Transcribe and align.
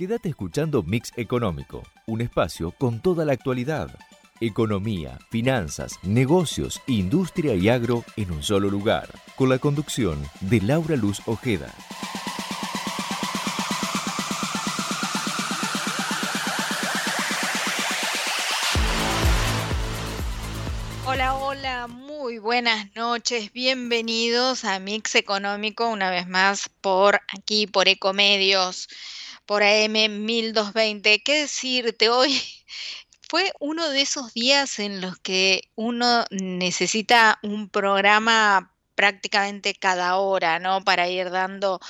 Quédate 0.00 0.30
escuchando 0.30 0.82
Mix 0.82 1.12
Económico, 1.16 1.82
un 2.06 2.22
espacio 2.22 2.70
con 2.70 3.02
toda 3.02 3.26
la 3.26 3.34
actualidad. 3.34 3.90
Economía, 4.40 5.18
finanzas, 5.28 5.98
negocios, 6.02 6.80
industria 6.86 7.54
y 7.54 7.68
agro 7.68 8.02
en 8.16 8.30
un 8.30 8.42
solo 8.42 8.70
lugar, 8.70 9.10
con 9.36 9.50
la 9.50 9.58
conducción 9.58 10.26
de 10.40 10.62
Laura 10.62 10.96
Luz 10.96 11.20
Ojeda. 11.26 11.70
Hola, 21.04 21.34
hola, 21.34 21.88
muy 21.88 22.38
buenas 22.38 22.86
noches, 22.94 23.52
bienvenidos 23.52 24.64
a 24.64 24.78
Mix 24.78 25.14
Económico 25.14 25.90
una 25.90 26.08
vez 26.08 26.26
más 26.26 26.70
por 26.80 27.20
aquí, 27.36 27.66
por 27.66 27.86
Ecomedios 27.86 28.88
por 29.50 29.64
AM 29.64 30.08
1220. 30.24 31.24
¿Qué 31.24 31.40
decirte? 31.40 32.08
Hoy 32.08 32.40
fue 33.28 33.52
uno 33.58 33.88
de 33.88 34.00
esos 34.02 34.32
días 34.32 34.78
en 34.78 35.00
los 35.00 35.18
que 35.18 35.72
uno 35.74 36.24
necesita 36.30 37.40
un 37.42 37.68
programa 37.68 38.72
prácticamente 38.94 39.74
cada 39.74 40.18
hora, 40.18 40.60
¿no? 40.60 40.84
Para 40.84 41.08
ir 41.08 41.30
dando 41.30 41.80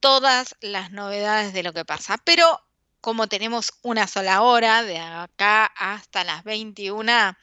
todas 0.00 0.54
las 0.60 0.90
novedades 0.90 1.54
de 1.54 1.62
lo 1.62 1.72
que 1.72 1.86
pasa. 1.86 2.18
Pero 2.24 2.60
como 3.00 3.28
tenemos 3.28 3.72
una 3.82 4.06
sola 4.06 4.42
hora, 4.42 4.82
de 4.82 4.98
acá 4.98 5.66
hasta 5.66 6.24
las 6.24 6.44
21, 6.44 7.36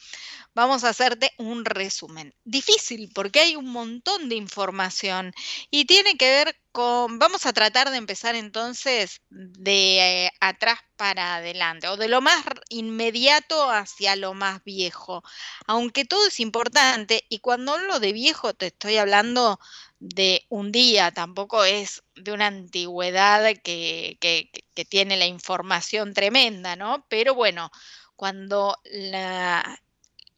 vamos 0.54 0.84
a 0.84 0.90
hacerte 0.90 1.32
un 1.38 1.66
resumen. 1.66 2.34
Difícil 2.44 3.12
porque 3.14 3.42
hay 3.42 3.56
un 3.56 3.70
montón 3.72 4.30
de 4.30 4.36
información 4.36 5.34
y 5.70 5.86
tiene 5.86 6.18
que 6.18 6.30
ver 6.30 6.56
con, 6.72 7.20
vamos 7.20 7.46
a 7.46 7.54
tratar 7.54 7.90
de 7.92 7.98
empezar 7.98 8.36
entonces 8.36 9.22
de 9.30 10.26
eh, 10.26 10.32
atrás 10.40 10.80
para 10.98 11.36
adelante 11.36 11.88
o 11.88 11.98
de 11.98 12.08
lo 12.08 12.22
más 12.22 12.44
inmediato 12.70 13.70
hacia 13.70 14.16
lo 14.16 14.34
más 14.34 14.64
viejo, 14.64 15.24
aunque 15.68 16.06
todo 16.06 16.28
es 16.28 16.40
importante 16.40 17.26
y 17.30 17.40
cuando 17.40 17.74
hablo 17.74 18.00
de 18.00 18.14
viejo 18.14 18.54
te 18.54 18.68
estoy 18.68 18.98
hablando 18.98 19.60
de 20.14 20.46
un 20.50 20.72
día, 20.72 21.12
tampoco 21.12 21.64
es 21.64 22.04
de 22.16 22.32
una 22.32 22.48
antigüedad 22.48 23.44
que, 23.64 24.18
que, 24.20 24.86
tiene 24.86 25.18
la 25.18 25.26
información 25.26 26.14
tremenda, 26.14 26.76
¿no? 26.76 27.06
Pero 27.10 27.34
bueno, 27.34 27.72
cuando 28.16 28.78
la, 28.84 29.80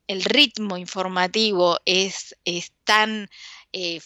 el 0.08 0.23
ritmo 0.23 0.78
informativo 0.78 1.80
es, 1.86 2.36
es 2.45 2.72
tan 2.86 3.30
eh, 3.73 4.00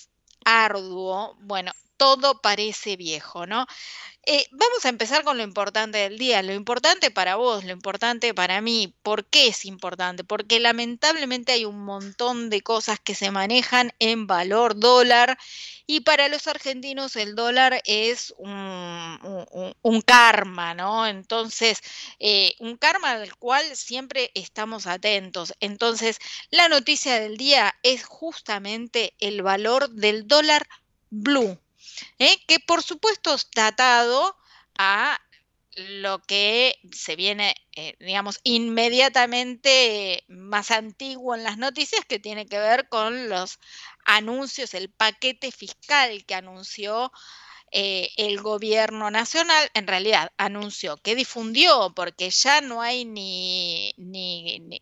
arduo, 0.45 1.38
bueno, 1.42 1.72
todo 2.02 2.42
parece 2.42 2.98
viejo, 2.98 3.46
¿no? 3.46 3.68
Eh, 4.26 4.48
vamos 4.50 4.86
a 4.86 4.90
empezar 4.90 5.24
con 5.24 5.38
lo 5.38 5.44
importante 5.44 6.00
del 6.00 6.18
día, 6.18 6.42
lo 6.42 6.52
importante 6.52 7.12
para 7.12 7.36
vos, 7.36 7.64
lo 7.64 7.72
importante 7.74 8.34
para 8.34 8.60
mí. 8.60 8.92
¿Por 9.04 9.26
qué 9.26 9.50
es 9.50 9.66
importante? 9.66 10.24
Porque 10.24 10.60
lamentablemente 10.60 11.52
hay 11.52 11.66
un 11.66 11.86
montón 11.86 12.50
de 12.50 12.62
cosas 12.62 13.00
que 13.00 13.14
se 13.14 13.30
manejan 13.30 13.94
en 14.00 14.26
valor 14.26 14.80
dólar 14.80 15.38
y 15.86 16.00
para 16.00 16.28
los 16.28 16.48
argentinos 16.48 17.16
el 17.18 17.36
dólar 17.36 17.84
es 17.86 18.34
un, 18.40 20.02
karma, 20.04 20.74
¿no? 20.74 21.06
Entonces, 21.06 21.82
eh, 22.18 22.56
un 22.60 22.78
karma 22.78 23.12
al 23.12 23.36
cual 23.36 23.64
siempre 23.76 24.32
estamos 24.34 24.88
atentos. 24.88 25.54
Entonces, 25.60 26.18
la 26.50 26.68
noticia 26.68 27.20
del 27.20 27.38
día 27.38 27.76
es 27.84 28.06
justamente 28.06 29.14
el 29.20 29.44
valor 29.44 29.92
del 29.92 30.28
dólar 30.28 30.68
blue. 31.12 31.60
¿Eh? 32.20 32.38
que 32.48 32.60
por 32.60 32.84
supuesto 32.84 33.34
está 33.34 33.68
atado 33.68 34.38
a 34.78 35.20
lo 35.76 36.20
que 36.20 36.78
se 36.92 37.16
viene, 37.16 37.56
eh, 37.76 37.96
digamos, 38.00 38.40
inmediatamente 38.44 40.24
más 40.28 40.72
antiguo 40.72 41.34
en 41.36 41.44
las 41.44 41.58
noticias, 41.58 42.04
que 42.06 42.20
tiene 42.20 42.46
que 42.46 42.60
ver 42.60 42.90
con 42.90 43.30
los 43.30 43.60
anuncios, 44.06 44.73
el 44.73 44.90
paquete 44.90 45.52
fiscal 45.52 46.26
que 46.26 46.36
anunció 46.36 47.11
eh, 47.71 48.09
el 48.17 48.42
gobierno 48.42 49.09
nacional 49.11 49.70
en 49.73 49.87
realidad 49.87 50.32
anunció 50.37 50.98
que 50.98 51.15
difundió, 51.15 51.93
porque 51.95 52.30
ya 52.30 52.59
no 52.59 52.82
hay 52.82 53.05
ni, 53.05 53.93
ni, 53.98 54.82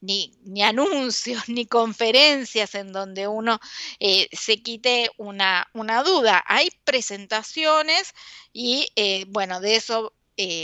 ni, 0.00 0.62
anuncios 0.62 1.42
ni 1.48 1.66
conferencias 1.66 2.74
en 2.74 2.92
donde 2.92 3.28
uno 3.28 3.60
eh, 3.98 4.28
se 4.32 4.62
quite 4.62 5.10
una, 5.18 5.68
una, 5.74 6.02
duda. 6.02 6.42
Hay 6.46 6.70
presentaciones 6.84 8.14
y 8.52 8.88
eh, 8.96 9.26
bueno, 9.28 9.60
de 9.60 9.76
eso 9.76 10.14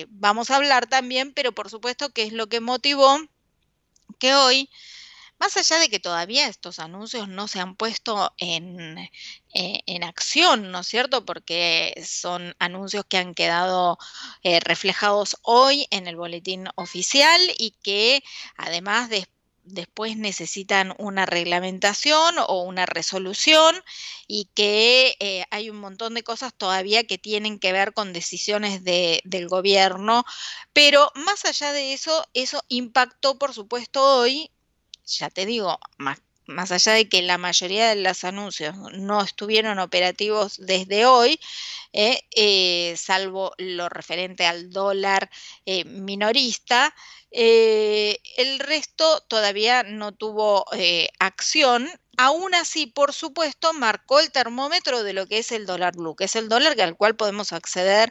vamos 0.08 0.50
a 0.50 0.56
hablar 0.56 0.86
también, 0.86 1.34
pero 1.34 1.52
por 1.52 1.68
supuesto 1.68 2.08
que 2.08 2.22
es 2.22 2.32
lo 2.32 2.46
que 2.46 2.60
motivó 2.60 3.18
que 4.18 4.34
hoy 4.34 4.70
más 5.38 5.56
allá 5.56 5.78
de 5.78 5.88
que 5.88 6.00
todavía 6.00 6.48
estos 6.48 6.78
anuncios 6.78 7.28
no 7.28 7.48
se 7.48 7.60
han 7.60 7.76
puesto 7.76 8.32
en, 8.38 8.98
eh, 8.98 9.82
en 9.86 10.04
acción, 10.04 10.70
¿no 10.70 10.80
es 10.80 10.86
cierto? 10.86 11.24
Porque 11.24 11.94
son 12.06 12.54
anuncios 12.58 13.04
que 13.08 13.18
han 13.18 13.34
quedado 13.34 13.98
eh, 14.42 14.60
reflejados 14.60 15.36
hoy 15.42 15.86
en 15.90 16.06
el 16.06 16.16
boletín 16.16 16.68
oficial 16.76 17.40
y 17.58 17.72
que 17.82 18.22
además 18.56 19.10
después 19.64 20.16
necesitan 20.16 20.94
una 20.98 21.26
reglamentación 21.26 22.36
o 22.46 22.62
una 22.62 22.86
resolución 22.86 23.74
y 24.26 24.48
que 24.54 25.16
eh, 25.20 25.44
hay 25.50 25.70
un 25.70 25.78
montón 25.78 26.14
de 26.14 26.22
cosas 26.22 26.54
todavía 26.54 27.04
que 27.04 27.18
tienen 27.18 27.58
que 27.58 27.72
ver 27.72 27.92
con 27.92 28.12
decisiones 28.12 28.84
de, 28.84 29.20
del 29.24 29.48
gobierno, 29.48 30.24
pero 30.72 31.10
más 31.14 31.44
allá 31.44 31.72
de 31.72 31.92
eso, 31.92 32.26
eso 32.32 32.62
impactó 32.68 33.38
por 33.38 33.52
supuesto 33.52 34.02
hoy 34.02 34.50
ya 35.06 35.30
te 35.30 35.46
digo, 35.46 35.78
más, 35.98 36.18
más 36.46 36.72
allá 36.72 36.92
de 36.92 37.08
que 37.08 37.22
la 37.22 37.38
mayoría 37.38 37.88
de 37.88 37.96
los 37.96 38.24
anuncios 38.24 38.76
no 38.92 39.22
estuvieron 39.22 39.78
operativos 39.78 40.56
desde 40.58 41.06
hoy, 41.06 41.40
eh, 41.92 42.22
eh, 42.34 42.94
salvo 42.96 43.52
lo 43.58 43.88
referente 43.88 44.46
al 44.46 44.70
dólar 44.70 45.30
eh, 45.64 45.84
minorista, 45.84 46.94
el 47.30 48.58
resto 48.60 49.20
todavía 49.28 49.82
no 49.82 50.12
tuvo 50.12 50.64
acción. 51.18 51.88
Aún 52.16 52.54
así, 52.54 52.86
por 52.86 53.12
supuesto, 53.12 53.74
marcó 53.74 54.20
el 54.20 54.30
termómetro 54.32 55.02
de 55.02 55.12
lo 55.12 55.26
que 55.26 55.38
es 55.38 55.52
el 55.52 55.66
dólar 55.66 55.96
blue, 55.96 56.16
que 56.16 56.24
es 56.24 56.36
el 56.36 56.48
dólar 56.48 56.80
al 56.80 56.96
cual 56.96 57.14
podemos 57.14 57.52
acceder 57.52 58.10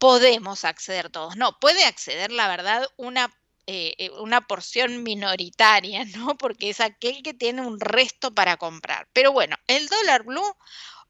podemos 0.00 0.64
acceder 0.64 1.10
todos. 1.10 1.36
No, 1.36 1.60
puede 1.60 1.84
acceder, 1.84 2.32
la 2.32 2.48
verdad, 2.48 2.88
una 2.96 3.30
eh, 3.66 3.94
eh, 3.98 4.10
una 4.10 4.46
porción 4.46 5.02
minoritaria, 5.02 6.04
¿no? 6.16 6.36
Porque 6.36 6.70
es 6.70 6.80
aquel 6.80 7.22
que 7.22 7.34
tiene 7.34 7.62
un 7.62 7.80
resto 7.80 8.34
para 8.34 8.56
comprar. 8.56 9.08
Pero 9.12 9.32
bueno, 9.32 9.56
el 9.66 9.88
dólar 9.88 10.24
blue 10.24 10.56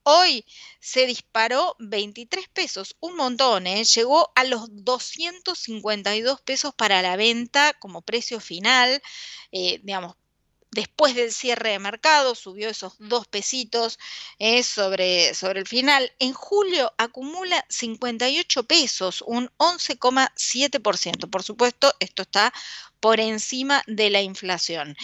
hoy 0.03 0.45
se 0.81 1.07
disparó 1.07 1.77
23 1.79 2.49
pesos, 2.49 2.97
un 3.01 3.17
montón, 3.17 3.67
¿eh? 3.67 3.85
llegó 3.85 4.33
a 4.35 4.45
los 4.45 4.67
252 4.85 6.41
pesos 6.43 6.75
para 6.75 7.03
la 7.03 7.17
venta 7.17 7.75
como 7.75 8.03
precio 8.03 8.41
final, 8.41 9.03
digamos, 9.53 10.17
después 10.71 11.15
del 11.15 11.33
cierre 11.33 11.71
de 11.71 11.79
mercado, 11.79 12.35
subió 12.35 12.69
esos 12.69 12.95
dos 12.99 13.27
pesitos 13.27 13.99
eh, 14.39 14.63
sobre, 14.63 15.35
sobre 15.35 15.61
el 15.61 15.67
final. 15.67 16.13
En 16.19 16.33
julio 16.33 16.93
acumula 16.99 17.65
58 17.69 18.65
pesos, 18.65 19.23
un 19.27 19.51
11,7%. 19.59 21.31
Por 21.31 21.43
supuesto, 21.43 21.93
esto 22.01 22.23
está 22.23 22.53
por 23.01 23.21
encima 23.21 23.83
de 23.87 24.11
la 24.11 24.23
inflación. 24.23 24.97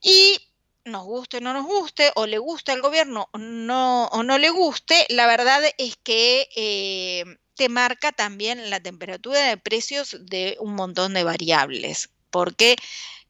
Y 0.00 0.38
nos 0.84 1.04
guste 1.04 1.38
o 1.38 1.40
no 1.40 1.52
nos 1.52 1.66
guste, 1.66 2.10
o 2.14 2.26
le 2.26 2.38
guste 2.38 2.72
al 2.72 2.80
gobierno 2.80 3.28
no, 3.34 4.06
o 4.06 4.22
no 4.22 4.38
le 4.38 4.50
guste, 4.50 5.06
la 5.10 5.26
verdad 5.26 5.62
es 5.76 5.96
que 6.02 6.48
eh, 6.56 7.24
te 7.54 7.68
marca 7.68 8.12
también 8.12 8.70
la 8.70 8.80
temperatura 8.80 9.40
de 9.40 9.56
precios 9.58 10.16
de 10.20 10.56
un 10.60 10.74
montón 10.74 11.12
de 11.12 11.24
variables, 11.24 12.08
porque 12.30 12.76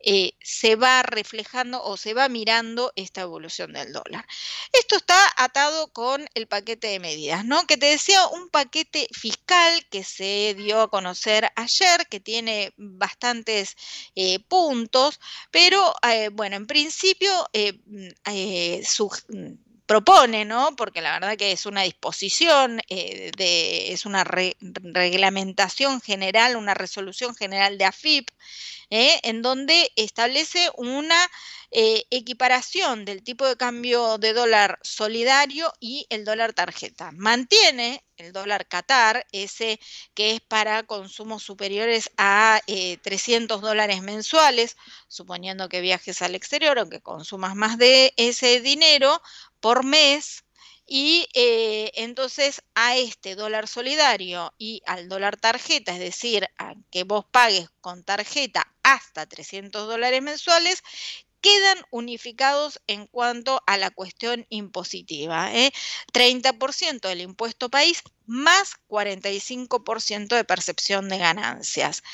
eh, 0.02 0.32
se 0.42 0.76
va 0.76 1.02
reflejando 1.02 1.82
o 1.82 1.96
se 1.96 2.14
va 2.14 2.28
mirando 2.28 2.92
esta 2.96 3.20
evolución 3.20 3.72
del 3.72 3.92
dólar. 3.92 4.26
Esto 4.72 4.96
está 4.96 5.18
atado 5.36 5.92
con 5.92 6.26
el 6.34 6.46
paquete 6.46 6.88
de 6.88 7.00
medidas, 7.00 7.44
¿no? 7.44 7.66
Que 7.66 7.76
te 7.76 7.86
decía 7.86 8.26
un 8.28 8.48
paquete 8.48 9.08
fiscal 9.12 9.86
que 9.90 10.02
se 10.04 10.54
dio 10.56 10.80
a 10.80 10.90
conocer 10.90 11.50
ayer, 11.56 12.06
que 12.08 12.20
tiene 12.20 12.72
bastantes 12.76 13.76
eh, 14.14 14.40
puntos, 14.40 15.20
pero 15.50 15.94
eh, 16.02 16.30
bueno, 16.32 16.56
en 16.56 16.66
principio 16.66 17.30
su 18.84 19.10
propone, 19.90 20.44
¿no? 20.44 20.76
Porque 20.76 21.00
la 21.00 21.18
verdad 21.18 21.36
que 21.36 21.50
es 21.50 21.66
una 21.66 21.82
disposición, 21.82 22.80
eh, 22.88 23.32
de, 23.36 23.92
es 23.92 24.06
una 24.06 24.22
reglamentación 24.22 26.00
general, 26.00 26.54
una 26.54 26.74
resolución 26.74 27.34
general 27.34 27.76
de 27.76 27.86
AFIP, 27.86 28.30
¿eh? 28.90 29.18
en 29.24 29.42
donde 29.42 29.90
establece 29.96 30.70
una 30.76 31.16
eh, 31.72 32.04
equiparación 32.10 33.04
del 33.04 33.24
tipo 33.24 33.44
de 33.48 33.56
cambio 33.56 34.18
de 34.18 34.32
dólar 34.32 34.78
solidario 34.82 35.72
y 35.80 36.06
el 36.08 36.24
dólar 36.24 36.52
tarjeta. 36.52 37.10
Mantiene 37.12 38.04
el 38.16 38.32
dólar 38.32 38.68
Qatar, 38.68 39.26
ese 39.32 39.80
que 40.14 40.34
es 40.34 40.40
para 40.40 40.84
consumos 40.84 41.42
superiores 41.42 42.10
a 42.16 42.60
300 43.02 43.60
dólares 43.60 44.02
mensuales, 44.02 44.76
suponiendo 45.08 45.68
que 45.68 45.80
viajes 45.80 46.20
al 46.22 46.34
exterior 46.34 46.78
o 46.78 46.88
que 46.88 47.00
consumas 47.00 47.56
más 47.56 47.78
de 47.78 48.12
ese 48.16 48.60
dinero 48.60 49.22
por 49.60 49.84
mes, 49.84 50.44
y 50.92 51.28
eh, 51.34 51.92
entonces 51.94 52.62
a 52.74 52.96
este 52.96 53.36
dólar 53.36 53.68
solidario 53.68 54.52
y 54.58 54.82
al 54.86 55.08
dólar 55.08 55.36
tarjeta, 55.36 55.92
es 55.92 56.00
decir, 56.00 56.48
a 56.58 56.74
que 56.90 57.04
vos 57.04 57.24
pagues 57.30 57.68
con 57.80 58.02
tarjeta 58.02 58.66
hasta 58.82 59.26
300 59.26 59.86
dólares 59.86 60.20
mensuales, 60.20 60.82
quedan 61.40 61.78
unificados 61.90 62.80
en 62.86 63.06
cuanto 63.06 63.62
a 63.66 63.76
la 63.76 63.90
cuestión 63.90 64.46
impositiva. 64.48 65.54
¿eh? 65.54 65.72
30% 66.12 67.08
del 67.08 67.20
impuesto 67.20 67.68
país 67.68 68.02
más 68.26 68.74
45% 68.88 70.36
de 70.36 70.44
percepción 70.44 71.08
de 71.08 71.18
ganancias. 71.18 72.04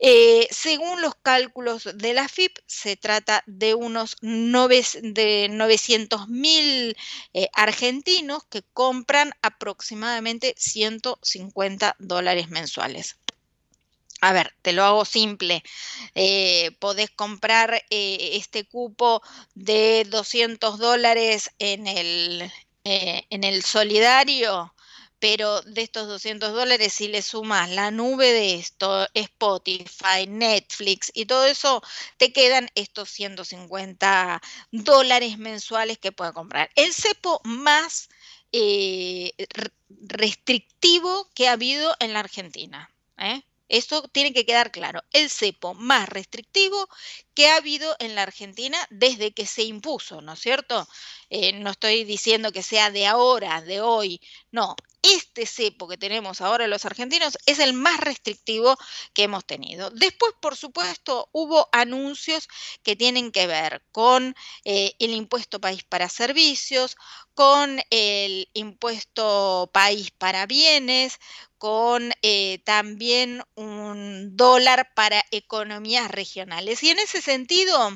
Eh, 0.00 0.48
según 0.50 1.00
los 1.00 1.14
cálculos 1.14 1.88
de 1.94 2.12
la 2.12 2.28
FIP, 2.28 2.58
se 2.66 2.96
trata 2.96 3.44
de 3.46 3.74
unos 3.74 4.16
de 4.20 5.48
900 5.48 6.28
mil 6.28 6.96
eh, 7.34 7.48
argentinos 7.52 8.42
que 8.50 8.64
compran 8.72 9.32
aproximadamente 9.42 10.54
150 10.56 11.94
dólares 12.00 12.48
mensuales. 12.48 13.16
A 14.20 14.32
ver, 14.32 14.54
te 14.62 14.72
lo 14.72 14.84
hago 14.84 15.04
simple. 15.04 15.62
Eh, 16.14 16.72
podés 16.78 17.10
comprar 17.10 17.74
eh, 17.90 18.30
este 18.34 18.64
cupo 18.64 19.22
de 19.54 20.04
200 20.08 20.78
dólares 20.78 21.50
en 21.58 21.86
el, 21.86 22.52
eh, 22.84 23.24
en 23.30 23.44
el 23.44 23.62
solidario, 23.64 24.74
pero 25.18 25.62
de 25.62 25.82
estos 25.82 26.06
200 26.08 26.52
dólares, 26.52 26.92
si 26.94 27.08
le 27.08 27.22
sumas 27.22 27.70
la 27.70 27.90
nube 27.90 28.32
de 28.32 28.54
esto, 28.56 29.06
Spotify, 29.14 30.26
Netflix 30.28 31.10
y 31.14 31.26
todo 31.26 31.46
eso, 31.46 31.82
te 32.18 32.32
quedan 32.32 32.68
estos 32.74 33.10
150 33.10 34.40
dólares 34.70 35.38
mensuales 35.38 35.98
que 35.98 36.12
puedes 36.12 36.34
comprar. 36.34 36.70
El 36.74 36.92
cepo 36.92 37.40
más 37.44 38.08
restrictivo 39.88 41.28
que 41.34 41.48
ha 41.48 41.52
habido 41.52 41.94
en 42.00 42.12
la 42.12 42.20
Argentina. 42.20 42.90
¿eh? 43.18 43.42
Eso 43.70 44.02
tiene 44.08 44.32
que 44.32 44.44
quedar 44.44 44.72
claro. 44.72 45.02
El 45.12 45.30
cepo 45.30 45.74
más 45.74 46.08
restrictivo 46.08 46.88
que 47.34 47.48
ha 47.48 47.56
habido 47.56 47.94
en 48.00 48.16
la 48.16 48.24
Argentina 48.24 48.76
desde 48.90 49.32
que 49.32 49.46
se 49.46 49.62
impuso, 49.62 50.20
¿no 50.20 50.32
es 50.34 50.40
cierto? 50.40 50.86
Eh, 51.30 51.52
no 51.52 51.70
estoy 51.70 52.02
diciendo 52.04 52.50
que 52.50 52.64
sea 52.64 52.90
de 52.90 53.06
ahora, 53.06 53.62
de 53.62 53.80
hoy, 53.80 54.20
no. 54.50 54.74
Este 55.02 55.46
cepo 55.46 55.88
que 55.88 55.96
tenemos 55.96 56.42
ahora 56.42 56.66
los 56.66 56.84
argentinos 56.84 57.38
es 57.46 57.58
el 57.58 57.72
más 57.72 58.00
restrictivo 58.00 58.76
que 59.14 59.22
hemos 59.22 59.46
tenido. 59.46 59.88
Después, 59.90 60.34
por 60.42 60.56
supuesto, 60.56 61.30
hubo 61.32 61.68
anuncios 61.72 62.48
que 62.82 62.96
tienen 62.96 63.32
que 63.32 63.46
ver 63.46 63.82
con 63.92 64.34
eh, 64.64 64.94
el 64.98 65.12
impuesto 65.12 65.58
país 65.60 65.84
para 65.84 66.08
servicios, 66.10 66.96
con 67.34 67.80
el 67.88 68.50
impuesto 68.52 69.70
país 69.72 70.10
para 70.10 70.44
bienes, 70.44 71.18
con 71.60 72.10
eh, 72.22 72.62
también 72.64 73.42
un 73.54 74.34
dólar 74.34 74.94
para 74.94 75.22
economías 75.30 76.10
regionales. 76.10 76.82
Y 76.82 76.88
en 76.88 76.98
ese 76.98 77.20
sentido, 77.20 77.90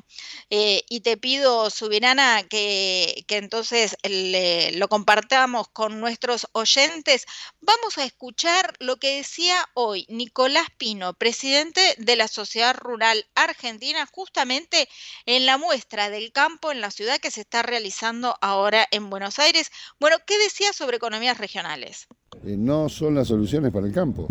eh, 0.51 0.83
y 0.91 1.01
te 1.01 1.17
pido, 1.17 1.71
Subirana, 1.71 2.43
que, 2.43 3.25
que 3.27 3.39
entonces 3.39 3.97
lo 4.03 4.89
compartamos 4.89 5.69
con 5.69 5.99
nuestros 5.99 6.47
oyentes, 6.53 7.25
vamos 7.63 7.97
a 7.97 8.05
escuchar 8.05 8.75
lo 8.81 8.99
que 8.99 9.17
decía 9.17 9.57
hoy 9.73 10.05
Nicolás 10.11 10.67
Pino, 10.77 11.15
presidente 11.15 11.95
de 11.97 12.17
la 12.17 12.29
Sociedad 12.29 12.77
Rural 12.77 13.27
Argentina, 13.35 14.07
justamente 14.13 14.91
en 15.25 15.47
la 15.47 15.57
muestra 15.57 16.11
del 16.11 16.33
campo 16.33 16.71
en 16.71 16.83
la 16.83 16.91
ciudad 16.91 17.19
que 17.19 17.31
se 17.31 17.41
está 17.41 17.63
realizando 17.63 18.37
ahora 18.43 18.87
en 18.91 19.09
Buenos 19.09 19.39
Aires. 19.39 19.73
Bueno, 19.99 20.19
¿qué 20.27 20.37
decía 20.37 20.75
sobre 20.75 20.99
economías 20.99 21.39
regionales? 21.39 22.09
Eh, 22.47 22.57
no 22.59 22.91
son 22.91 23.15
las 23.15 23.29
soluciones 23.29 23.73
para 23.73 23.87
el 23.87 23.93
campo. 23.93 24.27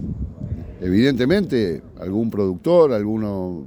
Evidentemente, 0.79 1.81
algún 1.99 2.29
productor, 2.29 2.93
alguno 2.93 3.65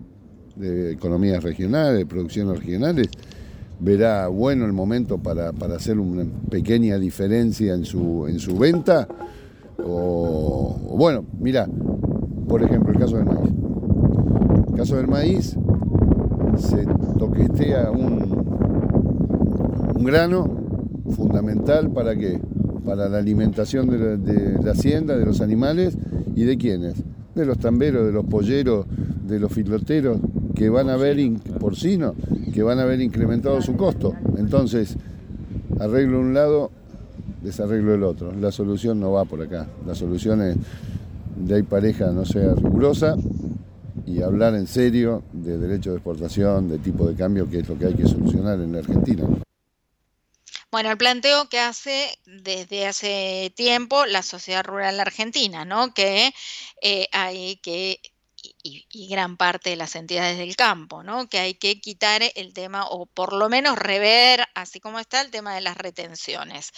de 0.54 0.92
economías 0.92 1.42
regionales, 1.42 1.98
de 1.98 2.06
producciones 2.06 2.58
regionales, 2.58 3.08
verá 3.80 4.28
bueno 4.28 4.64
el 4.64 4.72
momento 4.72 5.18
para, 5.18 5.50
hacer 5.74 5.98
una 5.98 6.24
pequeña 6.48 6.96
diferencia 6.98 7.74
en 7.74 7.84
su, 7.84 8.26
en 8.28 8.38
su 8.38 8.56
venta. 8.56 9.08
O, 9.84 10.94
bueno, 10.96 11.24
mira, 11.40 11.66
por 12.48 12.62
ejemplo, 12.62 12.92
el 12.92 12.98
caso 13.00 13.16
del 13.16 13.24
maíz. 13.24 13.50
El 14.68 14.74
caso 14.76 14.96
del 14.96 15.08
maíz 15.08 15.56
se 16.56 16.86
toquetea 17.18 17.90
un 17.90 18.36
grano 20.04 20.48
fundamental 21.10 21.90
para 21.90 22.14
que 22.14 22.40
para 22.86 23.08
la 23.08 23.18
alimentación 23.18 23.88
de 23.88 24.62
la, 24.62 24.70
hacienda, 24.70 25.16
de 25.16 25.26
los 25.26 25.40
animales 25.40 25.98
y 26.36 26.44
de 26.44 26.56
quiénes, 26.56 26.94
de 27.34 27.44
los 27.44 27.58
tamberos, 27.58 28.06
de 28.06 28.12
los 28.12 28.24
polleros, 28.24 28.86
de 29.26 29.40
los 29.40 29.52
filoteros 29.52 30.18
que 30.54 30.70
van 30.70 30.88
a 30.88 30.96
ver 30.96 31.18
porcino, 31.58 32.14
que 32.54 32.62
van 32.62 32.78
a 32.78 32.84
ver 32.84 33.00
incrementado 33.00 33.60
su 33.60 33.76
costo. 33.76 34.14
Entonces, 34.38 34.96
arreglo 35.80 36.20
un 36.20 36.32
lado, 36.32 36.70
desarreglo 37.42 37.94
el 37.94 38.04
otro. 38.04 38.32
La 38.32 38.52
solución 38.52 39.00
no 39.00 39.10
va 39.10 39.24
por 39.24 39.42
acá. 39.42 39.66
La 39.86 39.94
solución 39.94 40.40
es 40.42 40.56
de 41.36 41.56
ahí 41.56 41.62
pareja 41.62 42.10
no 42.12 42.24
sea 42.24 42.54
rigurosa 42.54 43.16
y 44.06 44.22
hablar 44.22 44.54
en 44.54 44.66
serio 44.66 45.22
de 45.32 45.58
derecho 45.58 45.90
de 45.90 45.96
exportación, 45.96 46.68
de 46.68 46.78
tipo 46.78 47.06
de 47.06 47.14
cambio, 47.14 47.48
que 47.50 47.58
es 47.58 47.68
lo 47.68 47.76
que 47.76 47.86
hay 47.86 47.94
que 47.94 48.06
solucionar 48.06 48.60
en 48.60 48.72
la 48.72 48.78
Argentina. 48.78 49.24
Bueno, 50.70 50.90
el 50.90 50.98
planteo 50.98 51.48
que 51.48 51.58
hace 51.60 52.18
desde 52.26 52.86
hace 52.86 53.52
tiempo 53.56 54.04
la 54.06 54.22
sociedad 54.22 54.64
rural 54.64 55.00
argentina, 55.00 55.64
¿no? 55.64 55.94
Que 55.94 56.32
eh, 56.82 57.08
hay 57.12 57.56
que 57.58 58.00
y, 58.66 59.08
gran 59.08 59.36
parte 59.36 59.70
de 59.70 59.76
las 59.76 59.94
entidades 59.94 60.38
del 60.38 60.56
campo, 60.56 61.02
¿no? 61.02 61.28
Que 61.28 61.38
hay 61.38 61.54
que 61.54 61.80
quitar 61.80 62.22
el 62.34 62.52
tema 62.52 62.86
o 62.86 63.06
por 63.06 63.32
lo 63.32 63.48
menos 63.48 63.78
rever, 63.78 64.44
así 64.54 64.80
como 64.80 64.98
está, 64.98 65.20
el 65.20 65.30
tema 65.30 65.54
de 65.54 65.60
las 65.60 65.76
retenciones. 65.76 66.72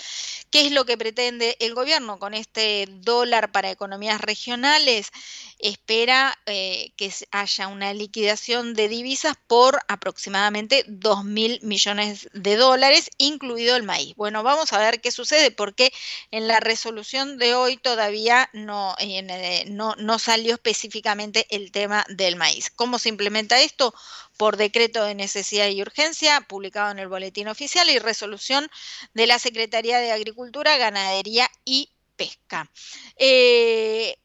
¿Qué 0.51 0.67
es 0.67 0.73
lo 0.73 0.85
que 0.85 0.99
pretende 0.99 1.57
el 1.61 1.75
gobierno 1.75 2.19
con 2.19 2.35
este 2.35 2.87
dólar 2.91 3.51
para 3.53 3.71
economías 3.71 4.21
regionales? 4.21 5.11
Espera 5.59 6.39
eh, 6.47 6.93
que 6.97 7.13
haya 7.33 7.69
una 7.69 7.93
liquidación 7.93 8.75
de 8.75 8.89
divisas 8.89 9.35
por 9.47 9.81
aproximadamente 9.89 10.85
2 10.87 11.25
mil 11.25 11.59
millones 11.63 12.29
de 12.33 12.57
dólares, 12.57 13.11
incluido 13.19 13.75
el 13.77 13.83
maíz. 13.83 14.15
Bueno, 14.17 14.43
vamos 14.43 14.73
a 14.73 14.79
ver 14.79 15.01
qué 15.01 15.11
sucede, 15.11 15.51
porque 15.51 15.93
en 16.31 16.47
la 16.47 16.61
resolución 16.61 17.39
de 17.39 17.55
hoy 17.55 17.77
todavía 17.77 18.51
no, 18.53 18.95
eh, 18.99 19.65
no, 19.69 19.95
no 19.97 20.19
salió 20.19 20.55
específicamente 20.55 21.47
el 21.51 21.73
tema 21.73 21.78
del 22.09 22.37
maíz. 22.37 22.71
¿Cómo 22.75 22.99
se 22.99 23.09
implementa 23.09 23.61
esto? 23.61 23.95
Por 24.37 24.57
decreto 24.57 25.05
de 25.05 25.15
necesidad 25.15 25.69
y 25.69 25.83
urgencia, 25.83 26.41
publicado 26.41 26.91
en 26.91 26.99
el 26.99 27.09
Boletín 27.09 27.49
Oficial 27.49 27.91
y 27.91 27.99
resolución 27.99 28.69
de 29.15 29.27
la 29.27 29.39
Secretaría 29.39 29.99
de 29.99 30.13
Agricultura, 30.13 30.77
Ganadería 30.79 31.51
y 31.65 31.91
Pesca. 32.17 32.71
Eh, 33.17 34.17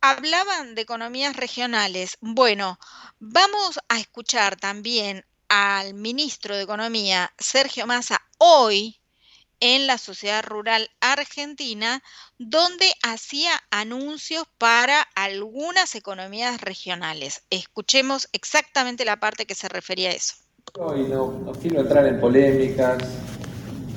hablaban 0.00 0.74
de 0.74 0.82
economías 0.82 1.36
regionales. 1.36 2.16
Bueno, 2.20 2.78
vamos 3.18 3.80
a 3.88 3.98
escuchar 3.98 4.56
también 4.56 5.24
al 5.48 5.94
ministro 5.94 6.56
de 6.56 6.62
Economía, 6.62 7.32
Sergio 7.38 7.86
Massa, 7.86 8.22
hoy 8.38 8.99
en 9.60 9.86
la 9.86 9.98
sociedad 9.98 10.42
rural 10.44 10.90
argentina, 11.00 12.02
donde 12.38 12.86
hacía 13.02 13.50
anuncios 13.70 14.44
para 14.58 15.02
algunas 15.14 15.94
economías 15.94 16.60
regionales. 16.60 17.42
Escuchemos 17.50 18.28
exactamente 18.32 19.04
la 19.04 19.20
parte 19.20 19.46
que 19.46 19.54
se 19.54 19.68
refería 19.68 20.10
a 20.10 20.14
eso. 20.14 20.34
Hoy 20.78 21.02
no, 21.02 21.52
quiero 21.60 21.80
entrar 21.80 22.06
en 22.06 22.20
polémicas. 22.20 22.98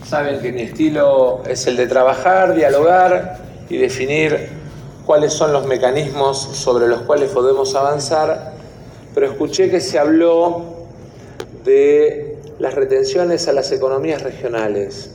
Saben 0.07 0.41
que 0.41 0.51
mi 0.51 0.63
estilo 0.63 1.43
es 1.47 1.65
el 1.67 1.77
de 1.77 1.87
trabajar, 1.87 2.55
dialogar 2.55 3.41
y 3.69 3.77
definir 3.77 4.49
cuáles 5.05 5.33
son 5.33 5.53
los 5.53 5.65
mecanismos 5.65 6.39
sobre 6.39 6.87
los 6.87 7.01
cuales 7.01 7.31
podemos 7.31 7.73
avanzar, 7.75 8.53
pero 9.13 9.31
escuché 9.31 9.69
que 9.69 9.81
se 9.81 9.99
habló 9.99 10.87
de 11.63 12.37
las 12.59 12.73
retenciones 12.73 13.47
a 13.47 13.53
las 13.53 13.71
economías 13.71 14.21
regionales. 14.21 15.12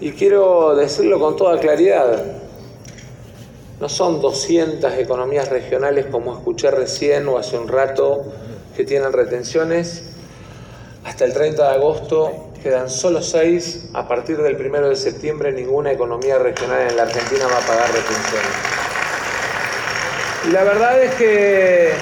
Y 0.00 0.12
quiero 0.12 0.76
decirlo 0.76 1.18
con 1.18 1.36
toda 1.36 1.58
claridad, 1.58 2.22
no 3.80 3.88
son 3.88 4.20
200 4.20 4.92
economías 4.94 5.48
regionales 5.48 6.06
como 6.06 6.34
escuché 6.34 6.70
recién 6.70 7.28
o 7.28 7.38
hace 7.38 7.58
un 7.58 7.68
rato 7.68 8.24
que 8.76 8.84
tienen 8.84 9.12
retenciones. 9.12 10.10
Hasta 11.04 11.24
el 11.24 11.32
30 11.32 11.62
de 11.62 11.74
agosto 11.76 12.50
quedan 12.62 12.90
solo 12.90 13.22
6. 13.22 13.90
A 13.94 14.06
partir 14.06 14.38
del 14.38 14.56
1 14.56 14.88
de 14.88 14.96
septiembre 14.96 15.52
ninguna 15.52 15.92
economía 15.92 16.38
regional 16.38 16.90
en 16.90 16.96
la 16.96 17.04
Argentina 17.04 17.46
va 17.46 17.58
a 17.58 17.66
pagar 17.66 17.86
retenciones. 17.86 18.50
Y 20.46 20.50
la 20.50 20.64
verdad 20.64 21.02
es 21.02 21.14
que 21.14 21.92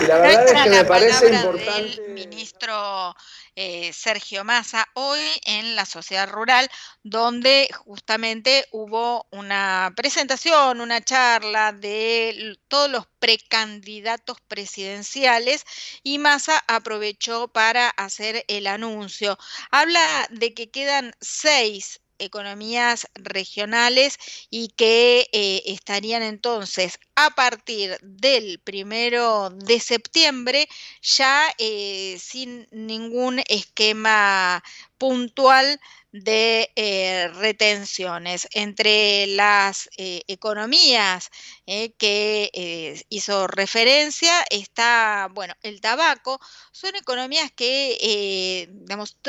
y 0.00 0.06
la 0.06 0.18
verdad 0.18 0.44
es 0.44 0.62
que 0.62 0.70
me 0.70 0.84
parece 0.84 1.28
importante. 1.28 2.02
Ministro 2.08 3.14
eh, 3.56 3.92
Sergio 3.92 4.44
Massa 4.44 4.86
hoy 4.94 5.20
en 5.44 5.76
la 5.76 5.86
sociedad 5.86 6.28
rural, 6.28 6.70
donde 7.02 7.68
justamente 7.84 8.66
hubo 8.72 9.26
una 9.30 9.92
presentación, 9.96 10.80
una 10.80 11.02
charla 11.02 11.72
de 11.72 12.58
todos 12.68 12.90
los 12.90 13.06
precandidatos 13.18 14.38
presidenciales 14.48 15.64
y 16.02 16.18
Massa 16.18 16.62
aprovechó 16.68 17.48
para 17.48 17.88
hacer 17.90 18.44
el 18.48 18.66
anuncio. 18.66 19.38
Habla 19.70 20.28
de 20.30 20.54
que 20.54 20.70
quedan 20.70 21.12
seis 21.20 22.00
economías 22.18 23.08
regionales 23.14 24.18
y 24.50 24.68
que 24.68 25.28
eh, 25.32 25.62
estarían 25.66 26.22
entonces 26.22 26.98
a 27.16 27.30
partir 27.30 27.96
del 28.02 28.58
primero 28.60 29.50
de 29.50 29.80
septiembre 29.80 30.68
ya 31.02 31.44
eh, 31.58 32.16
sin 32.20 32.68
ningún 32.70 33.40
esquema 33.48 34.62
puntual 34.98 35.80
de 36.14 36.70
eh, 36.76 37.28
retenciones. 37.34 38.46
Entre 38.52 39.26
las 39.26 39.90
eh, 39.96 40.22
economías 40.28 41.30
eh, 41.66 41.92
que 41.98 43.04
hizo 43.08 43.48
referencia 43.48 44.44
está, 44.48 45.28
bueno, 45.32 45.54
el 45.62 45.80
tabaco. 45.80 46.40
Son 46.70 46.94
economías 46.94 47.50
que, 47.50 48.68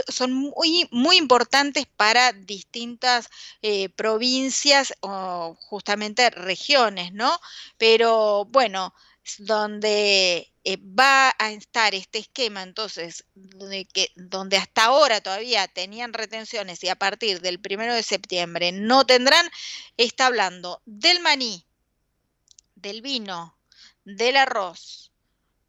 son 0.10 0.34
muy, 0.34 0.88
muy 0.92 1.18
importantes 1.18 1.88
para 1.98 2.34
distintas 2.34 3.30
provincias 3.96 4.94
o 5.00 5.56
justamente 5.60 6.30
regiones, 6.30 7.14
¿no? 7.14 7.40
Pero 7.78 8.46
bueno, 8.46 8.94
donde 9.40 10.52
eh, 10.64 10.78
va 10.78 11.34
a 11.38 11.52
estar 11.52 11.94
este 11.96 12.20
esquema, 12.20 12.64
entonces, 12.64 13.26
donde, 13.34 13.88
donde 14.16 14.58
hasta 14.58 14.86
ahora 14.86 15.22
todavía 15.22 15.68
tenían 15.68 16.14
retenciones 16.14 16.84
y 16.84 16.90
a 16.90 16.96
partir 16.96 17.42
del 17.42 17.60
primero 17.60 17.94
de 17.94 18.04
septiembre 18.04 18.72
no 18.72 19.06
tendrán, 19.06 19.50
está 19.98 20.28
hablando 20.28 20.82
del 20.86 21.20
maní, 21.22 21.66
del 22.76 23.02
vino, 23.02 23.58
del 24.04 24.38
arroz, 24.38 25.12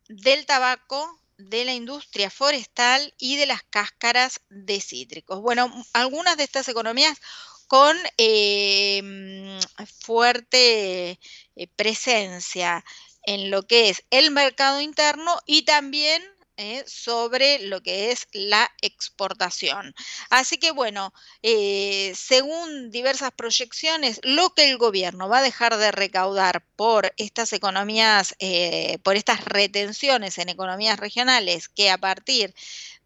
del 0.09 0.47
tabaco, 0.47 1.21
de 1.39 1.65
la 1.65 1.75
industria 1.75 2.31
forestal 2.31 3.13
y 3.19 3.37
de 3.37 3.47
las 3.47 3.63
cáscaras 3.65 4.41
de 4.49 4.81
cítricos. 4.81 5.41
Bueno, 5.41 5.71
algunas 5.93 6.37
de 6.37 6.45
estas 6.45 6.69
economías 6.69 7.19
con 7.67 7.97
eh, 8.17 9.59
fuerte 10.01 11.19
eh, 11.57 11.67
presencia 11.75 12.85
en 13.27 13.51
lo 13.51 13.67
que 13.67 13.91
es 13.91 14.05
el 14.11 14.31
mercado 14.31 14.81
interno 14.81 15.39
y 15.47 15.63
también 15.63 16.23
eh, 16.59 16.85
sobre 16.87 17.59
lo 17.59 17.83
que 17.83 18.11
es 18.13 18.29
la 18.33 18.71
exportación. 18.81 19.95
Así 20.31 20.57
que 20.57 20.71
bueno, 20.71 21.13
eh, 21.43 22.15
según 22.17 22.91
diversas 22.91 23.31
proyecciones, 23.33 24.21
lo 24.23 24.55
que 24.55 24.71
el 24.71 24.79
gobierno 24.79 25.29
va 25.29 25.39
a 25.39 25.43
dejar 25.43 25.77
de 25.77 25.93
recaudar 25.93 26.65
por 26.75 27.13
estas 27.19 27.53
economías, 27.53 28.35
eh, 28.39 28.97
por 29.03 29.17
estas 29.17 29.45
retenciones 29.45 30.39
en 30.39 30.49
economías 30.49 30.99
regionales 30.99 31.69
que 31.69 31.91
a 31.91 31.99
partir 31.99 32.55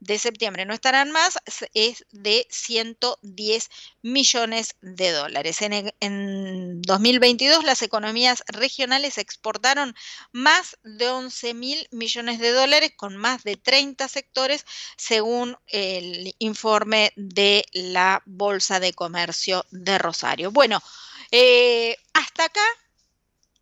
de 0.00 0.18
septiembre 0.18 0.64
no 0.64 0.74
estarán 0.74 1.12
más, 1.12 1.38
es 1.74 2.06
de 2.10 2.46
110 2.50 3.70
millones 4.02 4.76
de 4.80 5.12
dólares. 5.12 5.62
En, 5.62 5.92
en 6.00 6.82
2022 6.82 7.64
las 7.64 7.82
economías 7.82 8.42
regionales 8.48 9.18
exportaron 9.18 9.94
más 10.32 10.78
de 10.82 11.08
11 11.08 11.54
mil 11.54 11.88
millones 11.90 12.38
de 12.38 12.50
dólares 12.50 12.92
con 12.96 13.16
más 13.16 13.44
de 13.44 13.56
30 13.56 14.08
sectores 14.08 14.64
según 14.96 15.56
el 15.66 16.34
informe 16.38 17.12
de 17.16 17.64
la 17.72 18.22
Bolsa 18.24 18.80
de 18.80 18.94
Comercio 18.94 19.64
de 19.70 19.98
Rosario. 19.98 20.50
Bueno, 20.50 20.82
eh, 21.30 21.96
hasta 22.14 22.44
acá 22.44 22.64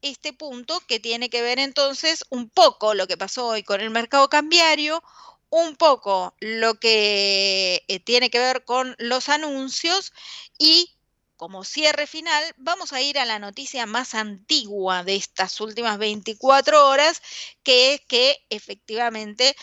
este 0.01 0.33
punto 0.33 0.81
que 0.87 1.01
tiene 1.01 1.29
que 1.29 1.43
ver 1.43 1.59
entonces 1.59 2.25
un 2.31 2.49
poco 2.49 2.95
lo 2.95 3.07
que 3.07 3.17
pasó 3.17 3.49
hoy 3.49 3.63
con 3.63 3.81
el 3.81 3.91
mercado 3.91 4.29
cambiario, 4.29 5.03
un 5.51 5.77
poco 5.77 6.35
lo 6.41 6.75
que 6.75 7.85
eh, 7.89 8.01
tiene 8.01 8.31
que 8.31 8.39
ver 8.39 8.65
con 8.65 8.95
los 8.99 9.29
anuncios 9.29 10.13
y 10.59 10.95
como 11.39 11.63
cierre 11.63 12.09
final, 12.09 12.45
vamos 12.57 12.93
a 12.93 13.01
ir 13.01 13.17
a 13.17 13.25
la 13.25 13.39
noticia 13.39 13.87
más 13.87 14.17
antigua 14.17 15.05
de 15.05 15.15
estas 15.15 15.61
últimas 15.61 15.97
24 15.97 16.89
horas, 16.89 17.23
que 17.63 17.95
es 17.95 18.01
que 18.01 18.45
efectivamente 18.51 19.55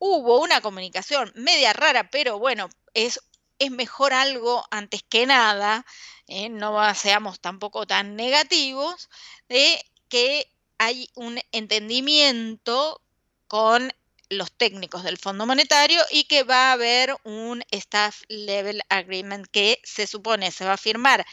hubo 0.00 0.40
una 0.40 0.60
comunicación 0.60 1.30
media 1.36 1.72
rara, 1.72 2.10
pero 2.10 2.40
bueno, 2.40 2.68
es, 2.92 3.20
es 3.60 3.70
mejor 3.70 4.12
algo 4.12 4.64
antes 4.72 5.04
que 5.04 5.24
nada, 5.26 5.86
¿eh? 6.26 6.48
no 6.48 6.92
seamos 6.96 7.38
tampoco 7.38 7.86
tan 7.86 8.16
negativos, 8.16 9.08
de 9.48 9.80
que 10.08 10.52
hay 10.78 11.08
un 11.14 11.38
entendimiento 11.52 13.00
con 13.46 13.92
los 14.32 14.52
técnicos 14.52 15.04
del 15.04 15.18
Fondo 15.18 15.46
Monetario 15.46 16.02
y 16.10 16.24
que 16.24 16.42
va 16.42 16.70
a 16.70 16.72
haber 16.72 17.14
un 17.24 17.62
Staff 17.70 18.22
Level 18.28 18.82
Agreement 18.88 19.46
que 19.46 19.80
se 19.84 20.06
supone 20.06 20.50
se 20.50 20.64
va 20.64 20.74
a 20.74 20.78
firmar 20.78 21.24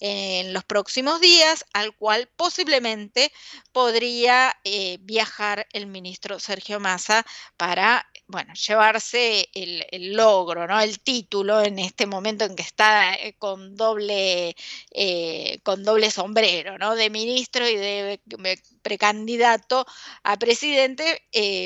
en 0.00 0.52
los 0.52 0.64
próximos 0.64 1.20
días, 1.20 1.64
al 1.72 1.94
cual 1.94 2.28
posiblemente 2.36 3.32
podría 3.72 4.54
eh, 4.64 4.98
viajar 5.00 5.66
el 5.72 5.86
ministro 5.86 6.38
Sergio 6.38 6.80
Massa 6.80 7.24
para, 7.56 8.06
bueno, 8.28 8.54
llevarse 8.54 9.48
el, 9.54 10.12
logro, 10.14 10.66
¿no? 10.66 10.80
El 10.80 11.00
título 11.00 11.60
en 11.62 11.78
este 11.78 12.06
momento 12.06 12.44
en 12.44 12.56
que 12.56 12.62
está 12.62 13.14
eh, 13.14 13.34
con 13.38 13.76
doble, 13.76 14.56
eh, 14.90 15.60
con 15.62 15.84
doble 15.84 16.10
sombrero, 16.10 16.78
¿no? 16.78 16.96
De 16.96 17.10
ministro 17.10 17.68
y 17.68 17.76
de, 17.76 18.20
precandidato 18.82 19.86
a 20.22 20.36
presidente, 20.38 21.22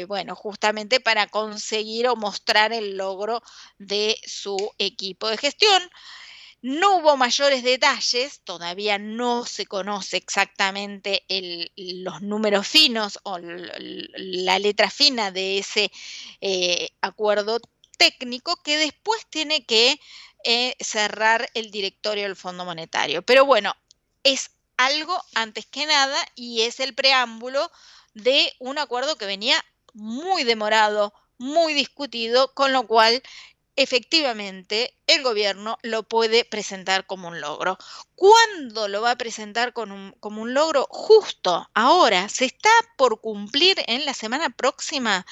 bueno, 0.08 0.34
justamente 0.34 1.00
para 1.00 1.26
conseguir 1.26 2.08
o 2.08 2.16
mostrar 2.16 2.72
el 2.72 2.96
logro 2.96 3.42
de 3.78 4.16
su 4.26 4.56
equipo 4.78 5.28
de 5.28 5.36
gestión. 5.38 5.82
No 6.62 6.96
hubo 6.96 7.16
mayores 7.16 7.62
detalles, 7.62 8.40
todavía 8.44 8.98
no 8.98 9.46
se 9.46 9.64
conoce 9.64 10.18
exactamente 10.18 11.24
los 11.76 12.20
números 12.20 12.68
finos 12.68 13.18
o 13.22 13.38
la 13.38 14.58
letra 14.58 14.90
fina 14.90 15.30
de 15.30 15.58
ese 15.58 15.90
eh, 16.42 16.90
acuerdo 17.00 17.60
técnico 17.96 18.56
que 18.62 18.76
después 18.76 19.26
tiene 19.30 19.64
que 19.64 19.98
eh, 20.44 20.74
cerrar 20.80 21.48
el 21.54 21.70
directorio 21.70 22.24
del 22.24 22.36
Fondo 22.36 22.66
Monetario. 22.66 23.22
Pero 23.22 23.46
bueno, 23.46 23.74
es 24.22 24.50
algo 24.76 25.18
antes 25.34 25.64
que 25.66 25.86
nada 25.86 26.18
y 26.34 26.62
es 26.62 26.78
el 26.80 26.94
preámbulo 26.94 27.70
de 28.12 28.52
un 28.58 28.78
acuerdo 28.78 29.16
que 29.16 29.26
venía 29.26 29.62
muy 29.94 30.44
demorado, 30.44 31.14
muy 31.38 31.72
discutido, 31.72 32.52
con 32.54 32.72
lo 32.72 32.86
cual 32.86 33.22
efectivamente 33.82 34.94
el 35.06 35.22
gobierno 35.22 35.78
lo 35.82 36.02
puede 36.02 36.44
presentar 36.44 37.06
como 37.06 37.28
un 37.28 37.40
logro. 37.40 37.78
¿Cuándo 38.14 38.88
lo 38.88 39.00
va 39.00 39.12
a 39.12 39.18
presentar 39.18 39.72
como 39.72 40.12
un 40.20 40.54
logro? 40.54 40.86
Justo 40.90 41.66
ahora, 41.72 42.28
se 42.28 42.44
está 42.44 42.70
por 42.98 43.20
cumplir 43.22 43.82
en 43.86 44.04
la 44.04 44.12
semana 44.12 44.50
próxima. 44.50 45.24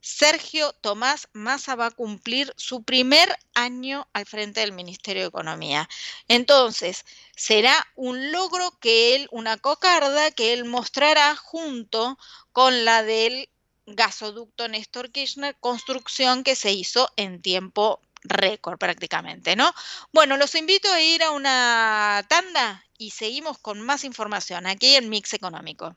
Sergio 0.00 0.72
Tomás 0.72 1.28
Massa 1.32 1.76
va 1.76 1.86
a 1.86 1.90
cumplir 1.90 2.52
su 2.56 2.82
primer 2.84 3.34
año 3.54 4.06
al 4.12 4.26
frente 4.26 4.60
del 4.60 4.72
Ministerio 4.72 5.22
de 5.22 5.28
Economía. 5.28 5.88
Entonces, 6.28 7.04
será 7.36 7.86
un 7.96 8.32
logro 8.32 8.78
que 8.80 9.14
él, 9.14 9.28
una 9.30 9.56
cocarda 9.58 10.30
que 10.30 10.54
él 10.54 10.64
mostrará 10.64 11.36
junto 11.36 12.18
con 12.52 12.84
la 12.84 13.02
del 13.02 13.48
gasoducto 13.86 14.68
Néstor 14.68 15.10
Kirchner, 15.10 15.56
construcción 15.60 16.44
que 16.44 16.56
se 16.56 16.72
hizo 16.72 17.10
en 17.16 17.42
tiempo 17.42 18.00
récord 18.22 18.78
prácticamente, 18.78 19.56
¿no? 19.56 19.72
Bueno, 20.12 20.36
los 20.36 20.54
invito 20.54 20.90
a 20.90 21.00
ir 21.00 21.22
a 21.22 21.30
una 21.30 22.24
tanda 22.28 22.84
y 22.98 23.10
seguimos 23.10 23.58
con 23.58 23.80
más 23.80 24.04
información 24.04 24.66
aquí 24.66 24.96
en 24.96 25.10
Mix 25.10 25.34
Económico. 25.34 25.96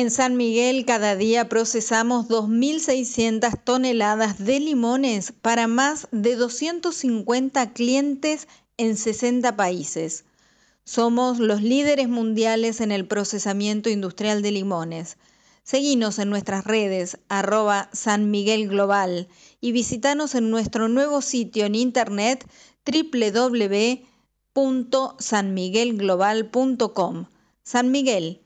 En 0.00 0.10
San 0.10 0.36
Miguel 0.38 0.86
cada 0.86 1.14
día 1.14 1.50
procesamos 1.50 2.26
2.600 2.26 3.62
toneladas 3.62 4.42
de 4.42 4.58
limones 4.58 5.34
para 5.42 5.66
más 5.66 6.08
de 6.10 6.36
250 6.36 7.74
clientes 7.74 8.48
en 8.78 8.96
60 8.96 9.56
países. 9.56 10.24
Somos 10.84 11.38
los 11.38 11.60
líderes 11.60 12.08
mundiales 12.08 12.80
en 12.80 12.92
el 12.92 13.06
procesamiento 13.06 13.90
industrial 13.90 14.40
de 14.40 14.52
limones. 14.52 15.18
Seguinos 15.64 16.18
en 16.18 16.30
nuestras 16.30 16.64
redes 16.64 17.18
arroba 17.28 17.90
San 17.92 18.30
Miguel 18.30 18.68
Global 18.68 19.28
y 19.60 19.72
visitanos 19.72 20.34
en 20.34 20.48
nuestro 20.48 20.88
nuevo 20.88 21.20
sitio 21.20 21.66
en 21.66 21.74
internet 21.74 22.46
www.sanmiguelglobal.com. 24.54 27.26
San 27.62 27.90
Miguel 27.90 28.40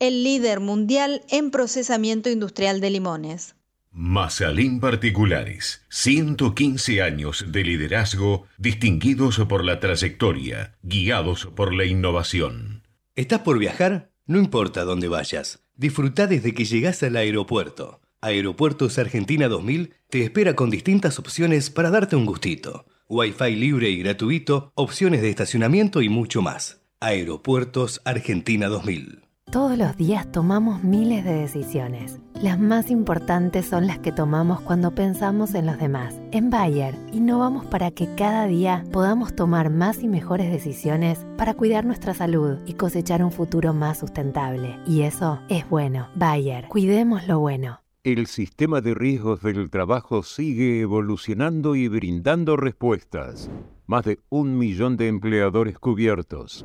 el 0.00 0.24
líder 0.24 0.60
mundial 0.60 1.22
en 1.28 1.50
procesamiento 1.50 2.30
industrial 2.30 2.80
de 2.80 2.88
limones. 2.88 3.54
Masalín 3.92 4.80
Particulares, 4.80 5.84
115 5.90 7.02
años 7.02 7.44
de 7.48 7.62
liderazgo 7.64 8.46
distinguidos 8.56 9.38
por 9.46 9.62
la 9.62 9.78
trayectoria, 9.78 10.78
guiados 10.82 11.46
por 11.54 11.74
la 11.74 11.84
innovación. 11.84 12.88
¿Estás 13.14 13.40
por 13.40 13.58
viajar? 13.58 14.10
No 14.26 14.38
importa 14.38 14.84
dónde 14.84 15.08
vayas, 15.08 15.64
disfruta 15.76 16.26
desde 16.26 16.54
que 16.54 16.64
llegas 16.64 17.02
al 17.02 17.16
aeropuerto. 17.16 18.00
Aeropuertos 18.22 18.98
Argentina 18.98 19.48
2000 19.48 19.92
te 20.08 20.22
espera 20.22 20.56
con 20.56 20.70
distintas 20.70 21.18
opciones 21.18 21.68
para 21.68 21.90
darte 21.90 22.16
un 22.16 22.24
gustito. 22.24 22.86
Wi-Fi 23.08 23.54
libre 23.54 23.90
y 23.90 23.98
gratuito, 23.98 24.72
opciones 24.76 25.20
de 25.20 25.28
estacionamiento 25.28 26.00
y 26.00 26.08
mucho 26.08 26.40
más. 26.40 26.80
Aeropuertos 27.00 28.00
Argentina 28.06 28.68
2000. 28.68 29.29
Todos 29.50 29.76
los 29.76 29.96
días 29.96 30.30
tomamos 30.30 30.84
miles 30.84 31.24
de 31.24 31.32
decisiones. 31.32 32.20
Las 32.40 32.60
más 32.60 32.88
importantes 32.88 33.66
son 33.66 33.88
las 33.88 33.98
que 33.98 34.12
tomamos 34.12 34.60
cuando 34.60 34.94
pensamos 34.94 35.54
en 35.54 35.66
los 35.66 35.76
demás. 35.76 36.14
En 36.30 36.50
Bayer, 36.50 36.94
innovamos 37.12 37.66
para 37.66 37.90
que 37.90 38.14
cada 38.14 38.46
día 38.46 38.84
podamos 38.92 39.34
tomar 39.34 39.68
más 39.68 40.04
y 40.04 40.08
mejores 40.08 40.52
decisiones 40.52 41.26
para 41.36 41.54
cuidar 41.54 41.84
nuestra 41.84 42.14
salud 42.14 42.58
y 42.64 42.74
cosechar 42.74 43.24
un 43.24 43.32
futuro 43.32 43.74
más 43.74 43.98
sustentable. 43.98 44.78
Y 44.86 45.02
eso 45.02 45.40
es 45.48 45.68
bueno. 45.68 46.06
Bayer, 46.14 46.68
cuidemos 46.68 47.26
lo 47.26 47.40
bueno. 47.40 47.80
El 48.04 48.28
sistema 48.28 48.80
de 48.80 48.94
riesgos 48.94 49.42
del 49.42 49.68
trabajo 49.68 50.22
sigue 50.22 50.80
evolucionando 50.80 51.74
y 51.74 51.88
brindando 51.88 52.56
respuestas. 52.56 53.50
Más 53.88 54.04
de 54.04 54.20
un 54.28 54.56
millón 54.56 54.96
de 54.96 55.08
empleadores 55.08 55.76
cubiertos 55.76 56.64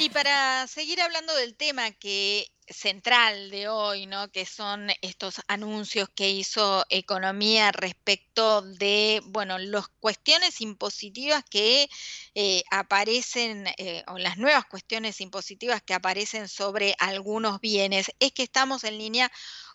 Y 0.00 0.08
para 0.08 0.66
seguir 0.66 0.98
hablando 1.02 1.34
del 1.34 1.54
tema 1.54 1.90
que 1.90 2.50
central 2.66 3.50
de 3.50 3.68
hoy, 3.68 4.06
¿no? 4.06 4.32
Que 4.32 4.46
son 4.46 4.88
estos 5.02 5.42
anuncios 5.46 6.08
que 6.08 6.30
hizo 6.30 6.86
Economía 6.88 7.70
respecto 7.70 8.62
de, 8.62 9.20
bueno, 9.26 9.58
las 9.58 9.88
cuestiones 10.00 10.62
impositivas 10.62 11.44
que 11.44 11.90
eh, 12.34 12.62
aparecen, 12.70 13.66
eh, 13.76 14.02
o 14.06 14.16
las 14.16 14.38
nuevas 14.38 14.64
cuestiones 14.64 15.20
impositivas 15.20 15.82
que 15.82 15.92
aparecen 15.92 16.48
sobre 16.48 16.94
algunos 16.98 17.60
bienes, 17.60 18.10
es 18.20 18.32
que 18.32 18.44
estamos 18.44 18.84
en 18.84 18.96
línea 18.96 19.30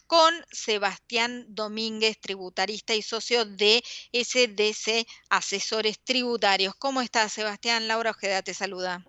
con 0.07 0.33
Sebastián 0.51 1.45
Domínguez, 1.49 2.19
tributarista 2.19 2.95
y 2.95 3.03
socio 3.03 3.45
de 3.45 3.83
SDC 4.11 5.05
Asesores 5.29 5.99
Tributarios. 6.03 6.73
¿Cómo 6.73 7.01
estás, 7.01 7.31
Sebastián? 7.31 7.87
Laura 7.87 8.09
Ojeda 8.09 8.41
te 8.41 8.55
saluda. 8.55 9.05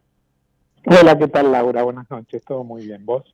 Hola, 0.89 1.19
¿qué 1.19 1.27
tal 1.27 1.51
Laura? 1.51 1.83
Buenas 1.83 2.09
noches, 2.09 2.45
todo 2.45 2.63
muy 2.63 2.87
bien. 2.87 3.05
¿Vos? 3.05 3.25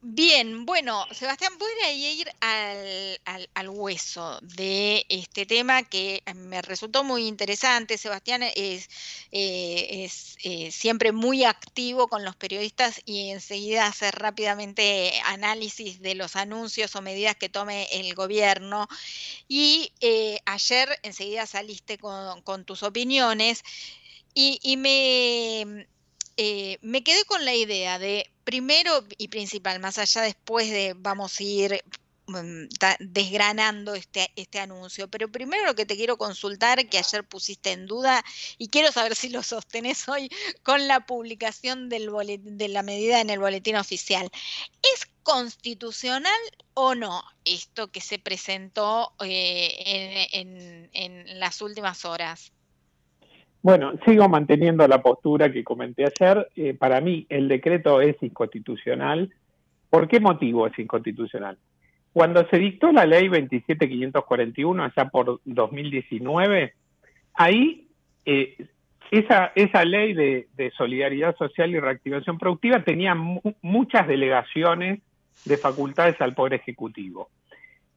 Bien, 0.00 0.64
bueno, 0.64 1.04
Sebastián, 1.12 1.52
voy 1.58 1.70
a 1.84 1.92
ir 1.92 2.30
al, 2.40 3.46
al, 3.54 3.68
hueso 3.68 4.38
de 4.40 5.04
este 5.10 5.44
tema 5.44 5.82
que 5.82 6.22
me 6.34 6.62
resultó 6.62 7.04
muy 7.04 7.26
interesante. 7.26 7.98
Sebastián 7.98 8.42
es, 8.42 8.88
eh, 9.32 10.04
es 10.04 10.36
eh, 10.44 10.70
siempre 10.70 11.12
muy 11.12 11.44
activo 11.44 12.08
con 12.08 12.24
los 12.24 12.36
periodistas 12.36 13.02
y 13.04 13.28
enseguida 13.30 13.86
hace 13.86 14.10
rápidamente 14.10 15.12
análisis 15.26 16.00
de 16.00 16.14
los 16.14 16.36
anuncios 16.36 16.96
o 16.96 17.02
medidas 17.02 17.36
que 17.36 17.50
tome 17.50 17.86
el 17.92 18.14
gobierno. 18.14 18.88
Y 19.46 19.92
eh, 20.00 20.38
ayer 20.46 20.88
enseguida 21.02 21.44
saliste 21.44 21.98
con, 21.98 22.40
con 22.40 22.64
tus 22.64 22.82
opiniones 22.82 23.62
y, 24.32 24.58
y 24.62 24.78
me 24.78 25.86
eh, 26.36 26.78
me 26.82 27.04
quedé 27.04 27.24
con 27.24 27.44
la 27.44 27.54
idea 27.54 27.98
de, 27.98 28.30
primero 28.44 29.04
y 29.18 29.28
principal, 29.28 29.80
más 29.80 29.98
allá 29.98 30.22
después 30.22 30.70
de 30.70 30.94
vamos 30.96 31.38
a 31.38 31.42
ir 31.42 31.84
mm, 32.26 32.64
desgranando 33.00 33.94
este, 33.94 34.32
este 34.36 34.60
anuncio. 34.60 35.08
Pero 35.08 35.30
primero 35.30 35.64
lo 35.64 35.74
que 35.74 35.86
te 35.86 35.96
quiero 35.96 36.16
consultar, 36.18 36.88
que 36.88 36.98
ayer 36.98 37.24
pusiste 37.24 37.72
en 37.72 37.86
duda, 37.86 38.24
y 38.58 38.68
quiero 38.68 38.92
saber 38.92 39.14
si 39.16 39.28
lo 39.28 39.42
sostenés 39.42 40.08
hoy 40.08 40.28
con 40.62 40.88
la 40.88 41.06
publicación 41.06 41.88
del 41.88 42.10
de 42.42 42.68
la 42.68 42.82
medida 42.82 43.20
en 43.20 43.30
el 43.30 43.38
boletín 43.38 43.76
oficial. 43.76 44.30
¿Es 44.94 45.06
constitucional 45.22 46.40
o 46.74 46.94
no 46.94 47.24
esto 47.44 47.90
que 47.90 48.00
se 48.00 48.18
presentó 48.18 49.12
eh, 49.20 50.28
en 50.32 51.40
las 51.40 51.62
últimas 51.62 52.04
horas? 52.04 52.52
Bueno, 53.64 53.94
sigo 54.04 54.28
manteniendo 54.28 54.86
la 54.86 55.00
postura 55.00 55.50
que 55.50 55.64
comenté 55.64 56.04
ayer. 56.04 56.50
Eh, 56.54 56.74
para 56.74 57.00
mí 57.00 57.24
el 57.30 57.48
decreto 57.48 58.02
es 58.02 58.14
inconstitucional. 58.22 59.32
¿Por 59.88 60.06
qué 60.06 60.20
motivo 60.20 60.66
es 60.66 60.78
inconstitucional? 60.78 61.56
Cuando 62.12 62.46
se 62.50 62.58
dictó 62.58 62.92
la 62.92 63.06
ley 63.06 63.26
27541, 63.28 64.84
allá 64.84 65.08
por 65.08 65.40
2019, 65.46 66.74
ahí 67.32 67.88
eh, 68.26 68.66
esa, 69.10 69.50
esa 69.54 69.82
ley 69.86 70.12
de, 70.12 70.46
solidaridad 70.76 71.34
social 71.36 71.70
y 71.70 71.80
reactivación 71.80 72.36
productiva 72.36 72.84
tenía 72.84 73.14
muchas 73.14 74.06
delegaciones 74.06 75.00
de 75.46 75.56
facultades 75.56 76.20
al 76.20 76.34
Poder 76.34 76.52
Ejecutivo. 76.52 77.30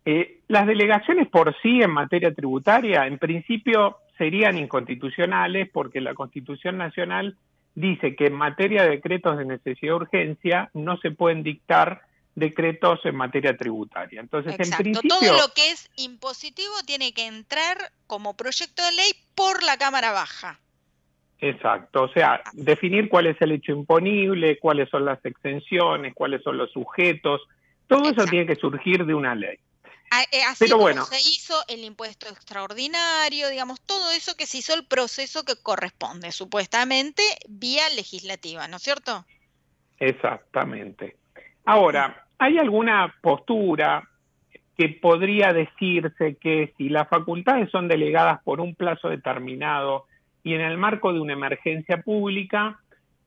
Eh, 0.06 0.40
las 0.48 0.66
delegaciones 0.66 1.28
por 1.28 1.54
sí 1.62 1.82
en 1.82 1.92
materia 1.92 2.34
tributaria, 2.34 3.06
en 3.06 3.18
principio, 3.18 3.98
serían 4.18 4.58
inconstitucionales 4.58 5.70
porque 5.72 6.02
la 6.02 6.14
Constitución 6.14 6.78
Nacional 6.78 7.38
dice 7.76 8.16
que 8.16 8.28
en 8.28 8.34
materia 8.34 8.84
de 8.84 8.90
decretos 8.90 9.38
de 9.38 9.46
necesidad 9.46 9.92
de 9.92 9.96
urgencia 9.96 10.70
no 10.74 10.98
se 10.98 11.12
pueden 11.12 11.44
dictar 11.44 12.02
decretos 12.36 13.00
en 13.06 13.16
materia 13.16 13.58
tributaria. 13.58 14.20
Entonces, 14.20 14.54
en 14.60 14.70
principio... 14.78 15.10
Todo 15.10 15.38
lo 15.38 15.54
que 15.56 15.72
es 15.72 15.90
impositivo 15.96 16.74
tiene 16.86 17.14
que 17.14 17.26
entrar 17.26 17.78
como 18.06 18.36
proyecto 18.36 18.84
de 18.86 18.92
ley 18.92 19.12
por 19.36 19.64
la 19.64 19.78
Cámara 19.78 20.12
Baja. 20.12 20.60
Exacto, 21.40 22.04
o 22.04 22.10
sea, 22.10 22.42
definir 22.54 23.10
cuál 23.10 23.28
es 23.28 23.40
el 23.42 23.52
hecho 23.52 23.72
imponible, 23.72 24.58
cuáles 24.58 24.90
son 24.90 25.06
las 25.06 25.24
exenciones, 25.24 26.16
cuáles 26.16 26.42
son 26.42 26.58
los 26.58 26.72
sujetos, 26.72 27.42
todo 27.88 28.10
eso 28.10 28.26
tiene 28.26 28.48
que 28.48 28.56
surgir 28.56 29.06
de 29.06 29.14
una 29.14 29.36
ley. 29.36 29.58
Eh, 30.32 30.42
así 30.48 30.70
como 30.70 30.88
se 30.88 31.18
hizo 31.18 31.54
el 31.68 31.84
impuesto 31.84 32.28
extraordinario, 32.30 33.50
digamos, 33.50 33.82
todo 33.82 34.12
eso 34.12 34.36
que 34.38 34.46
se 34.46 34.60
hizo 34.60 34.74
el 34.74 34.86
proceso 34.86 35.44
que 35.44 35.56
corresponde, 35.62 36.32
supuestamente, 36.32 37.22
vía 37.50 37.84
legislativa, 37.96 38.68
¿no 38.68 38.78
es 38.78 38.84
cierto? 38.84 39.26
Exactamente. 40.00 41.18
Ahora, 41.66 42.26
¿hay 42.38 42.58
alguna 42.58 43.16
postura 43.22 44.08
que 44.78 44.90
podría 44.90 45.52
decirse 45.52 46.38
que 46.40 46.74
si 46.78 46.88
las 46.88 47.10
facultades 47.10 47.70
son 47.72 47.88
delegadas 47.88 48.42
por 48.44 48.62
un 48.62 48.76
plazo 48.76 49.10
determinado 49.10 50.06
y 50.44 50.54
en 50.54 50.62
el 50.62 50.78
marco 50.78 51.12
de 51.12 51.20
una 51.20 51.34
emergencia 51.34 52.02
pública, 52.02 52.80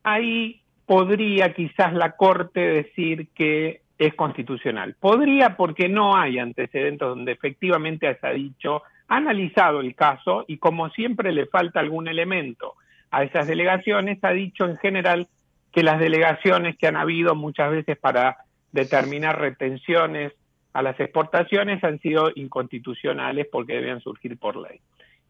ahí 0.03 0.63
podría 0.87 1.53
quizás 1.53 1.93
la 1.93 2.17
Corte 2.17 2.61
decir 2.61 3.29
que 3.35 3.83
es 4.01 4.15
constitucional. 4.15 4.97
Podría 4.99 5.57
porque 5.59 5.91
no 5.91 6.17
hay 6.17 6.39
antecedentes 6.39 7.07
donde 7.07 7.33
efectivamente 7.33 8.09
haya 8.09 8.31
dicho, 8.31 8.83
ha 9.09 9.17
analizado 9.17 9.81
el 9.81 9.95
caso 9.95 10.47
y 10.49 10.57
como 10.57 10.89
siempre 10.89 11.33
le 11.33 11.45
falta 11.45 11.81
algún 11.81 12.09
elemento 12.09 12.77
a 13.11 13.25
esas 13.25 13.47
delegaciones, 13.47 14.19
ha 14.25 14.31
dicho 14.31 14.65
en 14.65 14.79
general 14.79 15.29
que 15.71 15.83
las 15.83 16.01
delegaciones 16.01 16.79
que 16.79 16.87
han 16.87 16.97
habido 16.97 17.35
muchas 17.35 17.71
veces 17.71 17.99
para 17.99 18.39
determinar 18.73 19.39
retenciones 19.39 20.33
a 20.73 20.81
las 20.81 20.99
exportaciones 20.99 21.85
han 21.85 21.99
sido 22.01 22.31
inconstitucionales 22.35 23.49
porque 23.53 23.75
debían 23.75 24.01
surgir 24.01 24.39
por 24.39 24.57
ley. 24.57 24.81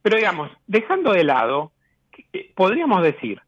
Pero 0.00 0.16
digamos, 0.16 0.48
dejando 0.68 1.12
de 1.12 1.24
lado, 1.24 1.72
eh, 2.33 2.52
podríamos 2.54 3.02
decir, 3.02 3.40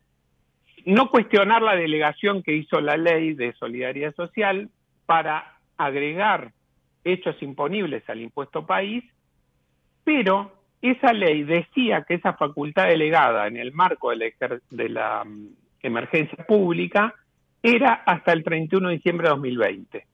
no 0.85 1.11
cuestionar 1.11 1.63
la 1.63 1.77
delegación 1.77 2.43
que 2.43 2.57
hizo 2.57 2.81
la 2.81 2.97
ley 2.97 3.35
de 3.35 3.53
solidaridad 3.53 4.17
social, 4.17 4.69
para 5.07 5.59
agregar 5.77 6.53
hechos 7.05 7.41
imponibles 7.43 8.09
al 8.09 8.21
impuesto 8.21 8.65
país, 8.65 9.05
pero 10.05 10.53
esa 10.81 11.13
ley 11.13 11.45
decía 11.45 12.03
que 12.03 12.15
esa 12.15 12.35
facultad 12.35 12.89
delegada 12.89 13.47
en 13.47 13.57
el 13.57 13.73
marco 13.73 14.11
de 14.11 14.89
la, 14.89 15.25
mm, 15.25 15.47
emergencia 15.83 16.45
pública 16.45 17.15
era 17.63 18.03
hasta 18.07 18.33
el 18.33 18.43
31 18.43 18.89
de 18.89 18.95
diciembre 18.95 19.29
de 19.29 19.35
2020. 19.35 20.07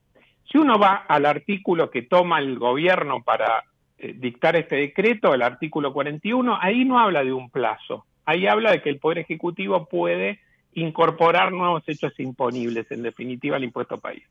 Si 0.51 0.57
uno 0.57 0.79
va 0.79 1.05
al 1.07 1.25
artículo 1.25 1.89
que 1.89 2.03
toma 2.03 2.39
el 2.39 2.57
gobierno 2.57 3.23
para 3.23 3.63
eh, 3.97 4.13
dictar 4.15 4.55
este 4.55 4.77
decreto, 4.77 5.33
el 5.33 5.41
artículo 5.41 5.91
41, 5.91 6.57
ahí 6.61 6.85
no 6.85 6.99
habla 6.99 7.23
de 7.23 7.33
un 7.33 7.49
plazo, 7.49 8.05
ahí 8.25 8.47
habla 8.47 8.71
de 8.71 8.81
que 8.81 8.89
el 8.89 8.99
Poder 8.99 9.19
Ejecutivo 9.19 9.87
puede 9.87 10.39
incorporar 10.73 11.51
nuevos 11.51 11.83
hechos 11.87 12.13
imponibles, 12.19 12.89
en 12.91 13.03
definitiva, 13.03 13.57
al 13.57 13.63
impuesto 13.63 13.97
país. 13.97 14.23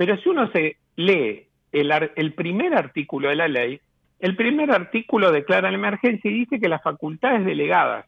Pero 0.00 0.16
si 0.16 0.30
uno 0.30 0.50
se 0.50 0.78
lee 0.96 1.46
el, 1.72 2.32
primer 2.32 2.72
artículo 2.72 3.28
de 3.28 3.36
la 3.36 3.48
ley, 3.48 3.78
el 4.18 4.34
primer 4.34 4.70
artículo 4.70 5.30
declara 5.30 5.70
la 5.70 5.76
emergencia 5.76 6.30
y 6.30 6.38
dice 6.38 6.58
que 6.58 6.70
las 6.70 6.82
facultades 6.82 7.44
delegadas 7.44 8.06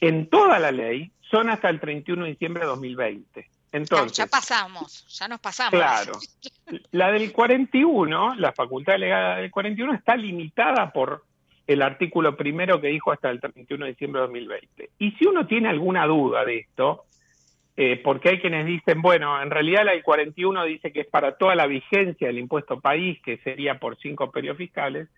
en 0.00 0.30
toda 0.30 0.60
la 0.60 0.70
ley 0.70 1.10
son 1.28 1.50
hasta 1.50 1.70
el 1.70 1.80
31 1.80 2.22
de 2.22 2.30
diciembre 2.30 2.62
de 2.62 2.68
2020. 2.68 3.48
Entonces, 3.72 4.16
ya 4.16 4.28
pasamos, 4.28 5.04
ya 5.18 5.26
nos 5.26 5.40
pasamos. 5.40 5.72
Claro. 5.72 6.12
La 6.92 7.10
del 7.10 7.32
41, 7.32 8.36
la 8.36 8.52
facultad 8.52 8.92
delegada 8.92 9.38
del 9.38 9.50
41 9.50 9.94
está 9.94 10.14
limitada 10.14 10.92
por 10.92 11.24
el 11.66 11.82
artículo 11.82 12.36
primero 12.36 12.80
que 12.80 12.86
dijo 12.86 13.10
hasta 13.10 13.28
el 13.28 13.40
31 13.40 13.86
de 13.86 13.90
diciembre 13.90 14.20
de 14.20 14.26
2020. 14.28 14.90
Y 15.00 15.10
si 15.18 15.26
uno 15.26 15.48
tiene 15.48 15.68
alguna 15.68 16.06
duda 16.06 16.44
de 16.44 16.58
esto, 16.58 17.06
eh, 17.76 18.00
porque 18.04 18.30
hay 18.30 18.40
quienes 18.40 18.66
dicen, 18.66 19.00
bueno, 19.00 19.40
en 19.40 19.50
realidad 19.50 19.84
la 19.84 19.92
ley 19.92 20.02
41 20.02 20.64
dice 20.64 20.92
que 20.92 21.00
es 21.00 21.06
para 21.06 21.36
toda 21.36 21.54
la 21.54 21.66
vigencia 21.66 22.26
del 22.26 22.38
impuesto 22.38 22.80
país, 22.80 23.18
que 23.22 23.38
sería 23.38 23.78
por 23.78 23.96
cinco 23.98 24.30
periodos 24.30 24.58
fiscales. 24.58 25.08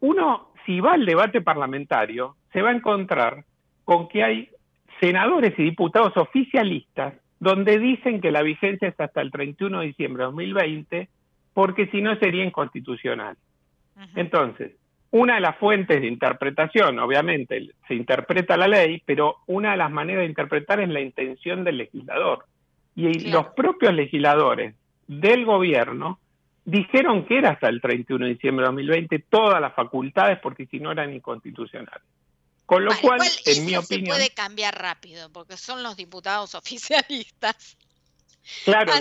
Uno, 0.00 0.52
si 0.64 0.80
va 0.80 0.94
al 0.94 1.04
debate 1.04 1.40
parlamentario, 1.42 2.36
se 2.52 2.62
va 2.62 2.70
a 2.70 2.74
encontrar 2.74 3.44
con 3.84 4.08
que 4.08 4.22
hay 4.22 4.48
senadores 5.00 5.52
y 5.58 5.62
diputados 5.64 6.16
oficialistas 6.16 7.14
donde 7.38 7.78
dicen 7.78 8.20
que 8.20 8.30
la 8.30 8.42
vigencia 8.42 8.88
es 8.88 8.98
hasta 8.98 9.20
el 9.20 9.30
31 9.30 9.80
de 9.80 9.86
diciembre 9.86 10.22
de 10.22 10.26
2020, 10.26 11.08
porque 11.52 11.86
si 11.88 12.00
no 12.00 12.16
sería 12.16 12.44
inconstitucional. 12.44 13.36
Entonces, 14.16 14.72
una 15.14 15.36
de 15.36 15.40
las 15.42 15.56
fuentes 15.58 16.00
de 16.00 16.08
interpretación, 16.08 16.98
obviamente, 16.98 17.70
se 17.86 17.94
interpreta 17.94 18.56
la 18.56 18.66
ley, 18.66 19.00
pero 19.06 19.36
una 19.46 19.70
de 19.70 19.76
las 19.76 19.92
maneras 19.92 20.22
de 20.22 20.26
interpretar 20.26 20.80
es 20.80 20.88
la 20.88 21.00
intención 21.00 21.62
del 21.62 21.78
legislador. 21.78 22.44
Y 22.96 23.30
los 23.30 23.46
propios 23.54 23.94
legisladores 23.94 24.74
del 25.06 25.44
gobierno 25.44 26.18
dijeron 26.64 27.26
que 27.26 27.38
era 27.38 27.50
hasta 27.50 27.68
el 27.68 27.80
31 27.80 28.24
de 28.24 28.32
diciembre 28.32 28.64
de 28.64 28.70
2020 28.70 29.18
todas 29.30 29.60
las 29.60 29.72
facultades 29.72 30.40
porque 30.40 30.66
si 30.66 30.80
no 30.80 30.90
eran 30.90 31.14
inconstitucionales. 31.14 32.02
Con 32.66 32.84
lo 32.84 32.90
cual, 33.00 33.20
en 33.46 33.66
mi 33.66 33.76
opinión... 33.76 34.16
Se 34.16 34.18
puede 34.18 34.30
cambiar 34.30 34.76
rápido 34.76 35.30
porque 35.30 35.56
son 35.56 35.84
los 35.84 35.96
diputados 35.96 36.54
oficialistas. 36.56 37.76
Claro, 38.64 38.92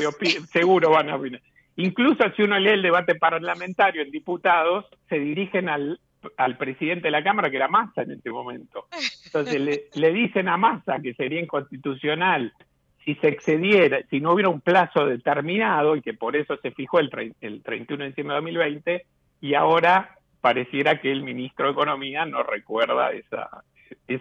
seguro 0.51 0.91
van 0.91 1.09
a 1.09 1.15
opinar. 1.15 1.41
Incluso 1.75 2.23
si 2.35 2.43
uno 2.43 2.59
lee 2.59 2.71
el 2.71 2.81
debate 2.81 3.15
parlamentario 3.15 4.01
en 4.01 4.11
diputados, 4.11 4.85
se 5.09 5.19
dirigen 5.19 5.69
al, 5.69 5.99
al 6.37 6.57
presidente 6.57 7.07
de 7.07 7.11
la 7.11 7.23
Cámara, 7.23 7.49
que 7.49 7.57
era 7.57 7.67
Massa 7.67 8.03
en 8.03 8.11
este 8.11 8.29
momento. 8.29 8.87
Entonces 9.25 9.59
le, 9.59 9.83
le 9.95 10.13
dicen 10.13 10.47
a 10.47 10.57
Massa 10.57 10.99
que 11.01 11.13
sería 11.13 11.39
inconstitucional 11.39 12.53
si 13.03 13.15
se 13.15 13.27
excediera, 13.27 13.99
si 14.09 14.19
no 14.19 14.33
hubiera 14.33 14.49
un 14.49 14.61
plazo 14.61 15.05
determinado 15.05 15.95
y 15.95 16.01
que 16.01 16.13
por 16.13 16.35
eso 16.35 16.57
se 16.57 16.71
fijó 16.71 16.99
el, 16.99 17.09
el 17.41 17.61
31 17.61 18.03
de 18.03 18.09
diciembre 18.09 18.35
de 18.35 18.41
2020 18.41 19.05
y 19.41 19.53
ahora 19.55 20.17
pareciera 20.39 21.01
que 21.01 21.11
el 21.11 21.23
ministro 21.23 21.65
de 21.65 21.71
Economía 21.73 22.25
no 22.25 22.43
recuerda 22.43 23.11
esa, 23.11 23.49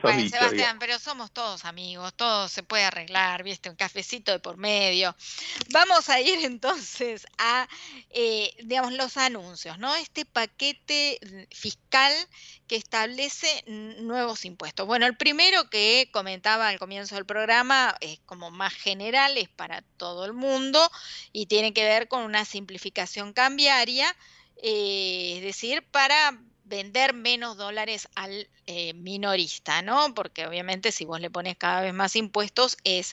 bueno, 0.02 0.28
Sebastián, 0.28 0.78
pero 0.78 0.98
somos 0.98 1.30
todos 1.32 1.64
amigos, 1.64 2.14
todo 2.14 2.48
se 2.48 2.62
puede 2.62 2.84
arreglar, 2.84 3.42
viste, 3.42 3.68
un 3.68 3.76
cafecito 3.76 4.32
de 4.32 4.38
por 4.38 4.56
medio. 4.56 5.14
Vamos 5.70 6.08
a 6.08 6.20
ir 6.20 6.38
entonces 6.44 7.26
a, 7.38 7.68
eh, 8.10 8.54
digamos, 8.64 8.92
los 8.92 9.16
anuncios, 9.16 9.78
¿no? 9.78 9.94
Este 9.96 10.24
paquete 10.24 11.18
fiscal 11.50 12.12
que 12.66 12.76
establece 12.76 13.64
nuevos 13.66 14.44
impuestos. 14.44 14.86
Bueno, 14.86 15.06
el 15.06 15.16
primero 15.16 15.68
que 15.68 16.08
comentaba 16.12 16.68
al 16.68 16.78
comienzo 16.78 17.16
del 17.16 17.26
programa 17.26 17.96
es 18.00 18.20
como 18.24 18.50
más 18.50 18.72
general, 18.72 19.36
es 19.36 19.48
para 19.48 19.82
todo 19.96 20.24
el 20.24 20.32
mundo 20.32 20.90
y 21.32 21.46
tiene 21.46 21.72
que 21.72 21.84
ver 21.84 22.08
con 22.08 22.22
una 22.22 22.44
simplificación 22.44 23.32
cambiaria, 23.32 24.14
eh, 24.56 25.34
es 25.36 25.42
decir, 25.42 25.82
para 25.90 26.38
vender 26.72 27.12
menos 27.12 27.58
dólares 27.58 28.08
al 28.14 28.48
eh, 28.66 28.94
minorista, 28.94 29.82
¿no? 29.82 30.14
Porque 30.14 30.46
obviamente 30.46 30.90
si 30.90 31.04
vos 31.04 31.20
le 31.20 31.28
pones 31.28 31.58
cada 31.58 31.82
vez 31.82 31.92
más 31.92 32.16
impuestos 32.16 32.78
es... 32.82 33.12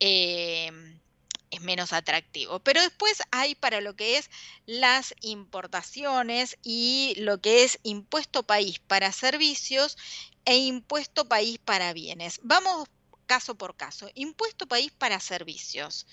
Eh, 0.00 0.72
es 1.48 1.60
menos 1.60 1.92
atractivo. 1.92 2.58
Pero 2.58 2.82
después 2.82 3.22
hay 3.30 3.54
para 3.54 3.80
lo 3.80 3.94
que 3.94 4.18
es 4.18 4.28
las 4.66 5.14
importaciones 5.20 6.58
y 6.64 7.14
lo 7.18 7.40
que 7.40 7.62
es 7.62 7.78
impuesto 7.84 8.42
país 8.42 8.80
para 8.80 9.12
servicios 9.12 9.96
e 10.44 10.56
impuesto 10.56 11.28
país 11.28 11.58
para 11.58 11.92
bienes. 11.92 12.40
Vamos 12.42 12.88
caso 13.26 13.54
por 13.54 13.76
caso. 13.76 14.10
Impuesto 14.14 14.66
país 14.66 14.90
para 14.90 15.20
servicios. 15.20 16.08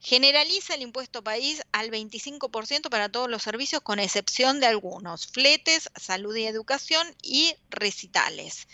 Generaliza 0.00 0.74
el 0.74 0.82
impuesto 0.82 1.22
país 1.22 1.62
al 1.72 1.90
25% 1.90 2.88
para 2.88 3.08
todos 3.08 3.28
los 3.28 3.42
servicios, 3.42 3.82
con 3.82 3.98
excepción 3.98 4.60
de 4.60 4.66
algunos, 4.66 5.26
fletes, 5.26 5.90
salud 5.96 6.34
y 6.36 6.46
educación 6.46 7.06
y 7.22 7.54
recitales. 7.70 8.68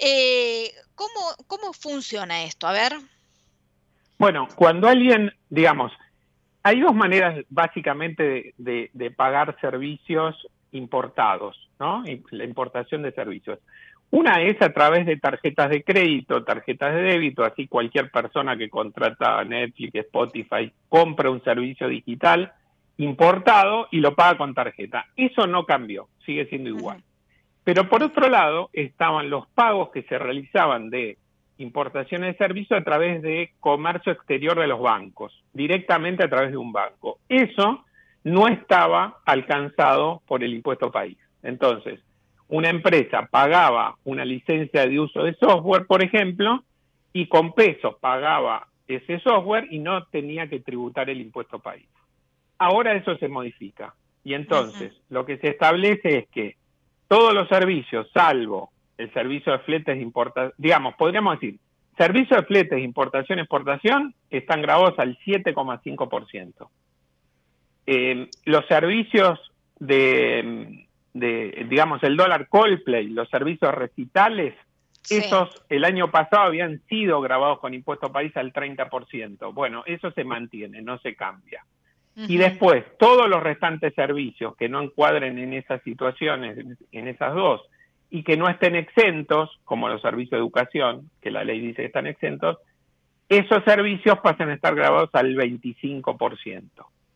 Eh, 0.00 0.70
¿cómo, 0.94 1.34
¿Cómo 1.46 1.72
funciona 1.72 2.44
esto? 2.44 2.66
A 2.66 2.72
ver. 2.72 2.92
Bueno, 4.18 4.48
cuando 4.56 4.88
alguien, 4.88 5.32
digamos, 5.48 5.92
hay 6.62 6.80
dos 6.80 6.94
maneras 6.94 7.44
básicamente 7.48 8.54
de, 8.58 9.12
pagar 9.16 9.56
servicios 9.60 10.36
importados, 10.72 11.56
¿no? 11.78 12.04
La 12.30 12.44
importación 12.44 13.02
de 13.02 13.12
servicios. 13.12 13.58
Una 14.10 14.40
es 14.40 14.60
a 14.62 14.72
través 14.72 15.04
de 15.04 15.18
tarjetas 15.18 15.68
de 15.68 15.82
crédito, 15.82 16.42
tarjetas 16.42 16.94
de 16.94 17.02
débito, 17.02 17.44
así 17.44 17.68
cualquier 17.68 18.10
persona 18.10 18.56
que 18.56 18.70
contrata 18.70 19.44
Netflix, 19.44 19.94
Spotify, 19.96 20.72
compra 20.88 21.30
un 21.30 21.42
servicio 21.44 21.88
digital 21.88 22.52
importado 22.96 23.86
y 23.90 24.00
lo 24.00 24.14
paga 24.14 24.38
con 24.38 24.54
tarjeta. 24.54 25.06
Eso 25.14 25.46
no 25.46 25.66
cambió, 25.66 26.08
sigue 26.24 26.46
siendo 26.46 26.70
igual. 26.70 27.02
Pero 27.64 27.88
por 27.88 28.02
otro 28.02 28.28
lado 28.30 28.70
estaban 28.72 29.28
los 29.28 29.46
pagos 29.48 29.90
que 29.90 30.02
se 30.04 30.18
realizaban 30.18 30.88
de 30.88 31.18
importaciones 31.58 32.32
de 32.32 32.38
servicios 32.38 32.80
a 32.80 32.84
través 32.84 33.20
de 33.20 33.52
comercio 33.60 34.12
exterior 34.12 34.58
de 34.58 34.68
los 34.68 34.80
bancos, 34.80 35.44
directamente 35.52 36.24
a 36.24 36.30
través 36.30 36.50
de 36.50 36.56
un 36.56 36.72
banco. 36.72 37.18
Eso 37.28 37.84
no 38.24 38.48
estaba 38.48 39.20
alcanzado 39.26 40.22
por 40.26 40.42
el 40.42 40.54
impuesto 40.54 40.90
país. 40.90 41.18
Entonces, 41.42 42.00
una 42.48 42.70
empresa 42.70 43.28
pagaba 43.30 43.96
una 44.04 44.24
licencia 44.24 44.86
de 44.86 44.98
uso 44.98 45.22
de 45.22 45.34
software, 45.34 45.86
por 45.86 46.02
ejemplo, 46.02 46.64
y 47.12 47.26
con 47.26 47.52
pesos 47.52 47.96
pagaba 48.00 48.68
ese 48.86 49.20
software 49.20 49.66
y 49.70 49.78
no 49.78 50.04
tenía 50.06 50.48
que 50.48 50.60
tributar 50.60 51.10
el 51.10 51.20
impuesto 51.20 51.58
país. 51.58 51.86
Ahora 52.58 52.94
eso 52.94 53.16
se 53.18 53.28
modifica. 53.28 53.94
Y 54.24 54.34
entonces, 54.34 54.92
lo 55.10 55.24
que 55.24 55.38
se 55.38 55.48
establece 55.48 56.18
es 56.18 56.28
que 56.28 56.56
todos 57.06 57.32
los 57.34 57.48
servicios, 57.48 58.10
salvo 58.12 58.70
el 58.96 59.12
servicio 59.12 59.52
de 59.52 59.58
fletes 59.60 59.96
de 59.96 60.02
importación, 60.02 60.52
digamos, 60.58 60.94
podríamos 60.96 61.38
decir, 61.38 61.60
servicio 61.96 62.36
de 62.36 62.42
fletes, 62.44 62.82
importación, 62.82 63.38
exportación, 63.38 64.14
están 64.30 64.62
grabados 64.62 64.98
al 64.98 65.18
7,5%. 65.18 66.68
Eh, 67.86 68.28
los 68.44 68.66
servicios 68.66 69.38
de, 69.78 70.87
digamos, 71.20 72.02
el 72.02 72.16
dólar 72.16 72.48
Coldplay, 72.48 73.08
los 73.08 73.28
servicios 73.28 73.74
recitales, 73.74 74.54
esos 75.10 75.62
el 75.68 75.84
año 75.84 76.10
pasado 76.10 76.44
habían 76.44 76.80
sido 76.88 77.20
grabados 77.20 77.60
con 77.60 77.74
impuesto 77.74 78.12
país 78.12 78.36
al 78.36 78.52
30%. 78.52 79.52
Bueno, 79.54 79.82
eso 79.86 80.10
se 80.10 80.24
mantiene, 80.24 80.82
no 80.82 80.98
se 80.98 81.14
cambia. 81.14 81.64
Y 82.14 82.36
después, 82.36 82.84
todos 82.98 83.28
los 83.28 83.40
restantes 83.40 83.94
servicios 83.94 84.56
que 84.56 84.68
no 84.68 84.82
encuadren 84.82 85.38
en 85.38 85.52
esas 85.52 85.80
situaciones, 85.84 86.58
en 86.90 87.06
esas 87.06 87.32
dos, 87.32 87.62
y 88.10 88.24
que 88.24 88.36
no 88.36 88.48
estén 88.48 88.74
exentos, 88.74 89.60
como 89.64 89.88
los 89.88 90.02
servicios 90.02 90.32
de 90.32 90.38
educación, 90.38 91.10
que 91.20 91.30
la 91.30 91.44
ley 91.44 91.60
dice 91.60 91.82
que 91.82 91.86
están 91.86 92.08
exentos, 92.08 92.58
esos 93.28 93.62
servicios 93.64 94.18
pasan 94.20 94.50
a 94.50 94.54
estar 94.54 94.74
grabados 94.74 95.10
al 95.12 95.36
25%. 95.36 96.62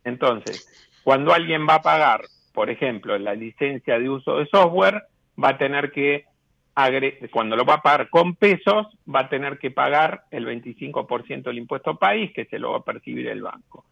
Entonces, 0.05 1.01
cuando 1.03 1.33
alguien 1.33 1.67
va 1.67 1.77
a 1.77 1.83
pagar, 1.83 2.21
por 2.53 2.71
ejemplo, 2.71 3.19
la 3.19 3.35
licencia 3.35 3.99
de 3.99 4.09
uso 4.09 4.39
de 4.39 4.47
software, 4.47 5.03
va 5.43 5.51
a 5.51 5.59
tener 5.59 5.91
que, 5.93 6.25
cuando 7.31 7.57
lo 7.57 7.65
va 7.65 7.75
a 7.75 7.83
pagar 7.83 8.11
con 8.11 8.35
pesos, 8.35 8.87
va 9.13 9.21
a 9.21 9.29
tener 9.29 9.59
que 9.59 9.71
pagar 9.71 10.25
el 10.31 10.47
25% 10.47 11.43
del 11.43 11.59
impuesto 11.59 11.97
país, 11.97 12.33
que 12.35 12.45
se 12.47 12.59
lo 12.59 12.73
va 12.73 12.79
a 12.79 12.85
percibir 12.85 13.29
el 13.29 13.43
banco. 13.43 13.85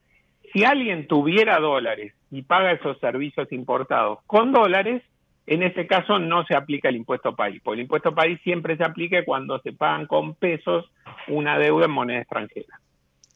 Si 0.53 0.64
alguien 0.64 1.07
tuviera 1.07 1.59
dólares 1.59 2.14
y 2.31 2.42
paga 2.42 2.73
esos 2.73 2.99
servicios 2.99 3.51
importados 3.53 4.18
con 4.27 4.53
dólares, 4.53 5.03
en 5.46 5.62
ese 5.62 5.87
caso 5.87 6.18
no 6.18 6.44
se 6.44 6.55
aplica 6.55 6.88
el 6.88 6.96
impuesto 6.96 7.35
país, 7.35 7.61
porque 7.62 7.81
el 7.81 7.85
impuesto 7.85 8.14
país 8.14 8.40
siempre 8.42 8.77
se 8.77 8.85
aplica 8.85 9.25
cuando 9.25 9.59
se 9.61 9.73
pagan 9.73 10.07
con 10.07 10.35
pesos 10.35 10.90
una 11.29 11.59
deuda 11.59 11.87
en 11.87 11.90
moneda 11.90 12.20
extranjera. 12.20 12.81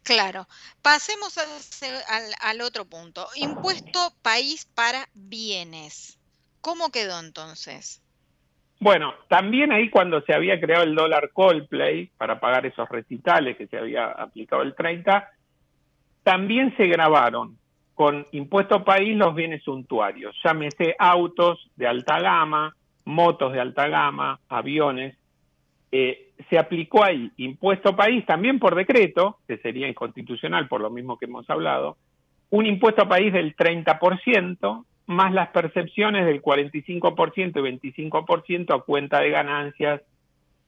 Claro. 0.04 0.46
Pasemos 0.82 1.36
al, 1.38 2.60
otro 2.60 2.84
punto. 2.84 3.26
Impuesto 3.36 3.98
país 4.22 4.66
para 4.74 5.08
bienes. 5.14 6.18
¿Cómo 6.60 6.90
quedó 6.90 7.18
entonces? 7.18 8.00
Bueno, 8.80 9.14
también 9.28 9.72
ahí 9.72 9.88
cuando 9.88 10.20
se 10.22 10.34
había 10.34 10.60
creado 10.60 10.84
el 10.84 10.94
dólar 10.94 11.30
Coldplay 11.32 12.10
para 12.18 12.38
pagar 12.38 12.66
esos 12.66 12.88
recitales 12.88 13.56
que 13.56 13.66
se 13.66 13.78
había 13.78 14.06
aplicado 14.06 14.62
el 14.62 14.74
30, 14.74 15.30
también 16.22 16.76
se 16.76 16.86
grabaron 16.86 17.58
con 17.94 18.26
impuesto 18.32 18.84
país 18.84 19.16
los 19.16 19.34
bienes 19.34 19.62
suntuarios, 19.62 20.36
llámese 20.44 20.96
autos 20.98 21.70
de 21.76 21.86
alta 21.86 22.20
gama, 22.20 22.74
motos 23.04 23.52
de 23.52 23.60
alta 23.60 23.88
gama, 23.88 24.40
aviones. 24.48 25.16
Eh, 25.96 26.32
se 26.50 26.58
aplicó 26.58 27.04
ahí 27.04 27.30
impuesto 27.36 27.94
país 27.94 28.26
también 28.26 28.58
por 28.58 28.74
decreto, 28.74 29.38
que 29.46 29.58
sería 29.58 29.86
inconstitucional 29.86 30.66
por 30.66 30.80
lo 30.80 30.90
mismo 30.90 31.16
que 31.16 31.26
hemos 31.26 31.48
hablado, 31.48 31.98
un 32.50 32.66
impuesto 32.66 33.08
país 33.08 33.32
del 33.32 33.54
30%, 33.54 34.84
más 35.06 35.32
las 35.32 35.50
percepciones 35.50 36.26
del 36.26 36.42
45% 36.42 37.60
y 37.60 38.10
25% 38.10 38.74
a 38.74 38.82
cuenta 38.82 39.20
de 39.20 39.30
ganancias 39.30 40.00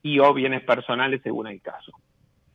y 0.00 0.20
o 0.20 0.32
bienes 0.32 0.62
personales 0.62 1.22
según 1.24 1.48
el 1.48 1.60
caso. 1.60 1.90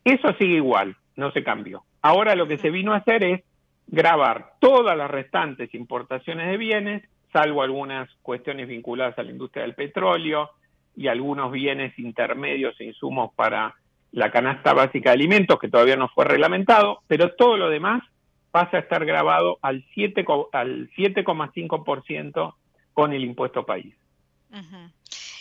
Eso 0.06 0.34
sigue 0.40 0.56
igual, 0.56 0.96
no 1.18 1.30
se 1.32 1.44
cambió. 1.44 1.84
Ahora 2.02 2.36
lo 2.36 2.48
que 2.48 2.58
se 2.58 2.70
vino 2.70 2.94
a 2.94 3.00
hacer 3.00 3.22
es 3.26 3.44
grabar 3.88 4.54
todas 4.62 4.98
las 4.98 5.12
restantes 5.12 5.74
importaciones 5.74 6.48
de 6.48 6.56
bienes, 6.56 7.04
salvo 7.34 7.64
algunas 7.64 8.10
cuestiones 8.22 8.70
vinculadas 8.70 9.20
a 9.20 9.24
la 9.24 9.32
industria 9.32 9.64
del 9.64 9.76
petróleo 9.76 10.52
y 10.96 11.08
algunos 11.08 11.52
bienes 11.52 11.98
intermedios 11.98 12.80
e 12.80 12.84
insumos 12.86 13.34
para 13.36 13.76
la 14.12 14.32
canasta 14.32 14.74
básica 14.74 15.10
de 15.12 15.16
alimentos, 15.16 15.60
que 15.60 15.70
todavía 15.70 15.96
no 15.96 16.10
fue 16.10 16.26
reglamentado, 16.26 17.02
pero 17.08 17.34
todo 17.36 17.56
lo 17.58 17.70
demás 17.70 18.04
pasa 18.52 18.78
a 18.78 18.82
estar 18.82 19.04
grabado 19.06 19.58
al 19.62 19.86
7,5% 19.96 22.56
con 22.94 23.14
el 23.14 23.24
impuesto 23.24 23.66
país. 23.66 23.96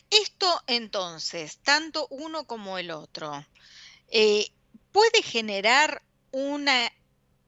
Esto 0.08 0.46
entonces, 0.66 1.58
tanto 1.62 2.06
uno 2.10 2.44
como 2.44 2.78
el 2.78 2.92
otro, 2.92 3.32
eh, 4.12 4.46
puede 4.92 5.22
generar 5.22 6.02
una 6.30 6.92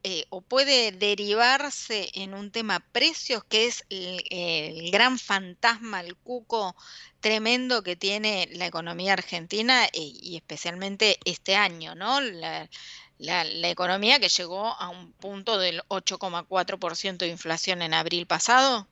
eh, 0.05 0.25
o 0.31 0.41
puede 0.41 0.91
derivarse 0.91 2.09
en 2.15 2.35
un 2.35 2.51
tema 2.51 2.81
precios, 2.93 3.45
que 3.45 3.67
es 3.67 3.85
el, 3.89 4.91
gran 4.91 5.19
fantasma, 5.19 6.01
el 6.01 6.17
cuco 6.17 6.75
tremendo 7.21 7.85
que 7.85 7.95
tiene 7.95 8.49
la 8.53 8.67
economía 8.67 9.13
argentina 9.13 9.85
eh, 9.85 9.91
y, 9.95 10.37
especialmente 10.37 11.19
este 11.25 11.55
año, 11.55 11.95
¿no? 11.95 12.21
La, 12.21 12.69
la, 13.19 13.69
economía 13.69 14.19
que 14.19 14.29
llegó 14.29 14.67
a 14.67 14.89
un 14.89 15.13
punto 15.13 15.57
del 15.59 15.83
8,4% 15.89 17.19
de 17.19 17.29
inflación 17.29 17.83
en 17.83 17.95
abril 17.95 18.27
pasado. 18.27 18.89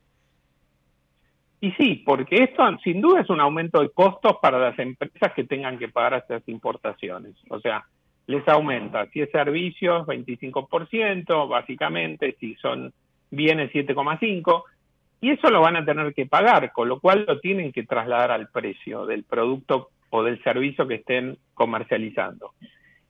Y 1.61 1.73
sí, 1.73 2.03
porque 2.07 2.37
esto 2.45 2.63
sin 2.85 3.01
duda 3.01 3.21
es 3.21 3.29
un 3.31 3.41
aumento 3.41 3.81
de 3.81 3.91
costos 3.91 4.37
para 4.41 4.59
las 4.59 4.79
empresas 4.79 5.33
que 5.35 5.45
tengan 5.45 5.79
que 5.79 5.89
pagar 5.89 6.15
estas 6.15 6.49
importaciones. 6.49 7.35
O 7.51 7.59
sea, 7.59 7.85
les 8.31 8.47
aumenta. 8.49 9.07
Si 9.07 9.21
es 9.21 9.31
servicios, 9.31 10.07
25%, 10.07 11.49
básicamente, 11.49 12.37
si 12.39 12.55
son 12.57 12.93
bienes, 13.31 13.73
7,5%, 13.73 14.65
y 15.23 15.31
eso 15.31 15.51
lo 15.51 15.61
van 15.61 15.77
a 15.77 15.85
tener 15.85 16.15
que 16.15 16.27
pagar, 16.27 16.73
con 16.73 16.89
lo 16.89 16.99
cual 17.01 17.25
lo 17.29 17.41
tienen 17.41 17.73
que 17.73 17.83
trasladar 17.83 18.31
al 18.31 18.49
precio 18.49 19.05
del 19.05 19.25
producto 19.25 19.91
o 20.09 20.23
del 20.23 20.43
servicio 20.43 20.89
que 20.89 20.95
estén 20.95 21.37
comercializando. 21.53 22.53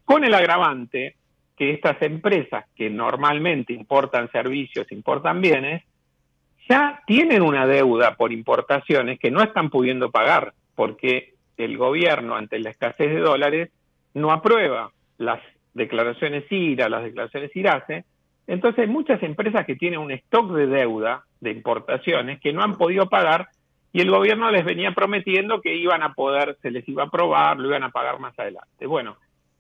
Con 0.05 0.25
el 0.25 0.35
agravante 0.35 1.15
que 1.57 1.71
estas 1.71 2.01
empresas 2.03 2.65
que 2.75 2.91
normalmente 2.91 3.73
importan 3.73 4.31
servicios, 4.33 4.91
importan 4.91 5.41
bienes, 5.41 5.85
ya 6.69 7.03
tienen 7.07 7.43
una 7.43 7.67
deuda 7.67 8.17
por 8.17 8.33
importaciones 8.33 9.19
que 9.19 9.31
no 9.31 9.43
están 9.43 9.71
pudiendo 9.71 10.11
pagar 10.11 10.55
porque 10.75 11.35
el 11.59 11.77
gobierno 11.77 12.37
ante 12.37 12.59
la 12.59 12.71
escasez 12.71 13.11
de 13.11 13.21
dólares 13.21 13.71
no 14.15 14.33
aprueba 14.33 14.91
las 15.21 15.41
declaraciones 15.75 16.51
IRA, 16.51 16.89
las 16.89 17.05
declaraciones 17.05 17.55
IRACE, 17.55 18.05
entonces 18.47 18.81
hay 18.81 18.89
muchas 18.89 19.23
empresas 19.23 19.67
que 19.67 19.77
tienen 19.77 20.01
un 20.01 20.11
stock 20.13 20.51
de 20.53 20.67
deuda 20.67 21.25
de 21.41 21.51
importaciones 21.51 22.41
que 22.41 22.53
no 22.53 22.63
han 22.63 22.77
podido 22.77 23.09
pagar 23.09 23.49
y 23.93 24.01
el 24.01 24.11
gobierno 24.11 24.51
les 24.51 24.65
venía 24.65 24.93
prometiendo 24.93 25.61
que 25.61 25.77
iban 25.77 26.03
a 26.03 26.15
poder, 26.15 26.57
se 26.63 26.71
les 26.71 26.89
iba 26.89 27.03
a 27.03 27.07
aprobar, 27.07 27.59
lo 27.59 27.69
iban 27.69 27.83
a 27.83 27.91
pagar 27.91 28.19
más 28.19 28.37
adelante. 28.39 28.87
Bueno, 28.87 29.19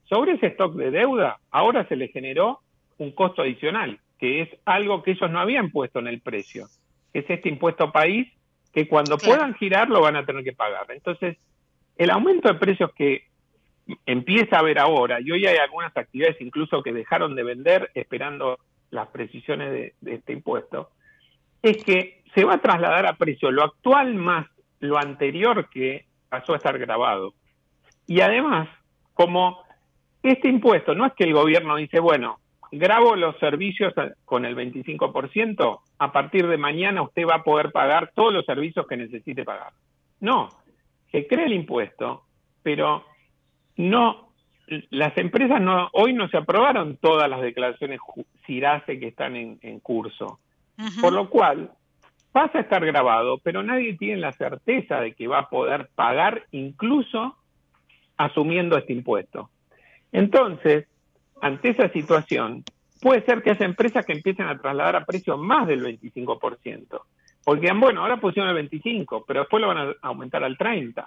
sobre 0.08 0.32
ese 0.32 0.46
stock 0.46 0.74
de 0.74 0.90
deuda, 0.90 1.38
ahora 1.50 1.86
se 1.88 1.96
le 1.96 2.08
generó 2.08 2.60
un 2.96 3.12
costo 3.12 3.42
adicional, 3.42 4.00
que 4.18 4.40
es 4.42 4.48
algo 4.64 5.02
que 5.02 5.12
ellos 5.12 5.30
no 5.30 5.40
habían 5.40 5.70
puesto 5.70 5.98
en 5.98 6.06
el 6.06 6.20
precio, 6.20 6.66
que 7.12 7.20
es 7.20 7.30
este 7.30 7.50
impuesto 7.50 7.92
país, 7.92 8.28
que 8.72 8.88
cuando 8.88 9.18
puedan 9.18 9.54
girar 9.54 9.90
lo 9.90 10.00
van 10.00 10.16
a 10.16 10.24
tener 10.24 10.42
que 10.42 10.52
pagar. 10.52 10.86
Entonces, 10.88 11.36
el 11.98 12.10
aumento 12.10 12.48
de 12.48 12.58
precios 12.58 12.92
que 12.94 13.29
empieza 14.06 14.56
a 14.56 14.60
haber 14.60 14.78
ahora, 14.78 15.20
y 15.20 15.30
hoy 15.30 15.46
hay 15.46 15.56
algunas 15.56 15.96
actividades 15.96 16.40
incluso 16.40 16.82
que 16.82 16.92
dejaron 16.92 17.34
de 17.34 17.42
vender 17.42 17.90
esperando 17.94 18.58
las 18.90 19.08
precisiones 19.08 19.70
de, 19.72 19.94
de 20.00 20.14
este 20.14 20.32
impuesto, 20.32 20.90
es 21.62 21.82
que 21.84 22.22
se 22.34 22.44
va 22.44 22.54
a 22.54 22.60
trasladar 22.60 23.06
a 23.06 23.16
precio 23.16 23.50
lo 23.50 23.64
actual 23.64 24.14
más 24.14 24.46
lo 24.80 24.98
anterior 24.98 25.68
que 25.68 26.06
pasó 26.28 26.54
a 26.54 26.56
estar 26.56 26.78
grabado. 26.78 27.34
Y 28.06 28.20
además, 28.20 28.68
como 29.14 29.62
este 30.22 30.48
impuesto 30.48 30.94
no 30.94 31.06
es 31.06 31.12
que 31.14 31.24
el 31.24 31.34
gobierno 31.34 31.76
dice, 31.76 32.00
bueno, 32.00 32.40
grabo 32.72 33.16
los 33.16 33.38
servicios 33.38 33.92
con 34.24 34.44
el 34.44 34.56
25%, 34.56 35.80
a 35.98 36.12
partir 36.12 36.46
de 36.46 36.56
mañana 36.56 37.02
usted 37.02 37.26
va 37.28 37.36
a 37.36 37.44
poder 37.44 37.72
pagar 37.72 38.12
todos 38.14 38.32
los 38.32 38.46
servicios 38.46 38.86
que 38.86 38.96
necesite 38.96 39.44
pagar. 39.44 39.72
No, 40.20 40.48
se 41.10 41.26
crea 41.26 41.46
el 41.46 41.52
impuesto, 41.52 42.24
pero 42.62 43.04
no, 43.80 44.32
las 44.90 45.16
empresas 45.18 45.60
no, 45.60 45.88
hoy 45.92 46.12
no 46.12 46.28
se 46.28 46.36
aprobaron 46.36 46.96
todas 46.96 47.28
las 47.28 47.40
declaraciones 47.40 48.00
CIRASE 48.46 48.98
que 48.98 49.08
están 49.08 49.36
en, 49.36 49.80
curso. 49.80 50.38
Por 51.00 51.12
lo 51.12 51.28
cual, 51.28 51.72
pasa 52.32 52.58
a 52.58 52.60
estar 52.62 52.84
grabado, 52.84 53.38
pero 53.38 53.62
nadie 53.62 53.96
tiene 53.96 54.20
la 54.20 54.32
certeza 54.32 55.00
de 55.00 55.12
que 55.12 55.26
va 55.26 55.40
a 55.40 55.50
poder 55.50 55.90
pagar 55.94 56.44
incluso 56.52 57.36
asumiendo 58.16 58.78
este 58.78 58.92
impuesto. 58.92 59.50
Entonces, 60.12 60.86
ante 61.40 61.70
esa 61.70 61.88
situación, 61.90 62.64
puede 63.00 63.24
ser 63.24 63.42
que 63.42 63.50
haya 63.50 63.66
empresas 63.66 64.04
que 64.04 64.12
empiecen 64.12 64.46
a 64.46 64.58
trasladar 64.58 64.96
a 64.96 65.04
precio 65.04 65.36
más 65.36 65.66
del 65.66 65.82
25%. 65.82 67.00
Porque, 67.44 67.72
bueno, 67.72 68.02
ahora 68.02 68.18
pusieron 68.18 68.56
el 68.56 68.70
25%, 68.70 69.24
pero 69.26 69.40
después 69.40 69.60
lo 69.60 69.68
van 69.68 69.78
a 69.78 69.94
aumentar 70.02 70.44
al 70.44 70.56
30%. 70.56 71.06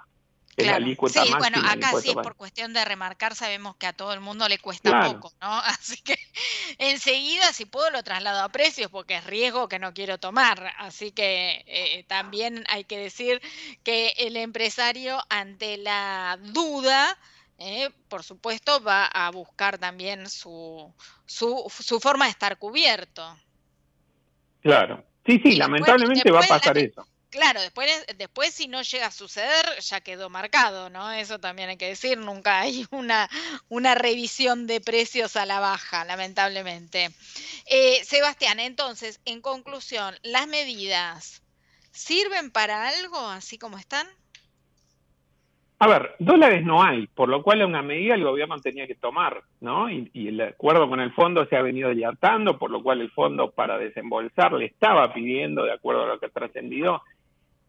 Claro. 0.56 0.86
sí, 0.86 1.32
bueno, 1.38 1.58
acá 1.58 1.92
sí 2.00 2.10
es 2.10 2.14
por 2.14 2.36
cuestión 2.36 2.72
de 2.72 2.84
remarcar, 2.84 3.34
sabemos 3.34 3.76
que 3.76 3.86
a 3.86 3.92
todo 3.92 4.12
el 4.12 4.20
mundo 4.20 4.48
le 4.48 4.58
cuesta 4.58 5.02
poco, 5.02 5.32
¿no? 5.40 5.48
Así 5.64 6.00
que 6.02 6.16
enseguida, 6.78 7.52
si 7.52 7.64
puedo, 7.64 7.90
lo 7.90 8.02
traslado 8.02 8.42
a 8.42 8.48
precios, 8.50 8.90
porque 8.90 9.16
es 9.16 9.24
riesgo 9.24 9.68
que 9.68 9.78
no 9.78 9.92
quiero 9.94 10.18
tomar. 10.18 10.72
Así 10.78 11.10
que 11.10 11.64
eh, 11.66 12.04
también 12.08 12.64
hay 12.68 12.84
que 12.84 12.98
decir 12.98 13.40
que 13.82 14.14
el 14.18 14.36
empresario, 14.36 15.20
ante 15.28 15.76
la 15.76 16.38
duda, 16.40 17.18
eh, 17.58 17.90
por 18.08 18.22
supuesto, 18.22 18.80
va 18.82 19.06
a 19.06 19.30
buscar 19.30 19.78
también 19.78 20.28
su, 20.28 20.92
su, 21.26 21.64
su 21.68 22.00
forma 22.00 22.26
de 22.26 22.32
estar 22.32 22.58
cubierto. 22.58 23.36
Claro. 24.62 25.04
Sí, 25.26 25.40
sí, 25.42 25.56
lamentablemente 25.56 26.30
va 26.30 26.40
a 26.40 26.48
pasar 26.48 26.78
eso. 26.78 27.06
Claro, 27.34 27.60
después, 27.60 27.88
después 28.16 28.54
si 28.54 28.68
no 28.68 28.82
llega 28.82 29.06
a 29.06 29.10
suceder, 29.10 29.66
ya 29.80 30.00
quedó 30.00 30.30
marcado, 30.30 30.88
¿no? 30.88 31.10
Eso 31.10 31.40
también 31.40 31.68
hay 31.68 31.76
que 31.76 31.88
decir, 31.88 32.16
nunca 32.16 32.60
hay 32.60 32.86
una, 32.92 33.28
una 33.68 33.96
revisión 33.96 34.68
de 34.68 34.80
precios 34.80 35.34
a 35.34 35.44
la 35.44 35.58
baja, 35.58 36.04
lamentablemente. 36.04 37.08
Eh, 37.66 38.04
Sebastián, 38.04 38.60
entonces, 38.60 39.20
en 39.24 39.40
conclusión, 39.40 40.14
¿las 40.22 40.46
medidas 40.46 41.42
sirven 41.90 42.52
para 42.52 42.86
algo 42.86 43.18
así 43.26 43.58
como 43.58 43.78
están? 43.78 44.06
A 45.80 45.88
ver, 45.88 46.14
dólares 46.20 46.64
no 46.64 46.84
hay, 46.84 47.08
por 47.08 47.28
lo 47.28 47.42
cual 47.42 47.64
una 47.64 47.82
medida 47.82 48.14
el 48.14 48.22
gobierno 48.22 48.60
tenía 48.60 48.86
que 48.86 48.94
tomar, 48.94 49.42
¿no? 49.60 49.90
Y, 49.90 50.28
el 50.28 50.40
acuerdo 50.40 50.88
con 50.88 51.00
el 51.00 51.12
fondo 51.12 51.44
se 51.46 51.56
ha 51.56 51.62
venido 51.62 51.90
dilatando, 51.90 52.58
por 52.58 52.70
lo 52.70 52.80
cual 52.80 53.00
el 53.00 53.10
fondo 53.10 53.50
para 53.50 53.76
desembolsar 53.76 54.52
le 54.52 54.66
estaba 54.66 55.12
pidiendo, 55.12 55.64
de 55.64 55.72
acuerdo 55.72 56.04
a 56.04 56.06
lo 56.06 56.20
que 56.20 56.26
ha 56.26 56.30
trascendido, 56.30 57.02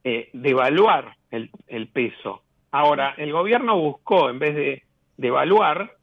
eh, 0.07 0.29
devaluar 0.33 1.15
el, 1.31 1.87
peso. 1.87 2.43
Ahora, 2.69 3.15
el 3.17 3.31
gobierno 3.31 3.75
buscó, 3.75 4.29
en 4.29 4.37
vez 4.37 4.53
de 4.53 4.83
devaluar 5.17 5.93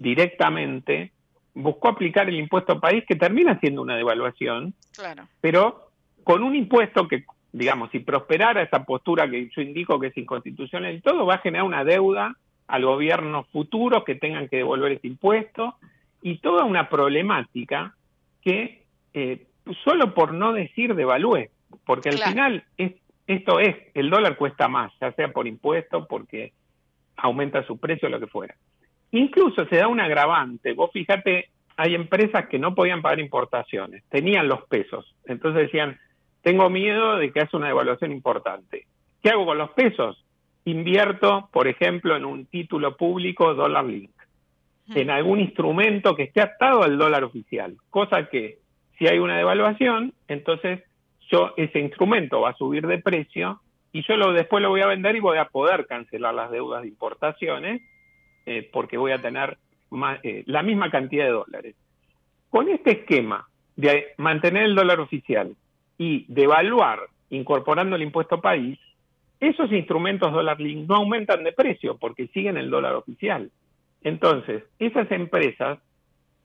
directamente, 0.00 1.12
buscó 1.54 1.90
aplicar 1.90 2.28
el 2.28 2.40
impuesto 2.40 2.80
país, 2.80 3.04
que 3.06 3.14
termina 3.14 3.56
siendo 3.60 3.82
una 3.82 3.94
devaluación, 3.94 4.74
claro. 4.92 5.28
pero 5.40 5.90
con 6.24 6.42
un 6.42 6.56
impuesto 6.56 7.06
que, 7.06 7.24
digamos, 7.52 7.92
si 7.92 8.00
prosperara 8.00 8.62
esa 8.62 8.84
postura 8.84 9.30
que 9.30 9.48
yo 9.54 9.62
indico 9.62 10.00
que 10.00 10.08
es 10.08 10.16
inconstitucional 10.16 10.92
y 10.92 11.00
todo, 11.00 11.24
va 11.24 11.36
a 11.36 11.38
generar 11.38 11.66
una 11.66 11.84
deuda 11.84 12.34
al 12.66 12.84
gobierno 12.84 13.44
futuro 13.52 14.02
que 14.02 14.16
tengan 14.16 14.48
que 14.48 14.56
devolver 14.56 14.90
ese 14.90 15.06
impuesto 15.06 15.76
y 16.20 16.38
toda 16.38 16.64
una 16.64 16.88
problemática 16.88 17.94
que 18.42 18.82
eh, 19.14 19.46
solo 19.84 20.14
por 20.14 20.34
no 20.34 20.52
decir 20.52 20.96
devalúe, 20.96 21.50
porque 21.84 22.08
al 22.08 22.18
final 22.18 22.64
es 22.76 22.94
esto 23.26 23.58
es, 23.58 23.76
el 23.94 24.10
dólar 24.10 24.36
cuesta 24.36 24.68
más, 24.68 24.92
ya 25.00 25.12
sea 25.12 25.28
por 25.32 25.46
impuesto, 25.46 26.06
porque 26.06 26.52
aumenta 27.16 27.66
su 27.66 27.78
precio, 27.78 28.08
lo 28.08 28.20
que 28.20 28.26
fuera. 28.26 28.54
Incluso 29.12 29.66
se 29.66 29.76
da 29.76 29.88
un 29.88 30.00
agravante. 30.00 30.72
Vos 30.74 30.90
fíjate, 30.92 31.50
hay 31.76 31.94
empresas 31.94 32.46
que 32.48 32.58
no 32.58 32.74
podían 32.74 33.02
pagar 33.02 33.20
importaciones, 33.20 34.04
tenían 34.08 34.48
los 34.48 34.64
pesos. 34.66 35.14
Entonces 35.24 35.62
decían, 35.62 35.98
tengo 36.42 36.70
miedo 36.70 37.16
de 37.16 37.32
que 37.32 37.40
haga 37.40 37.50
una 37.54 37.68
devaluación 37.68 38.12
importante. 38.12 38.86
¿Qué 39.22 39.30
hago 39.30 39.46
con 39.46 39.58
los 39.58 39.70
pesos? 39.70 40.24
Invierto, 40.64 41.48
por 41.52 41.68
ejemplo, 41.68 42.16
en 42.16 42.24
un 42.24 42.46
título 42.46 42.96
público 42.96 43.54
dólar 43.54 43.84
link, 43.84 44.10
en 44.94 45.10
algún 45.10 45.40
instrumento 45.40 46.14
que 46.14 46.24
esté 46.24 46.40
atado 46.40 46.84
al 46.84 46.96
dólar 46.96 47.24
oficial, 47.24 47.76
cosa 47.90 48.28
que 48.28 48.58
si 48.98 49.06
hay 49.06 49.18
una 49.18 49.36
devaluación, 49.36 50.12
entonces 50.28 50.82
yo 51.30 51.54
ese 51.56 51.80
instrumento 51.80 52.40
va 52.40 52.50
a 52.50 52.56
subir 52.56 52.86
de 52.86 52.98
precio 52.98 53.60
y 53.92 54.02
yo 54.06 54.16
lo, 54.16 54.32
después 54.32 54.62
lo 54.62 54.70
voy 54.70 54.82
a 54.82 54.86
vender 54.86 55.16
y 55.16 55.20
voy 55.20 55.38
a 55.38 55.46
poder 55.46 55.86
cancelar 55.86 56.34
las 56.34 56.50
deudas 56.50 56.82
de 56.82 56.88
importaciones 56.88 57.82
eh, 58.44 58.68
porque 58.72 58.98
voy 58.98 59.12
a 59.12 59.20
tener 59.22 59.58
eh, 60.22 60.42
la 60.46 60.62
misma 60.62 60.90
cantidad 60.90 61.24
de 61.24 61.30
dólares. 61.30 61.74
Con 62.50 62.68
este 62.68 62.92
esquema 62.92 63.46
de 63.74 64.08
mantener 64.18 64.64
el 64.64 64.74
dólar 64.74 65.00
oficial 65.00 65.56
y 65.98 66.24
devaluar 66.28 67.00
incorporando 67.30 67.96
el 67.96 68.02
impuesto 68.02 68.40
país, 68.40 68.78
esos 69.40 69.70
instrumentos 69.72 70.32
dólar 70.32 70.60
link 70.60 70.88
no 70.88 70.96
aumentan 70.96 71.44
de 71.44 71.52
precio 71.52 71.96
porque 71.98 72.28
siguen 72.28 72.56
el 72.56 72.70
dólar 72.70 72.94
oficial. 72.94 73.50
Entonces, 74.02 74.62
esas 74.78 75.10
empresas 75.10 75.78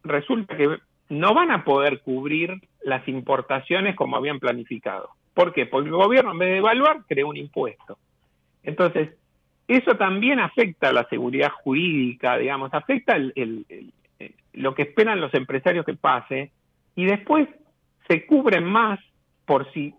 resulta 0.04 0.58
que 0.58 0.78
no 1.12 1.34
van 1.34 1.52
a 1.52 1.66
poder 1.66 2.00
cubrir 2.00 2.62
las 2.82 3.06
importaciones 3.10 3.98
como 3.98 4.16
habían 4.16 4.40
planificado. 4.40 5.10
¿Por 5.34 5.54
qué? 5.54 5.66
Porque 5.66 5.90
el 5.90 5.96
gobierno 5.96 6.32
en 6.32 6.38
vez 6.38 6.50
de 6.52 6.58
evaluar 6.60 7.02
crea 7.06 7.26
un 7.26 7.36
impuesto. 7.36 7.98
Entonces, 8.64 9.10
eso 9.68 9.98
también 9.98 10.40
afecta 10.40 10.88
a 10.88 10.94
la 10.94 11.06
seguridad 11.10 11.52
jurídica, 11.52 12.38
digamos, 12.38 12.74
afecta 12.74 13.18
el, 13.18 13.66
lo 14.54 14.74
que 14.74 14.84
esperan 14.84 15.20
los 15.20 15.34
empresarios 15.34 15.86
que 15.86 15.96
pase 15.96 16.52
y 16.96 17.04
después 17.04 17.50
se 18.08 18.26
cubren 18.26 18.64
más 18.64 18.98
por 19.46 19.70
si 19.74 19.94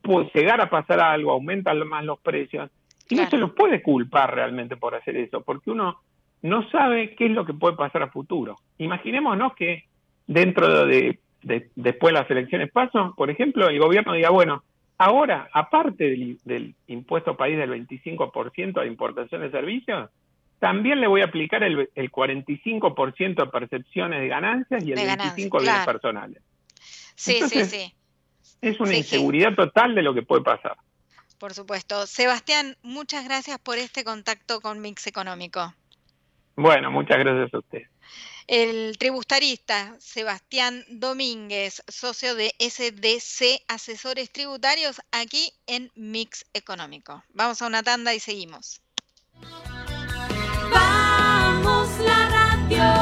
puede 0.00 0.30
llegar 0.32 0.60
a 0.60 0.70
pasar 0.70 1.00
algo, 1.00 1.32
aumentan 1.32 1.84
más 1.88 2.04
los 2.04 2.20
precios. 2.20 2.70
Y 3.08 3.16
no 3.16 3.28
se 3.28 3.36
los 3.36 3.50
puede 3.50 3.82
culpar 3.82 4.32
realmente 4.32 4.76
por 4.76 4.94
hacer 4.94 5.16
eso, 5.16 5.42
porque 5.42 5.72
uno 5.72 5.98
no 6.42 6.70
sabe 6.70 7.16
qué 7.16 7.26
es 7.26 7.32
lo 7.32 7.44
que 7.44 7.52
puede 7.52 7.74
pasar 7.74 8.04
a 8.04 8.12
futuro. 8.12 8.58
Imaginémonos 8.78 9.54
que 9.54 9.86
dentro 10.26 10.86
de, 10.86 11.18
después 11.42 12.14
de 12.14 12.20
las 12.20 12.30
elecciones 12.30 12.70
paso, 12.70 13.14
por 13.16 13.30
ejemplo, 13.30 13.68
el 13.68 13.78
gobierno 13.78 14.12
diga, 14.12 14.30
bueno, 14.30 14.62
ahora, 14.98 15.48
aparte 15.52 16.38
del, 16.44 16.74
impuesto 16.86 17.36
país 17.36 17.58
del 17.58 17.70
25% 17.70 18.80
de 18.80 18.86
importación 18.86 19.42
de 19.42 19.50
servicios, 19.50 20.10
también 20.58 21.00
le 21.00 21.08
voy 21.08 21.22
a 21.22 21.24
aplicar 21.24 21.64
el, 21.64 21.90
el 21.94 22.12
45% 22.12 23.34
de 23.34 23.46
percepciones 23.46 24.20
de 24.20 24.28
ganancias 24.28 24.84
y 24.84 24.92
el 24.92 24.98
25% 24.98 25.58
de 25.58 25.62
bienes 25.62 25.86
personales. 25.86 26.42
Sí, 27.16 27.40
sí, 27.48 27.64
sí. 27.64 27.92
Es 28.60 28.78
una 28.78 28.96
inseguridad 28.96 29.54
total 29.54 29.94
de 29.94 30.02
lo 30.02 30.14
que 30.14 30.22
puede 30.22 30.42
pasar. 30.42 30.76
Por 31.38 31.52
supuesto. 31.52 32.06
Sebastián, 32.06 32.76
muchas 32.82 33.24
gracias 33.24 33.58
por 33.58 33.76
este 33.76 34.04
contacto 34.04 34.60
con 34.60 34.80
Mix 34.80 35.08
Económico. 35.08 35.74
Bueno, 36.54 36.92
muchas 36.92 37.18
gracias 37.18 37.52
a 37.52 37.58
usted. 37.58 37.82
El 38.46 38.98
tributarista 38.98 39.96
Sebastián 40.00 40.84
Domínguez, 40.88 41.82
socio 41.88 42.34
de 42.34 42.54
SDC 42.58 43.64
Asesores 43.68 44.30
Tributarios, 44.32 45.00
aquí 45.10 45.52
en 45.66 45.90
Mix 45.94 46.44
Económico. 46.52 47.22
Vamos 47.30 47.62
a 47.62 47.66
una 47.66 47.82
tanda 47.82 48.14
y 48.14 48.20
seguimos. 48.20 48.80
Vamos 50.70 51.88
la 52.00 52.28
radio. 52.28 53.01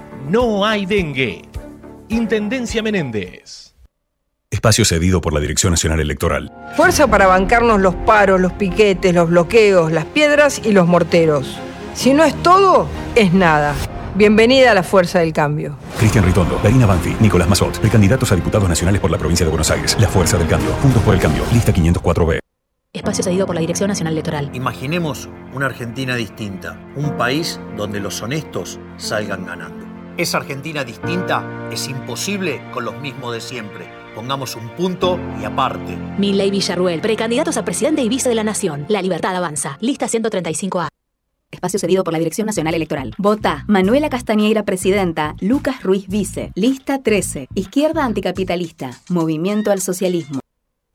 no 0.29 0.65
hay 0.65 0.85
dengue. 0.85 1.41
Intendencia 2.09 2.83
Menéndez. 2.83 3.73
Espacio 4.49 4.83
cedido 4.83 5.21
por 5.21 5.33
la 5.33 5.39
Dirección 5.39 5.71
Nacional 5.71 6.01
Electoral. 6.01 6.51
Fuerza 6.75 7.07
para 7.07 7.27
bancarnos 7.27 7.79
los 7.79 7.95
paros, 7.95 8.41
los 8.41 8.51
piquetes, 8.53 9.13
los 9.13 9.29
bloqueos, 9.29 9.91
las 9.91 10.05
piedras 10.05 10.61
y 10.63 10.73
los 10.73 10.87
morteros. 10.87 11.57
Si 11.93 12.13
no 12.13 12.23
es 12.23 12.35
todo, 12.43 12.87
es 13.15 13.33
nada. 13.33 13.73
Bienvenida 14.15 14.71
a 14.71 14.73
la 14.73 14.83
Fuerza 14.83 15.19
del 15.19 15.31
Cambio. 15.31 15.77
Cristian 15.97 16.25
Ritondo, 16.25 16.59
Darina 16.61 16.85
Banfi, 16.85 17.15
Nicolás 17.21 17.47
Mazot, 17.47 17.79
precandidatos 17.79 18.29
a 18.33 18.35
diputados 18.35 18.67
nacionales 18.67 18.99
por 18.99 19.09
la 19.09 19.17
provincia 19.17 19.45
de 19.45 19.49
Buenos 19.49 19.71
Aires. 19.71 19.95
La 19.99 20.09
Fuerza 20.09 20.37
del 20.37 20.47
Cambio. 20.47 20.71
Juntos 20.81 21.01
por 21.03 21.15
el 21.15 21.21
Cambio. 21.21 21.43
Lista 21.53 21.73
504B. 21.73 22.39
Espacio 22.93 23.23
cedido 23.23 23.45
por 23.45 23.55
la 23.55 23.61
Dirección 23.61 23.87
Nacional 23.87 24.13
Electoral. 24.13 24.51
Imaginemos 24.53 25.29
una 25.53 25.67
Argentina 25.67 26.17
distinta, 26.17 26.77
un 26.97 27.15
país 27.15 27.57
donde 27.77 28.01
los 28.01 28.21
honestos 28.21 28.81
salgan 28.97 29.45
ganando. 29.45 29.90
Esa 30.17 30.37
Argentina 30.39 30.83
distinta 30.83 31.69
es 31.71 31.87
imposible 31.87 32.61
con 32.73 32.83
los 32.83 32.99
mismos 32.99 33.33
de 33.33 33.39
siempre. 33.39 33.89
Pongamos 34.13 34.57
un 34.57 34.69
punto 34.75 35.17
y 35.39 35.45
aparte. 35.45 35.95
Milley 36.17 36.51
Villarruel, 36.51 36.99
precandidatos 36.99 37.55
a 37.55 37.63
presidente 37.63 38.01
y 38.01 38.09
vice 38.09 38.27
de 38.27 38.35
la 38.35 38.43
Nación. 38.43 38.85
La 38.89 39.01
libertad 39.01 39.35
avanza. 39.35 39.77
Lista 39.79 40.07
135A. 40.07 40.89
Espacio 41.49 41.79
cedido 41.79 42.03
por 42.03 42.11
la 42.13 42.19
Dirección 42.19 42.45
Nacional 42.45 42.73
Electoral. 42.75 43.13
Vota 43.17 43.63
Manuela 43.67 44.09
Castañeira, 44.09 44.63
presidenta. 44.63 45.35
Lucas 45.39 45.81
Ruiz, 45.81 46.07
vice. 46.07 46.51
Lista 46.55 47.01
13. 47.01 47.47
Izquierda 47.55 48.03
anticapitalista. 48.03 48.91
Movimiento 49.09 49.71
al 49.71 49.79
socialismo. 49.79 50.41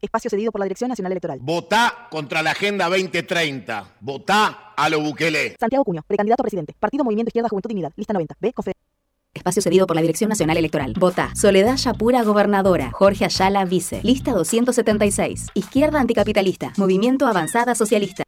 Espacio 0.00 0.28
cedido 0.30 0.52
por 0.52 0.58
la 0.60 0.66
Dirección 0.66 0.88
Nacional 0.88 1.12
Electoral. 1.12 1.38
Votá 1.40 2.06
contra 2.10 2.42
la 2.42 2.50
Agenda 2.50 2.86
2030. 2.88 3.96
Votá 4.00 4.74
a 4.76 4.88
lo 4.90 5.00
Bukele. 5.00 5.56
Santiago 5.58 5.84
Cuño, 5.84 6.02
precandidato 6.06 6.42
a 6.42 6.44
presidente. 6.44 6.74
Partido 6.78 7.02
Movimiento 7.02 7.30
Izquierda 7.30 7.48
Juventud 7.48 7.68
Dignidad. 7.68 7.92
Lista 7.96 8.12
90. 8.12 8.34
B. 8.38 8.52
Confe. 8.52 8.72
Espacio 9.36 9.62
cedido 9.62 9.86
por 9.86 9.96
la 9.96 10.02
Dirección 10.02 10.28
Nacional 10.28 10.56
Electoral. 10.56 10.94
Vota 10.98 11.34
Soledad 11.34 11.76
Yapura, 11.76 12.22
gobernadora. 12.22 12.90
Jorge 12.92 13.24
Ayala, 13.24 13.64
vice. 13.64 14.00
Lista 14.02 14.32
276. 14.32 15.48
Izquierda 15.54 16.00
anticapitalista. 16.00 16.72
Movimiento 16.76 17.26
Avanzada 17.26 17.74
Socialista. 17.74 18.24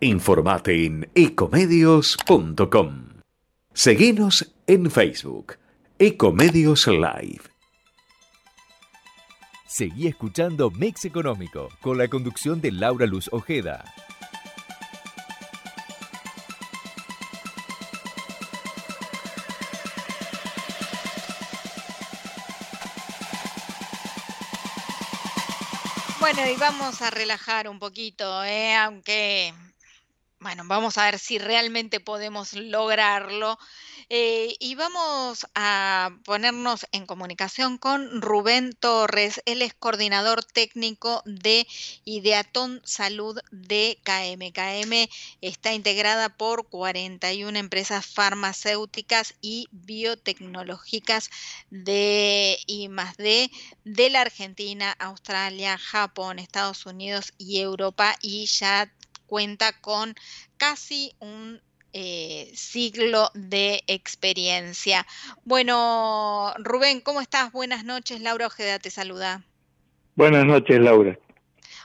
Informate 0.00 0.86
en 0.86 1.08
ecomedios.com. 1.14 3.08
Seguinos 3.72 4.54
en 4.66 4.90
Facebook. 4.90 5.54
Ecomedios 5.98 6.86
Live. 6.86 7.40
Seguí 9.66 10.06
escuchando 10.06 10.70
Mix 10.70 11.04
Económico 11.04 11.68
con 11.80 11.98
la 11.98 12.08
conducción 12.08 12.60
de 12.60 12.72
Laura 12.72 13.06
Luz 13.06 13.28
Ojeda. 13.32 13.84
Y 26.46 26.54
vamos 26.56 27.02
a 27.02 27.10
relajar 27.10 27.68
un 27.68 27.80
poquito, 27.80 28.44
¿eh? 28.44 28.74
aunque, 28.76 29.52
bueno, 30.38 30.62
vamos 30.66 30.96
a 30.96 31.04
ver 31.04 31.18
si 31.18 31.36
realmente 31.38 31.98
podemos 31.98 32.52
lograrlo. 32.52 33.58
Eh, 34.10 34.56
y 34.58 34.74
vamos 34.74 35.46
a 35.54 36.10
ponernos 36.24 36.86
en 36.92 37.04
comunicación 37.04 37.76
con 37.76 38.22
Rubén 38.22 38.72
Torres, 38.72 39.42
él 39.44 39.60
es 39.60 39.74
coordinador 39.74 40.42
técnico 40.42 41.22
de 41.26 41.66
Ideatón 42.06 42.80
Salud 42.84 43.38
de 43.50 43.98
KM. 44.04 44.50
KM 44.50 45.10
está 45.42 45.74
integrada 45.74 46.30
por 46.30 46.70
41 46.70 47.58
empresas 47.58 48.06
farmacéuticas 48.06 49.34
y 49.42 49.68
biotecnológicas 49.72 51.28
de 51.68 52.58
I 52.66 52.88
D 53.18 53.50
de 53.84 54.08
la 54.08 54.22
Argentina, 54.22 54.90
Australia, 54.98 55.76
Japón, 55.76 56.38
Estados 56.38 56.86
Unidos 56.86 57.34
y 57.36 57.58
Europa 57.58 58.16
y 58.22 58.46
ya 58.46 58.90
cuenta 59.26 59.78
con 59.82 60.14
casi 60.56 61.14
un 61.20 61.60
eh, 61.92 62.50
siglo 62.54 63.30
de 63.34 63.82
experiencia. 63.86 65.06
Bueno, 65.44 66.52
Rubén, 66.58 67.00
¿cómo 67.00 67.20
estás? 67.20 67.52
Buenas 67.52 67.84
noches. 67.84 68.20
Laura 68.20 68.46
Ojeda 68.46 68.78
te 68.78 68.90
saluda. 68.90 69.42
Buenas 70.14 70.44
noches, 70.44 70.78
Laura. 70.80 71.18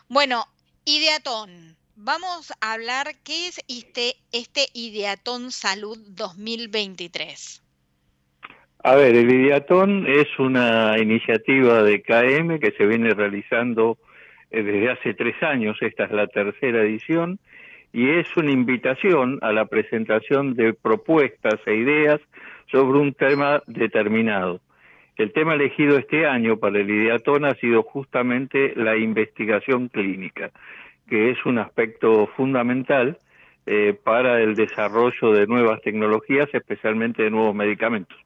Bueno, 0.09 0.45
Ideatón. 0.85 1.75
Vamos 1.95 2.51
a 2.59 2.73
hablar 2.73 3.15
qué 3.23 3.47
es 3.47 3.61
este, 3.67 4.15
este 4.31 4.65
Ideatón 4.73 5.51
Salud 5.51 5.97
2023. 6.09 7.61
A 8.83 8.95
ver, 8.95 9.15
el 9.15 9.31
Ideatón 9.31 10.05
es 10.07 10.27
una 10.39 10.97
iniciativa 10.99 11.83
de 11.83 12.01
KM 12.01 12.59
que 12.59 12.73
se 12.77 12.85
viene 12.85 13.13
realizando 13.13 13.97
eh, 14.51 14.61
desde 14.63 14.91
hace 14.91 15.13
tres 15.13 15.41
años. 15.41 15.77
Esta 15.81 16.05
es 16.05 16.11
la 16.11 16.27
tercera 16.27 16.81
edición 16.81 17.39
y 17.93 18.09
es 18.09 18.27
una 18.35 18.51
invitación 18.51 19.37
a 19.43 19.53
la 19.53 19.65
presentación 19.65 20.55
de 20.55 20.73
propuestas 20.73 21.59
e 21.67 21.75
ideas 21.75 22.19
sobre 22.71 22.97
un 22.97 23.13
tema 23.13 23.61
determinado. 23.67 24.59
El 25.15 25.31
tema 25.31 25.53
elegido 25.53 25.99
este 25.99 26.25
año 26.25 26.57
para 26.57 26.79
el 26.79 26.89
Ideatón 26.89 27.45
ha 27.45 27.53
sido 27.53 27.83
justamente 27.83 28.73
la 28.75 28.97
investigación 28.97 29.89
clínica, 29.89 30.51
que 31.07 31.29
es 31.29 31.45
un 31.45 31.59
aspecto 31.59 32.25
fundamental 32.35 33.19
eh, 33.67 33.97
para 34.03 34.41
el 34.41 34.55
desarrollo 34.55 35.31
de 35.31 35.45
nuevas 35.45 35.79
tecnologías, 35.83 36.49
especialmente 36.51 37.21
de 37.21 37.29
nuevos 37.29 37.53
medicamentos. 37.53 38.17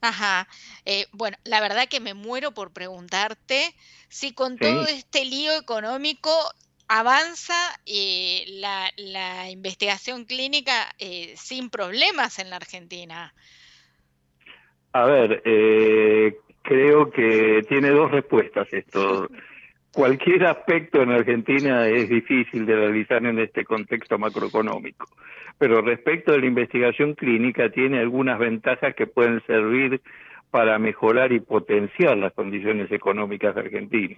Ajá. 0.00 0.46
Eh, 0.84 1.06
bueno, 1.12 1.36
la 1.44 1.60
verdad 1.60 1.88
que 1.88 2.00
me 2.00 2.14
muero 2.14 2.52
por 2.52 2.72
preguntarte 2.72 3.74
si 4.08 4.32
con 4.32 4.58
todo 4.58 4.84
este 4.84 5.24
lío 5.24 5.52
económico 5.60 6.30
avanza 6.88 7.54
eh, 7.86 8.44
la, 8.48 8.90
la, 8.96 9.50
investigación 9.50 10.24
clínica 10.24 10.72
eh, 10.98 11.32
sin 11.36 11.70
problemas 11.70 12.38
en 12.38 12.50
la 12.50 12.56
Argentina. 12.56 13.32
A 14.92 15.06
ver, 15.06 15.42
eh, 15.44 16.36
creo 16.62 17.10
que 17.10 17.62
tiene 17.68 17.90
dos 17.90 18.10
respuestas 18.10 18.72
esto. 18.72 19.28
Cualquier 19.92 20.46
aspecto 20.46 21.02
en 21.02 21.10
Argentina 21.10 21.86
es 21.86 22.08
difícil 22.08 22.64
de 22.64 22.76
realizar 22.76 23.24
en 23.26 23.38
este 23.38 23.62
contexto 23.64 24.18
macroeconómico, 24.18 25.06
pero 25.58 25.82
respecto 25.82 26.32
de 26.32 26.38
la 26.38 26.46
investigación 26.46 27.14
clínica 27.14 27.70
tiene 27.70 27.98
algunas 27.98 28.38
ventajas 28.38 28.94
que 28.94 29.06
pueden 29.06 29.42
servir 29.46 30.00
para 30.50 30.78
mejorar 30.78 31.32
y 31.32 31.40
potenciar 31.40 32.16
las 32.16 32.32
condiciones 32.32 32.90
económicas 32.90 33.54
de 33.54 33.60
Argentina. 33.60 34.16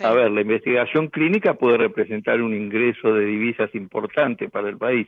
A 0.00 0.12
ver, 0.12 0.30
la 0.30 0.40
investigación 0.40 1.08
clínica 1.08 1.54
puede 1.54 1.78
representar 1.78 2.40
un 2.42 2.54
ingreso 2.54 3.12
de 3.12 3.26
divisas 3.26 3.74
importante 3.74 4.48
para 4.48 4.68
el 4.68 4.76
país, 4.76 5.06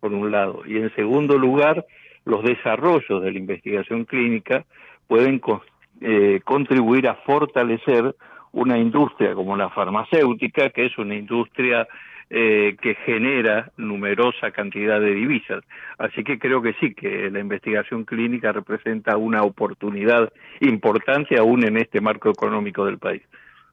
por 0.00 0.12
un 0.12 0.30
lado. 0.30 0.62
Y 0.66 0.76
en 0.76 0.94
segundo 0.94 1.38
lugar, 1.38 1.84
los 2.24 2.42
desarrollos 2.42 3.22
de 3.22 3.32
la 3.32 3.38
investigación 3.38 4.04
clínica 4.04 4.64
pueden 5.06 5.40
eh, 6.00 6.40
contribuir 6.44 7.08
a 7.08 7.14
fortalecer 7.14 8.14
una 8.52 8.78
industria 8.78 9.34
como 9.34 9.56
la 9.56 9.70
farmacéutica, 9.70 10.70
que 10.70 10.86
es 10.86 10.96
una 10.96 11.14
industria 11.14 11.86
eh, 12.30 12.76
que 12.80 12.94
genera 13.04 13.70
numerosa 13.76 14.50
cantidad 14.50 15.00
de 15.00 15.12
divisas. 15.12 15.62
Así 15.98 16.24
que 16.24 16.38
creo 16.38 16.62
que 16.62 16.74
sí, 16.80 16.94
que 16.94 17.30
la 17.30 17.40
investigación 17.40 18.04
clínica 18.04 18.52
representa 18.52 19.16
una 19.16 19.42
oportunidad 19.42 20.32
importante 20.60 21.38
aún 21.38 21.64
en 21.64 21.76
este 21.76 22.00
marco 22.00 22.30
económico 22.30 22.86
del 22.86 22.98
país. 22.98 23.22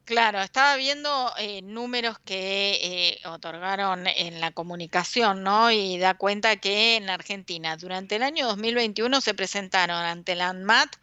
Claro, 0.05 0.41
estaba 0.41 0.75
viendo 0.75 1.31
eh, 1.37 1.61
números 1.61 2.17
que 2.25 2.79
eh, 3.23 3.27
otorgaron 3.27 4.07
en 4.07 4.41
la 4.41 4.51
comunicación, 4.51 5.43
¿no? 5.43 5.71
Y 5.71 5.97
da 5.99 6.15
cuenta 6.15 6.57
que 6.57 6.97
en 6.97 7.09
Argentina 7.09 7.77
durante 7.77 8.15
el 8.17 8.23
año 8.23 8.47
2021 8.47 9.21
se 9.21 9.33
presentaron 9.33 9.97
ante 10.03 10.35
la 10.35 10.49
ANMAT 10.49 10.95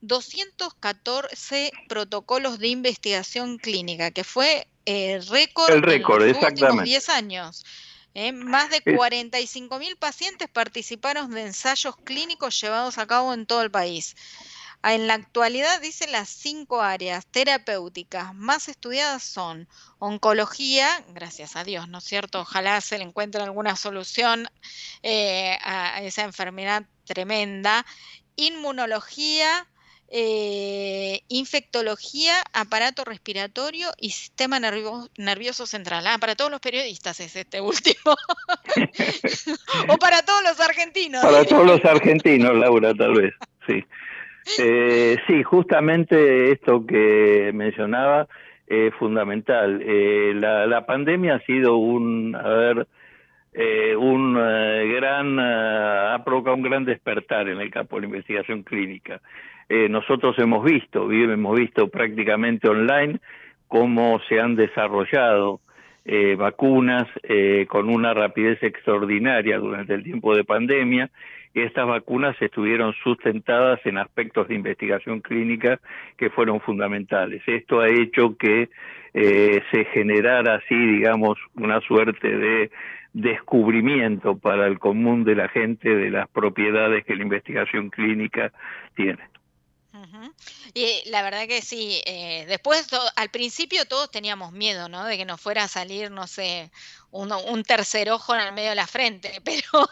214 0.00 1.70
protocolos 1.88 2.58
de 2.58 2.68
investigación 2.68 3.58
clínica, 3.58 4.10
que 4.10 4.24
fue 4.24 4.66
eh, 4.86 5.20
récord 5.28 5.72
El 5.72 5.82
récord, 5.82 6.22
en 6.22 6.28
los 6.32 6.36
últimos 6.42 6.52
exactamente. 6.52 6.84
10 6.90 7.08
años. 7.10 7.64
¿eh? 8.14 8.32
Más 8.32 8.70
de 8.70 8.82
Es- 8.84 8.96
45 8.96 9.78
mil 9.78 9.96
pacientes 9.96 10.48
participaron 10.48 11.30
de 11.30 11.42
ensayos 11.42 11.96
clínicos 11.98 12.60
llevados 12.60 12.98
a 12.98 13.06
cabo 13.06 13.32
en 13.34 13.46
todo 13.46 13.62
el 13.62 13.70
país. 13.70 14.16
En 14.84 15.06
la 15.06 15.14
actualidad, 15.14 15.80
dice, 15.80 16.08
las 16.08 16.28
cinco 16.28 16.82
áreas 16.82 17.24
terapéuticas 17.26 18.34
más 18.34 18.68
estudiadas 18.68 19.22
son 19.22 19.68
oncología, 19.98 20.88
gracias 21.10 21.54
a 21.54 21.62
Dios, 21.62 21.88
¿no 21.88 21.98
es 21.98 22.04
cierto? 22.04 22.40
Ojalá 22.40 22.80
se 22.80 22.98
le 22.98 23.04
encuentre 23.04 23.40
alguna 23.42 23.76
solución 23.76 24.48
eh, 25.04 25.56
a 25.62 26.02
esa 26.02 26.22
enfermedad 26.24 26.82
tremenda. 27.04 27.86
Inmunología, 28.34 29.66
eh, 30.08 31.20
infectología, 31.28 32.34
aparato 32.52 33.04
respiratorio 33.04 33.92
y 33.98 34.10
sistema 34.10 34.58
nervio- 34.58 35.08
nervioso 35.16 35.66
central. 35.66 36.06
Ah, 36.08 36.18
para 36.18 36.34
todos 36.34 36.50
los 36.50 36.60
periodistas 36.60 37.20
es 37.20 37.36
este 37.36 37.60
último. 37.60 38.16
o 39.88 39.96
para 39.98 40.22
todos 40.22 40.42
los 40.42 40.58
argentinos. 40.60 41.22
Para 41.22 41.44
todos 41.44 41.66
los 41.66 41.84
argentinos, 41.84 42.54
Laura, 42.56 42.92
tal 42.94 43.14
vez, 43.14 43.32
sí. 43.68 43.84
Eh, 44.58 45.18
sí, 45.26 45.42
justamente 45.42 46.50
esto 46.52 46.84
que 46.86 47.50
mencionaba 47.54 48.26
es 48.66 48.94
fundamental. 48.94 49.80
Eh, 49.84 50.32
la, 50.34 50.66
la 50.66 50.84
pandemia 50.86 51.36
ha 51.36 51.40
sido 51.40 51.76
un, 51.76 52.34
a 52.34 52.84
eh, 53.52 53.94
un 53.96 54.36
eh, 54.40 54.92
gran, 54.96 55.38
eh, 55.38 56.14
ha 56.14 56.22
provocado 56.24 56.56
un 56.56 56.62
gran 56.62 56.84
despertar 56.84 57.48
en 57.48 57.60
el 57.60 57.70
campo 57.70 57.96
de 57.96 58.02
la 58.02 58.06
investigación 58.08 58.62
clínica. 58.62 59.20
Eh, 59.68 59.88
nosotros 59.88 60.36
hemos 60.38 60.64
visto, 60.64 61.06
vi- 61.06 61.24
hemos 61.24 61.56
visto 61.58 61.88
prácticamente 61.88 62.68
online 62.68 63.20
cómo 63.68 64.20
se 64.28 64.40
han 64.40 64.56
desarrollado 64.56 65.60
eh, 66.04 66.34
vacunas 66.34 67.06
eh, 67.22 67.66
con 67.68 67.88
una 67.88 68.12
rapidez 68.12 68.62
extraordinaria 68.62 69.58
durante 69.58 69.94
el 69.94 70.02
tiempo 70.02 70.34
de 70.34 70.44
pandemia 70.44 71.10
estas 71.54 71.86
vacunas 71.86 72.40
estuvieron 72.40 72.94
sustentadas 73.02 73.80
en 73.84 73.98
aspectos 73.98 74.48
de 74.48 74.54
investigación 74.54 75.20
clínica 75.20 75.80
que 76.16 76.30
fueron 76.30 76.60
fundamentales. 76.60 77.42
Esto 77.46 77.80
ha 77.80 77.88
hecho 77.88 78.36
que 78.36 78.70
eh, 79.14 79.62
se 79.70 79.84
generara 79.86 80.54
así, 80.56 80.74
digamos, 80.74 81.38
una 81.54 81.80
suerte 81.80 82.36
de 82.36 82.70
descubrimiento 83.12 84.38
para 84.38 84.66
el 84.66 84.78
común 84.78 85.24
de 85.24 85.34
la 85.34 85.48
gente 85.48 85.94
de 85.94 86.10
las 86.10 86.28
propiedades 86.28 87.04
que 87.04 87.14
la 87.14 87.22
investigación 87.22 87.90
clínica 87.90 88.52
tiene. 88.94 89.22
Y 90.74 91.08
la 91.10 91.22
verdad 91.22 91.46
que 91.46 91.62
sí, 91.62 92.00
eh, 92.06 92.44
después 92.48 92.88
al 93.16 93.30
principio 93.30 93.84
todos 93.86 94.10
teníamos 94.10 94.52
miedo, 94.52 94.88
¿no? 94.88 95.04
De 95.04 95.16
que 95.16 95.24
nos 95.24 95.40
fuera 95.40 95.64
a 95.64 95.68
salir, 95.68 96.10
no 96.10 96.26
sé, 96.26 96.70
uno- 97.10 97.42
un 97.42 97.62
tercer 97.62 98.10
ojo 98.10 98.34
en 98.34 98.40
el 98.40 98.52
medio 98.52 98.70
de 98.70 98.76
la 98.76 98.86
frente, 98.86 99.40
pero, 99.44 99.88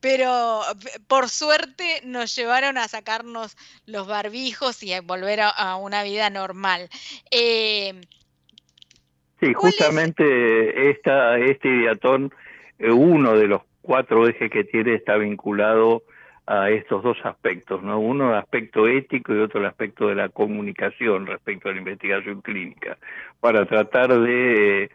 pero 0.00 0.60
por 1.06 1.28
suerte 1.28 2.00
nos 2.04 2.34
llevaron 2.34 2.78
a 2.78 2.88
sacarnos 2.88 3.56
los 3.86 4.06
barbijos 4.06 4.82
y 4.82 4.92
a 4.92 5.00
volver 5.02 5.40
a, 5.40 5.48
a 5.50 5.76
una 5.76 6.02
vida 6.02 6.30
normal. 6.30 6.88
Eh, 7.30 8.00
Sí, 9.40 9.54
justamente 9.54 10.90
esta, 10.90 11.36
este 11.36 11.66
ideatón, 11.66 12.32
eh, 12.78 12.92
uno 12.92 13.36
de 13.36 13.48
los 13.48 13.62
cuatro 13.80 14.28
ejes 14.28 14.48
que 14.52 14.62
tiene 14.62 14.94
está 14.94 15.16
vinculado 15.16 16.04
a 16.52 16.68
estos 16.68 17.02
dos 17.02 17.16
aspectos, 17.24 17.82
¿no? 17.82 17.98
Uno 17.98 18.28
el 18.28 18.36
aspecto 18.36 18.86
ético 18.86 19.34
y 19.34 19.38
otro 19.38 19.60
el 19.60 19.66
aspecto 19.66 20.08
de 20.08 20.16
la 20.16 20.28
comunicación 20.28 21.26
respecto 21.26 21.70
a 21.70 21.72
la 21.72 21.78
investigación 21.78 22.42
clínica, 22.42 22.98
para 23.40 23.64
tratar 23.64 24.20
de, 24.20 24.90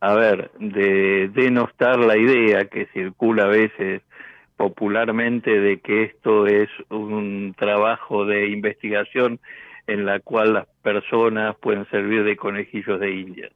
a 0.00 0.14
ver, 0.14 0.50
de 0.58 1.28
denostar 1.34 1.98
la 1.98 2.16
idea 2.16 2.64
que 2.64 2.86
circula 2.94 3.44
a 3.44 3.48
veces 3.48 4.00
popularmente 4.56 5.60
de 5.60 5.80
que 5.80 6.04
esto 6.04 6.46
es 6.46 6.70
un 6.88 7.54
trabajo 7.58 8.24
de 8.24 8.48
investigación 8.48 9.38
en 9.86 10.06
la 10.06 10.20
cual 10.20 10.54
las 10.54 10.66
personas 10.82 11.56
pueden 11.56 11.84
servir 11.90 12.24
de 12.24 12.36
conejillos 12.36 12.98
de 13.00 13.10
India. 13.10 13.50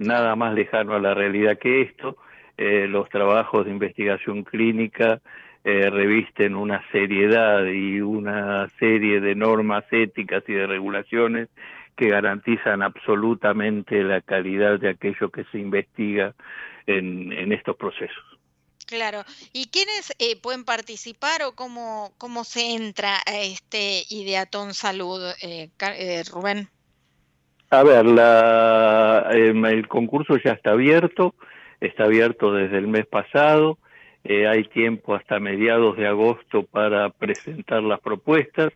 Nada 0.00 0.34
más 0.34 0.54
lejano 0.54 0.94
a 0.94 0.98
la 0.98 1.14
realidad 1.14 1.56
que 1.56 1.82
esto, 1.82 2.16
eh, 2.56 2.88
los 2.88 3.08
trabajos 3.10 3.64
de 3.64 3.70
investigación 3.70 4.42
clínica 4.42 5.20
eh, 5.64 5.90
revisten 5.90 6.54
una 6.54 6.82
seriedad 6.90 7.64
y 7.66 8.00
una 8.00 8.68
serie 8.78 9.20
de 9.20 9.34
normas 9.34 9.84
éticas 9.90 10.42
y 10.48 10.54
de 10.54 10.66
regulaciones 10.66 11.48
que 11.96 12.08
garantizan 12.08 12.82
absolutamente 12.82 14.02
la 14.02 14.22
calidad 14.22 14.80
de 14.80 14.88
aquello 14.88 15.28
que 15.28 15.44
se 15.52 15.58
investiga 15.58 16.34
en, 16.86 17.30
en 17.32 17.52
estos 17.52 17.76
procesos. 17.76 18.24
claro, 18.86 19.22
¿y 19.52 19.66
quiénes 19.66 20.14
eh, 20.18 20.40
pueden 20.40 20.64
participar 20.64 21.42
o 21.42 21.52
cómo, 21.52 22.12
cómo 22.16 22.44
se 22.44 22.74
entra 22.74 23.16
a 23.26 23.38
este 23.40 24.02
Ideatón 24.08 24.72
Salud, 24.72 25.20
eh, 25.42 25.68
eh, 25.78 26.22
Rubén? 26.32 26.68
A 27.68 27.82
ver, 27.82 28.06
la, 28.06 29.28
em, 29.32 29.64
el 29.66 29.86
concurso 29.86 30.36
ya 30.42 30.52
está 30.52 30.70
abierto, 30.70 31.34
está 31.80 32.04
abierto 32.04 32.52
desde 32.52 32.78
el 32.78 32.88
mes 32.88 33.06
pasado, 33.06 33.78
eh, 34.24 34.46
hay 34.46 34.64
tiempo 34.64 35.14
hasta 35.14 35.40
mediados 35.40 35.96
de 35.96 36.06
agosto 36.06 36.64
para 36.64 37.08
presentar 37.10 37.82
las 37.82 38.00
propuestas, 38.00 38.72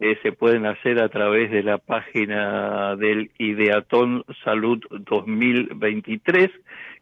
eh, 0.00 0.18
se 0.22 0.32
pueden 0.32 0.66
hacer 0.66 1.00
a 1.00 1.08
través 1.08 1.50
de 1.50 1.62
la 1.62 1.78
página 1.78 2.96
del 2.96 3.30
Ideatón 3.38 4.24
Salud 4.42 4.82
2023, 4.90 6.50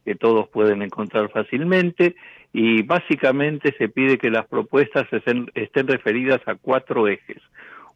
que 0.04 0.14
todos 0.14 0.48
pueden 0.48 0.82
encontrar 0.82 1.30
fácilmente, 1.30 2.14
y 2.52 2.82
básicamente 2.82 3.74
se 3.78 3.88
pide 3.88 4.18
que 4.18 4.30
las 4.30 4.46
propuestas 4.46 5.10
estén, 5.12 5.50
estén 5.54 5.88
referidas 5.88 6.40
a 6.46 6.56
cuatro 6.56 7.08
ejes. 7.08 7.42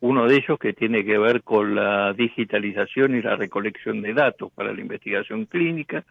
Uno 0.00 0.26
de 0.26 0.36
ellos 0.36 0.58
que 0.58 0.72
tiene 0.72 1.04
que 1.04 1.18
ver 1.18 1.42
con 1.42 1.74
la 1.74 2.12
digitalización 2.14 3.14
y 3.14 3.22
la 3.22 3.36
recolección 3.36 4.02
de 4.02 4.14
datos 4.14 4.52
para 4.52 4.72
la 4.72 4.80
investigación 4.80 5.44
clínica, 5.46 6.04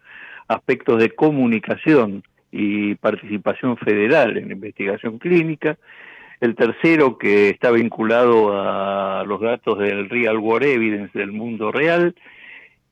aspectos 0.48 1.00
de 1.00 1.10
comunicación 1.10 2.22
y 2.56 2.94
participación 2.94 3.76
federal 3.76 4.36
en 4.36 4.52
investigación 4.52 5.18
clínica. 5.18 5.76
El 6.40 6.54
tercero 6.54 7.18
que 7.18 7.48
está 7.48 7.72
vinculado 7.72 8.52
a 8.52 9.24
los 9.24 9.40
datos 9.40 9.76
del 9.80 10.08
Real 10.08 10.38
World 10.38 10.68
Evidence 10.68 11.18
del 11.18 11.32
mundo 11.32 11.72
real. 11.72 12.14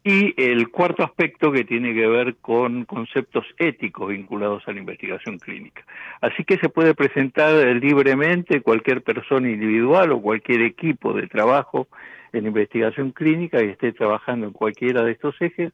Y 0.02 0.34
el 0.36 0.68
cuarto 0.70 1.04
aspecto 1.04 1.52
que 1.52 1.62
tiene 1.62 1.94
que 1.94 2.08
ver 2.08 2.34
con 2.40 2.86
conceptos 2.86 3.46
éticos 3.56 4.08
vinculados 4.08 4.66
a 4.66 4.72
la 4.72 4.80
investigación 4.80 5.38
clínica. 5.38 5.84
Así 6.20 6.42
que 6.42 6.58
se 6.58 6.68
puede 6.68 6.92
presentar 6.94 7.54
libremente 7.76 8.62
cualquier 8.62 9.02
persona 9.02 9.48
individual 9.48 10.10
o 10.10 10.20
cualquier 10.20 10.62
equipo 10.62 11.12
de 11.12 11.28
trabajo 11.28 11.86
en 12.32 12.46
investigación 12.46 13.12
clínica 13.12 13.62
y 13.62 13.68
esté 13.68 13.92
trabajando 13.92 14.48
en 14.48 14.52
cualquiera 14.52 15.04
de 15.04 15.12
estos 15.12 15.40
ejes 15.40 15.72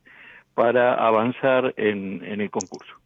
para 0.53 0.93
avanzar 0.93 1.73
en, 1.79 2.23
en 2.23 2.43
el 2.43 2.51
concurso. 2.51 2.99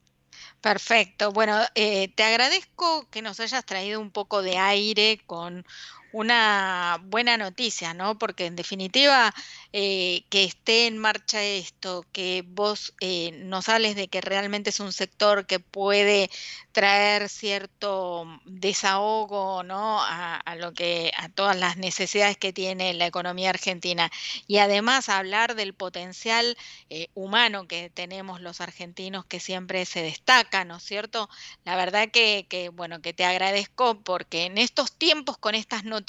Perfecto. 0.63 1.33
Bueno, 1.33 1.61
eh, 1.75 2.09
te 2.15 2.23
agradezco 2.23 3.09
que 3.11 3.21
nos 3.21 3.41
hayas 3.41 3.65
traído 3.67 4.01
un 4.01 4.13
poco 4.13 4.43
de 4.43 4.59
aire 4.59 5.21
con 5.27 5.65
una 6.13 6.99
buena 7.05 7.37
noticia, 7.37 7.95
¿no? 7.95 8.19
Porque 8.19 8.47
en 8.47 8.57
definitiva, 8.57 9.35
eh, 9.73 10.25
que 10.29 10.45
esté 10.45 10.87
en 10.87 10.99
marcha 10.99 11.43
esto, 11.43 12.05
que 12.13 12.45
vos 12.47 12.95
eh, 13.01 13.33
nos 13.33 13.69
hables 13.69 13.97
de 13.97 14.09
que 14.09 14.21
realmente 14.21 14.71
es 14.71 14.81
un 14.81 14.93
sector 14.93 15.47
que 15.47 15.59
puede 15.61 16.31
traer 16.73 17.29
cierto 17.29 18.27
desahogo, 18.45 19.63
¿no? 19.63 20.01
A, 20.03 20.43
lo 20.57 20.73
que, 20.73 21.13
a 21.17 21.29
todas 21.29 21.57
las 21.57 21.77
necesidades 21.77 22.37
que 22.37 22.53
tiene 22.53 22.95
la 22.95 23.07
economía 23.07 23.51
argentina. 23.51 24.11
Y 24.47 24.59
además 24.59 25.09
hablar 25.09 25.55
del 25.55 25.75
potencial 25.75 26.57
eh, 26.91 27.09
humano 27.15 27.67
que 27.67 27.91
tenemos 27.91 28.41
los 28.41 28.61
argentinos 28.61 29.25
que 29.25 29.41
siempre 29.41 29.85
se 29.87 30.03
destaca, 30.03 30.65
¿no 30.65 30.77
es 30.77 30.83
cierto? 30.83 31.29
La 31.65 31.77
verdad 31.77 32.11
que, 32.11 32.47
que, 32.49 32.69
bueno, 32.69 33.01
que 33.01 33.13
te 33.13 33.25
agradezco 33.25 34.01
porque 34.03 34.45
en 34.45 34.59
estos 34.59 34.93
tiempos 34.93 35.39
con 35.39 35.55
estas 35.55 35.85
noticias 35.85 36.02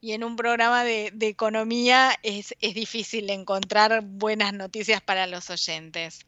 y 0.00 0.12
en 0.12 0.24
un 0.24 0.36
programa 0.36 0.84
de, 0.84 1.10
de 1.12 1.28
economía 1.28 2.12
es, 2.22 2.54
es 2.60 2.74
difícil 2.74 3.30
encontrar 3.30 4.02
buenas 4.02 4.52
noticias 4.52 5.00
para 5.00 5.26
los 5.26 5.50
oyentes. 5.50 6.26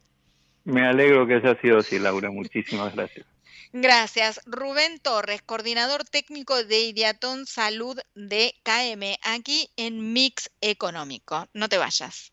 Me 0.65 0.87
alegro 0.87 1.27
que 1.27 1.35
haya 1.35 1.61
sido 1.61 1.79
así, 1.79 1.99
Laura. 1.99 2.31
Muchísimas 2.31 2.93
gracias. 2.97 3.27
Gracias. 3.73 4.41
Rubén 4.47 4.99
Torres, 5.01 5.43
coordinador 5.43 6.05
técnico 6.05 6.65
de 6.65 6.81
Ideatón 6.81 7.47
Salud 7.47 7.99
de 8.15 8.55
KM, 8.63 9.17
aquí 9.23 9.71
en 9.77 10.13
Mix 10.13 10.51
Económico. 10.61 11.47
No 11.53 11.69
te 11.69 11.79
vayas. 11.79 12.33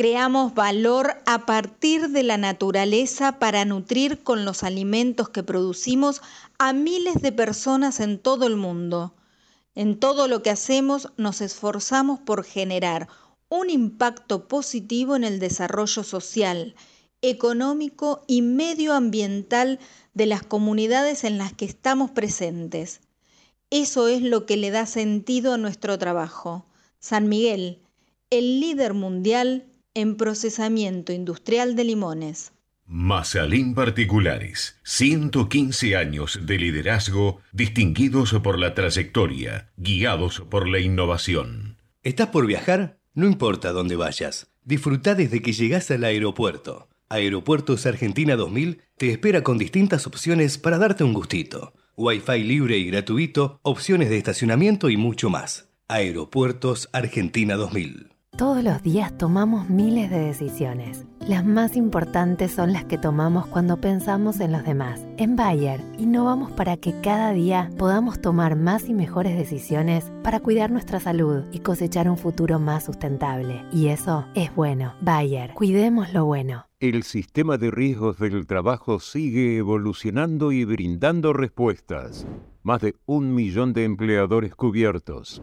Creamos 0.00 0.54
valor 0.54 1.20
a 1.26 1.44
partir 1.44 2.08
de 2.08 2.22
la 2.22 2.38
naturaleza 2.38 3.38
para 3.38 3.66
nutrir 3.66 4.22
con 4.22 4.46
los 4.46 4.62
alimentos 4.62 5.28
que 5.28 5.42
producimos 5.42 6.22
a 6.58 6.72
miles 6.72 7.20
de 7.20 7.32
personas 7.32 8.00
en 8.00 8.18
todo 8.18 8.46
el 8.46 8.56
mundo. 8.56 9.12
En 9.74 10.00
todo 10.00 10.26
lo 10.26 10.42
que 10.42 10.48
hacemos 10.48 11.12
nos 11.18 11.42
esforzamos 11.42 12.18
por 12.18 12.44
generar 12.44 13.08
un 13.50 13.68
impacto 13.68 14.48
positivo 14.48 15.16
en 15.16 15.24
el 15.24 15.38
desarrollo 15.38 16.02
social, 16.02 16.74
económico 17.20 18.22
y 18.26 18.40
medioambiental 18.40 19.80
de 20.14 20.24
las 20.24 20.42
comunidades 20.42 21.24
en 21.24 21.36
las 21.36 21.52
que 21.52 21.66
estamos 21.66 22.10
presentes. 22.10 23.02
Eso 23.68 24.08
es 24.08 24.22
lo 24.22 24.46
que 24.46 24.56
le 24.56 24.70
da 24.70 24.86
sentido 24.86 25.52
a 25.52 25.58
nuestro 25.58 25.98
trabajo. 25.98 26.64
San 27.00 27.28
Miguel, 27.28 27.82
el 28.30 28.60
líder 28.60 28.94
mundial 28.94 29.66
en 29.94 30.16
procesamiento 30.16 31.12
industrial 31.12 31.74
de 31.74 31.84
limones. 31.84 32.52
Mazalín 32.86 33.74
Particulares, 33.74 34.78
115 34.84 35.96
años 35.96 36.40
de 36.42 36.58
liderazgo 36.58 37.40
distinguidos 37.52 38.32
por 38.42 38.58
la 38.58 38.74
trayectoria, 38.74 39.70
guiados 39.76 40.40
por 40.48 40.68
la 40.68 40.78
innovación. 40.78 41.76
¿Estás 42.02 42.28
por 42.28 42.46
viajar? 42.46 42.98
No 43.14 43.26
importa 43.26 43.72
dónde 43.72 43.96
vayas. 43.96 44.48
Disfruta 44.64 45.14
desde 45.14 45.42
que 45.42 45.52
llegás 45.52 45.90
al 45.90 46.04
aeropuerto. 46.04 46.88
Aeropuertos 47.08 47.86
Argentina 47.86 48.36
2000 48.36 48.82
te 48.96 49.10
espera 49.10 49.42
con 49.42 49.58
distintas 49.58 50.06
opciones 50.06 50.58
para 50.58 50.78
darte 50.78 51.02
un 51.02 51.12
gustito. 51.12 51.74
Wi-Fi 51.96 52.44
libre 52.44 52.78
y 52.78 52.86
gratuito, 52.86 53.58
opciones 53.62 54.08
de 54.08 54.18
estacionamiento 54.18 54.88
y 54.88 54.96
mucho 54.96 55.30
más. 55.30 55.68
Aeropuertos 55.88 56.88
Argentina 56.92 57.56
2000. 57.56 58.09
Todos 58.40 58.64
los 58.64 58.82
días 58.82 59.18
tomamos 59.18 59.68
miles 59.68 60.08
de 60.08 60.18
decisiones. 60.18 61.04
Las 61.20 61.44
más 61.44 61.76
importantes 61.76 62.50
son 62.50 62.72
las 62.72 62.86
que 62.86 62.96
tomamos 62.96 63.46
cuando 63.46 63.82
pensamos 63.82 64.40
en 64.40 64.50
los 64.52 64.64
demás. 64.64 65.06
En 65.18 65.36
Bayer, 65.36 65.82
innovamos 65.98 66.50
para 66.50 66.78
que 66.78 66.98
cada 67.02 67.32
día 67.32 67.68
podamos 67.76 68.18
tomar 68.18 68.56
más 68.56 68.88
y 68.88 68.94
mejores 68.94 69.36
decisiones 69.36 70.10
para 70.22 70.40
cuidar 70.40 70.70
nuestra 70.70 71.00
salud 71.00 71.44
y 71.52 71.58
cosechar 71.58 72.08
un 72.08 72.16
futuro 72.16 72.58
más 72.58 72.84
sustentable. 72.84 73.62
Y 73.74 73.88
eso 73.88 74.24
es 74.34 74.54
bueno. 74.54 74.94
Bayer, 75.02 75.52
cuidemos 75.52 76.14
lo 76.14 76.24
bueno. 76.24 76.64
El 76.78 77.02
sistema 77.02 77.58
de 77.58 77.70
riesgos 77.70 78.18
del 78.18 78.46
trabajo 78.46 79.00
sigue 79.00 79.58
evolucionando 79.58 80.50
y 80.50 80.64
brindando 80.64 81.34
respuestas. 81.34 82.26
Más 82.62 82.80
de 82.80 82.94
un 83.04 83.34
millón 83.34 83.74
de 83.74 83.84
empleadores 83.84 84.54
cubiertos 84.54 85.42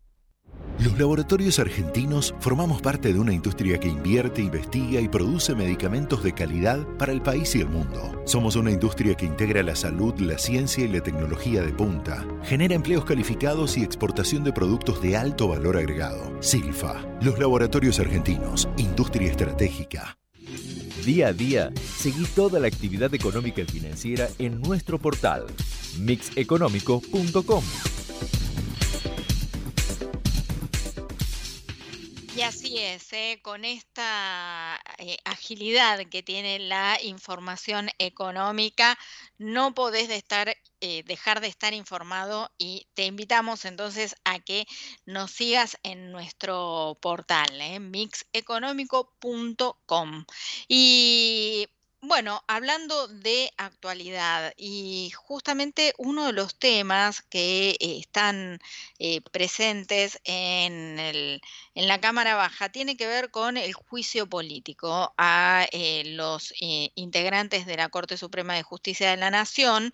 Los 0.81 0.97
laboratorios 0.97 1.59
argentinos 1.59 2.33
formamos 2.39 2.81
parte 2.81 3.13
de 3.13 3.19
una 3.19 3.31
industria 3.31 3.79
que 3.79 3.87
invierte, 3.87 4.41
investiga 4.41 4.99
y 4.99 5.07
produce 5.07 5.53
medicamentos 5.53 6.23
de 6.23 6.33
calidad 6.33 6.79
para 6.97 7.11
el 7.11 7.21
país 7.21 7.55
y 7.55 7.61
el 7.61 7.69
mundo. 7.69 8.19
Somos 8.25 8.55
una 8.55 8.71
industria 8.71 9.13
que 9.13 9.27
integra 9.27 9.61
la 9.61 9.75
salud, 9.75 10.19
la 10.19 10.39
ciencia 10.39 10.83
y 10.83 10.87
la 10.87 11.01
tecnología 11.01 11.61
de 11.61 11.71
punta. 11.71 12.25
Genera 12.41 12.73
empleos 12.73 13.05
calificados 13.05 13.77
y 13.77 13.83
exportación 13.83 14.43
de 14.43 14.53
productos 14.53 15.03
de 15.03 15.15
alto 15.15 15.47
valor 15.47 15.77
agregado. 15.77 16.41
Silfa, 16.41 17.05
los 17.21 17.37
laboratorios 17.37 17.99
argentinos, 17.99 18.67
industria 18.77 19.29
estratégica. 19.29 20.17
Día 21.05 21.27
a 21.27 21.33
día, 21.33 21.71
seguí 21.95 22.25
toda 22.25 22.59
la 22.59 22.67
actividad 22.67 23.13
económica 23.13 23.61
y 23.61 23.65
financiera 23.65 24.29
en 24.39 24.59
nuestro 24.59 24.97
portal 24.97 25.45
mixeconómico.com. 25.99 27.63
Y 32.41 32.43
así 32.43 32.77
es, 32.79 33.13
¿eh? 33.13 33.39
con 33.43 33.63
esta 33.65 34.81
eh, 34.97 35.17
agilidad 35.25 35.99
que 36.09 36.23
tiene 36.23 36.57
la 36.57 36.97
información 37.03 37.89
económica, 37.99 38.97
no 39.37 39.75
podés 39.75 40.09
eh, 40.09 40.23
dejar 41.05 41.39
de 41.39 41.47
estar 41.47 41.75
informado 41.75 42.49
y 42.57 42.87
te 42.95 43.05
invitamos 43.05 43.65
entonces 43.65 44.15
a 44.23 44.39
que 44.39 44.65
nos 45.05 45.29
sigas 45.29 45.77
en 45.83 46.11
nuestro 46.11 46.97
portal, 46.99 47.79
mixeconómico.com. 47.79 50.25
Y 50.67 51.67
bueno, 52.03 52.43
hablando 52.47 53.07
de 53.07 53.51
actualidad 53.57 54.53
y 54.57 55.11
justamente 55.15 55.93
uno 55.99 56.25
de 56.25 56.33
los 56.33 56.55
temas 56.57 57.21
que 57.21 57.71
eh, 57.79 57.99
están 57.99 58.59
eh, 58.99 59.21
presentes 59.31 60.19
en, 60.23 60.97
el- 60.99 61.41
en 61.75 61.87
la 61.87 62.01
Cámara 62.01 62.35
Baja 62.35 62.69
tiene 62.69 62.97
que 62.97 63.05
ver 63.07 63.29
con 63.31 63.55
el 63.57 63.73
juicio 63.73 64.27
político 64.27 65.13
a 65.17 65.67
eh, 65.71 66.03
los 66.15 66.53
eh, 66.59 66.91
integrantes 66.95 67.65
de 67.67 67.77
la 67.77 67.89
Corte 67.89 68.17
Suprema 68.17 68.55
de 68.55 68.63
Justicia 68.63 69.09
de 69.11 69.17
la 69.17 69.29
Nación 69.29 69.93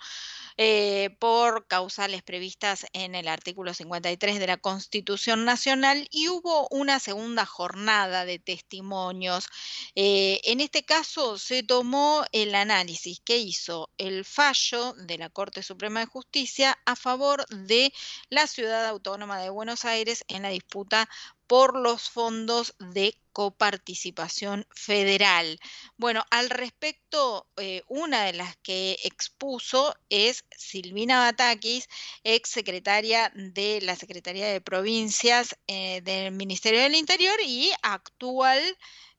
eh, 0.57 1.15
por 1.19 1.67
causales 1.67 2.23
previstas 2.23 2.85
en 2.93 3.13
el 3.13 3.27
artículo 3.27 3.73
53 3.73 4.39
de 4.39 4.47
la 4.47 4.57
Constitución 4.57 5.45
Nacional 5.45 6.07
y 6.09 6.29
hubo 6.29 6.67
una 6.71 6.99
segunda 6.99 7.45
jornada 7.45 8.25
de 8.25 8.39
testimonios. 8.39 9.47
Eh, 9.95 10.41
en 10.43 10.59
este 10.59 10.83
caso 10.83 11.37
se 11.37 11.63
tomó 11.63 12.25
el 12.31 12.55
análisis 12.55 13.19
que 13.23 13.37
hizo 13.37 13.91
el 13.97 14.25
fallo 14.25 14.93
de 14.93 15.17
la 15.17 15.29
Corte 15.29 15.61
Suprema 15.61 15.99
de 15.99 16.07
Justicia 16.07 16.77
a 16.85 16.95
favor 16.95 17.45
de 17.49 17.93
la 18.29 18.47
Ciudad 18.47 18.85
Autónoma 18.87 19.39
de 19.39 19.49
Buenos 19.49 19.85
Aires 19.85 20.25
en 20.27 20.41
la 20.41 20.49
disputa 20.49 21.07
por 21.47 21.79
los 21.79 22.09
fondos 22.09 22.75
de 22.79 23.17
coparticipación 23.37 24.65
federal. 24.71 25.59
Bueno, 25.95 26.23
al 26.31 26.49
respecto, 26.49 27.47
eh, 27.57 27.83
una 27.87 28.23
de 28.23 28.33
las 28.33 28.57
que 28.63 28.97
expuso 29.03 29.95
es 30.09 30.43
Silvina 30.49 31.19
Batakis, 31.19 31.87
ex 32.23 32.49
secretaria 32.49 33.31
de 33.35 33.79
la 33.83 33.95
Secretaría 33.95 34.47
de 34.47 34.59
Provincias 34.59 35.55
eh, 35.67 36.01
del 36.01 36.31
Ministerio 36.31 36.81
del 36.81 36.95
Interior 36.95 37.37
y 37.45 37.69
actual 37.83 38.59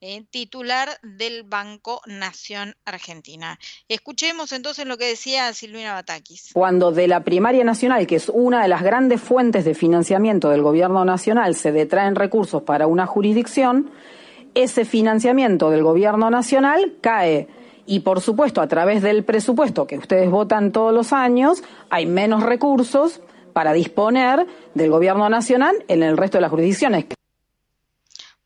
eh, 0.00 0.24
titular 0.30 0.88
del 1.02 1.42
Banco 1.42 2.00
Nación 2.06 2.76
Argentina. 2.84 3.58
Escuchemos 3.88 4.52
entonces 4.52 4.86
lo 4.86 4.96
que 4.96 5.06
decía 5.06 5.52
Silvina 5.52 5.94
Batakis. 5.94 6.50
Cuando 6.52 6.92
de 6.92 7.08
la 7.08 7.24
primaria 7.24 7.64
nacional, 7.64 8.06
que 8.06 8.16
es 8.16 8.28
una 8.28 8.62
de 8.62 8.68
las 8.68 8.82
grandes 8.82 9.20
fuentes 9.20 9.64
de 9.64 9.74
financiamiento 9.74 10.50
del 10.50 10.62
gobierno 10.62 11.04
nacional, 11.04 11.54
se 11.54 11.72
detraen 11.72 12.14
recursos 12.14 12.62
para 12.62 12.86
una 12.86 13.06
jurisdicción, 13.06 13.90
ese 14.54 14.84
financiamiento 14.84 15.70
del 15.70 15.82
gobierno 15.82 16.30
nacional 16.30 16.96
cae 17.00 17.48
y 17.86 18.00
por 18.00 18.20
supuesto 18.20 18.60
a 18.60 18.68
través 18.68 19.02
del 19.02 19.24
presupuesto 19.24 19.86
que 19.86 19.98
ustedes 19.98 20.30
votan 20.30 20.72
todos 20.72 20.92
los 20.92 21.12
años 21.12 21.62
hay 21.90 22.06
menos 22.06 22.42
recursos 22.42 23.20
para 23.52 23.72
disponer 23.72 24.46
del 24.74 24.90
gobierno 24.90 25.28
nacional 25.28 25.74
en 25.88 26.02
el 26.02 26.16
resto 26.16 26.38
de 26.38 26.42
las 26.42 26.50
jurisdicciones. 26.50 27.06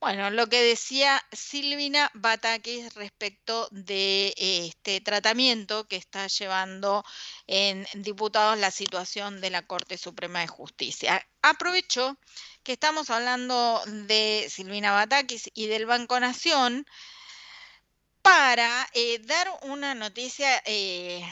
Bueno, 0.03 0.30
lo 0.30 0.48
que 0.48 0.61
decía 0.61 1.24
Silvina 1.30 2.11
Batakis 2.14 2.92
respecto 2.94 3.68
de 3.70 4.34
este 4.36 5.00
tratamiento 5.00 5.86
que 5.86 5.94
está 5.94 6.26
llevando 6.26 7.05
en 7.46 7.86
diputados 7.94 8.59
la 8.59 8.72
situación 8.72 9.40
de 9.40 9.50
la 9.50 9.64
Corte 9.64 9.96
Suprema 9.96 10.40
de 10.40 10.48
Justicia. 10.48 11.24
Aprovecho 11.40 12.18
que 12.64 12.72
estamos 12.72 13.11
hablando 13.11 13.80
de 13.86 14.48
Silvina 14.50 14.90
Batakis 14.90 15.48
y 15.55 15.68
del 15.68 15.86
Banco 15.86 16.18
Nación 16.18 16.84
para 18.22 18.88
eh, 18.94 19.20
dar 19.20 19.57
una 19.62 19.94
noticia 19.94 20.61
eh, 20.66 21.22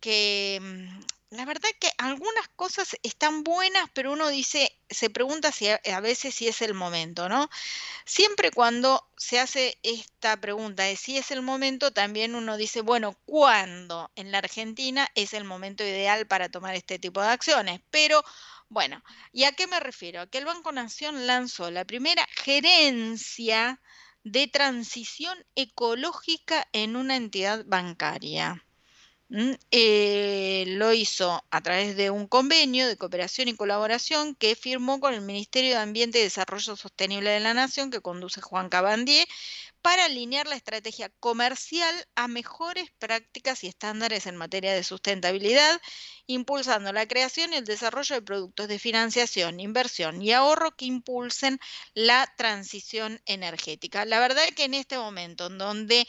que 0.00 0.58
mm, 0.60 0.98
la 1.30 1.44
verdad 1.44 1.68
que 1.80 1.90
algunas 1.98 2.48
cosas 2.54 2.96
están 3.02 3.42
buenas, 3.42 3.90
pero 3.92 4.12
uno 4.12 4.28
dice, 4.28 4.70
se 4.88 5.10
pregunta 5.10 5.50
si 5.50 5.68
a, 5.68 6.00
veces 6.00 6.34
si 6.34 6.46
es 6.46 6.62
el 6.62 6.72
momento, 6.72 7.28
¿no? 7.28 7.50
Siempre 8.04 8.52
cuando 8.52 9.08
se 9.16 9.40
hace 9.40 9.76
esta 9.82 10.40
pregunta 10.40 10.84
de 10.84 10.96
si 10.96 11.18
es 11.18 11.32
el 11.32 11.42
momento, 11.42 11.92
también 11.92 12.36
uno 12.36 12.56
dice, 12.56 12.80
bueno, 12.80 13.16
¿cuándo 13.24 14.10
en 14.14 14.30
la 14.30 14.38
Argentina 14.38 15.08
es 15.16 15.34
el 15.34 15.44
momento 15.44 15.82
ideal 15.82 16.26
para 16.26 16.48
tomar 16.48 16.76
este 16.76 16.98
tipo 16.98 17.20
de 17.20 17.28
acciones? 17.28 17.80
Pero 17.90 18.22
bueno, 18.68 19.02
¿y 19.32 19.44
a 19.44 19.52
qué 19.52 19.66
me 19.66 19.80
refiero? 19.80 20.28
Que 20.30 20.38
el 20.38 20.44
Banco 20.44 20.70
Nación 20.72 21.26
lanzó 21.26 21.70
la 21.70 21.84
primera 21.84 22.26
gerencia 22.36 23.80
de 24.22 24.46
transición 24.48 25.44
ecológica 25.56 26.68
en 26.72 26.96
una 26.96 27.16
entidad 27.16 27.64
bancaria. 27.66 28.65
Mm, 29.28 29.54
eh, 29.72 30.64
lo 30.68 30.92
hizo 30.92 31.44
a 31.50 31.60
través 31.60 31.96
de 31.96 32.10
un 32.10 32.28
convenio 32.28 32.86
de 32.86 32.96
cooperación 32.96 33.48
y 33.48 33.56
colaboración 33.56 34.36
que 34.36 34.54
firmó 34.54 35.00
con 35.00 35.14
el 35.14 35.20
Ministerio 35.20 35.70
de 35.72 35.78
Ambiente 35.78 36.20
y 36.20 36.22
Desarrollo 36.22 36.76
Sostenible 36.76 37.30
de 37.30 37.40
la 37.40 37.52
Nación, 37.52 37.90
que 37.90 38.00
conduce 38.00 38.40
Juan 38.40 38.68
Cabandier, 38.68 39.26
para 39.86 40.06
alinear 40.06 40.48
la 40.48 40.56
estrategia 40.56 41.10
comercial 41.20 41.94
a 42.16 42.26
mejores 42.26 42.90
prácticas 42.98 43.62
y 43.62 43.68
estándares 43.68 44.26
en 44.26 44.34
materia 44.34 44.74
de 44.74 44.82
sustentabilidad, 44.82 45.80
impulsando 46.26 46.92
la 46.92 47.06
creación 47.06 47.52
y 47.52 47.56
el 47.58 47.64
desarrollo 47.64 48.16
de 48.16 48.22
productos 48.22 48.66
de 48.66 48.80
financiación, 48.80 49.60
inversión 49.60 50.20
y 50.20 50.32
ahorro 50.32 50.72
que 50.72 50.86
impulsen 50.86 51.60
la 51.94 52.26
transición 52.36 53.22
energética. 53.26 54.04
La 54.06 54.18
verdad 54.18 54.46
es 54.48 54.56
que 54.56 54.64
en 54.64 54.74
este 54.74 54.98
momento 54.98 55.46
en 55.46 55.58
donde 55.58 56.04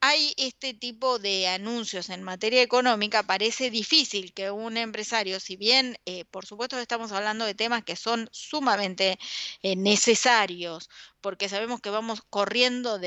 hay 0.00 0.34
este 0.36 0.74
tipo 0.74 1.20
de 1.20 1.46
anuncios 1.46 2.08
en 2.08 2.24
materia 2.24 2.62
económica, 2.62 3.22
parece 3.22 3.70
difícil 3.70 4.34
que 4.34 4.50
un 4.50 4.76
empresario, 4.76 5.38
si 5.38 5.54
bien 5.54 5.98
eh, 6.04 6.24
por 6.24 6.46
supuesto 6.46 6.76
estamos 6.80 7.12
hablando 7.12 7.44
de 7.44 7.54
temas 7.54 7.84
que 7.84 7.94
son 7.94 8.28
sumamente 8.32 9.20
eh, 9.62 9.76
necesarios, 9.76 10.90
porque 11.20 11.48
sabemos 11.48 11.80
que 11.80 11.90
vamos 11.90 12.22
corriendo 12.28 12.98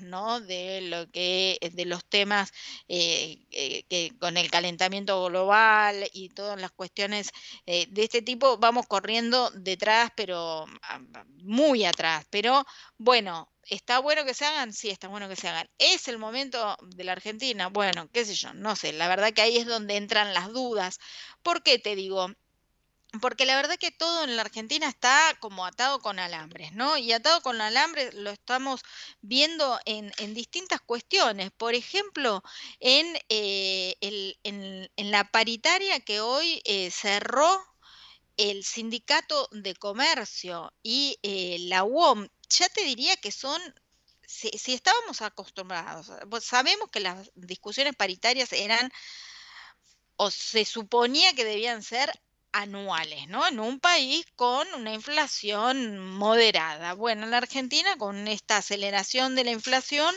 ¿no? 0.00 0.40
De 0.40 0.80
lo 0.82 1.10
que, 1.10 1.58
de 1.72 1.84
los 1.86 2.04
temas 2.04 2.52
eh, 2.88 3.46
eh, 3.50 3.84
que 3.88 4.12
con 4.18 4.36
el 4.36 4.50
calentamiento 4.50 5.24
global 5.26 6.08
y 6.12 6.28
todas 6.30 6.60
las 6.60 6.70
cuestiones 6.72 7.30
eh, 7.66 7.86
de 7.90 8.04
este 8.04 8.22
tipo, 8.22 8.58
vamos 8.58 8.86
corriendo 8.86 9.50
detrás, 9.50 10.10
pero 10.16 10.66
ah, 10.82 11.00
muy 11.42 11.84
atrás. 11.84 12.26
Pero 12.30 12.64
bueno, 12.98 13.50
¿Está 13.68 13.98
bueno 13.98 14.24
que 14.24 14.32
se 14.32 14.44
hagan? 14.44 14.72
Sí, 14.72 14.90
está 14.90 15.08
bueno 15.08 15.28
que 15.28 15.34
se 15.34 15.48
hagan. 15.48 15.68
¿Es 15.78 16.06
el 16.06 16.18
momento 16.18 16.76
de 16.82 17.02
la 17.02 17.12
Argentina? 17.12 17.66
Bueno, 17.68 18.08
qué 18.12 18.24
sé 18.24 18.34
yo, 18.34 18.54
no 18.54 18.76
sé. 18.76 18.92
La 18.92 19.08
verdad 19.08 19.32
que 19.32 19.42
ahí 19.42 19.56
es 19.56 19.66
donde 19.66 19.96
entran 19.96 20.32
las 20.34 20.52
dudas. 20.52 21.00
¿Por 21.42 21.64
qué 21.64 21.80
te 21.80 21.96
digo? 21.96 22.28
Porque 23.20 23.46
la 23.46 23.56
verdad 23.56 23.78
que 23.78 23.90
todo 23.90 24.24
en 24.24 24.36
la 24.36 24.42
Argentina 24.42 24.88
está 24.88 25.36
como 25.40 25.64
atado 25.64 26.00
con 26.00 26.18
alambres, 26.18 26.72
¿no? 26.72 26.96
Y 26.96 27.12
atado 27.12 27.40
con 27.40 27.60
alambres 27.60 28.14
lo 28.14 28.30
estamos 28.30 28.82
viendo 29.20 29.78
en, 29.84 30.12
distintas 30.34 30.80
cuestiones. 30.80 31.50
Por 31.52 31.74
ejemplo, 31.74 32.42
en, 32.80 33.16
eh, 33.28 33.96
la 34.96 35.30
paritaria 35.30 36.00
que 36.00 36.20
hoy 36.20 36.60
eh, 36.64 36.90
cerró 36.90 37.64
el 38.36 38.64
sindicato 38.64 39.48
de 39.50 39.74
comercio 39.74 40.72
y 40.82 41.18
eh, 41.22 41.56
la 41.60 41.84
UOM, 41.84 42.28
ya 42.50 42.68
te 42.68 42.82
diría 42.84 43.16
que 43.16 43.32
son 43.32 43.60
si, 44.26 44.50
si, 44.50 44.74
estábamos 44.74 45.22
acostumbrados, 45.22 46.10
pues 46.28 46.44
sabemos 46.44 46.90
que 46.90 47.00
las 47.00 47.30
discusiones 47.34 47.94
paritarias 47.94 48.52
eran 48.52 48.90
o 50.16 50.30
se 50.30 50.64
suponía 50.64 51.34
que 51.34 51.44
debían 51.44 51.82
ser 51.82 52.10
anuales, 52.52 53.28
¿no? 53.28 53.46
En 53.46 53.60
un 53.60 53.80
país 53.80 54.24
con 54.36 54.66
una 54.74 54.92
inflación 54.94 55.98
moderada. 55.98 56.94
Bueno, 56.94 57.24
en 57.24 57.30
la 57.30 57.38
Argentina, 57.38 57.96
con 57.98 58.28
esta 58.28 58.58
aceleración 58.58 59.34
de 59.34 59.44
la 59.44 59.50
inflación, 59.50 60.14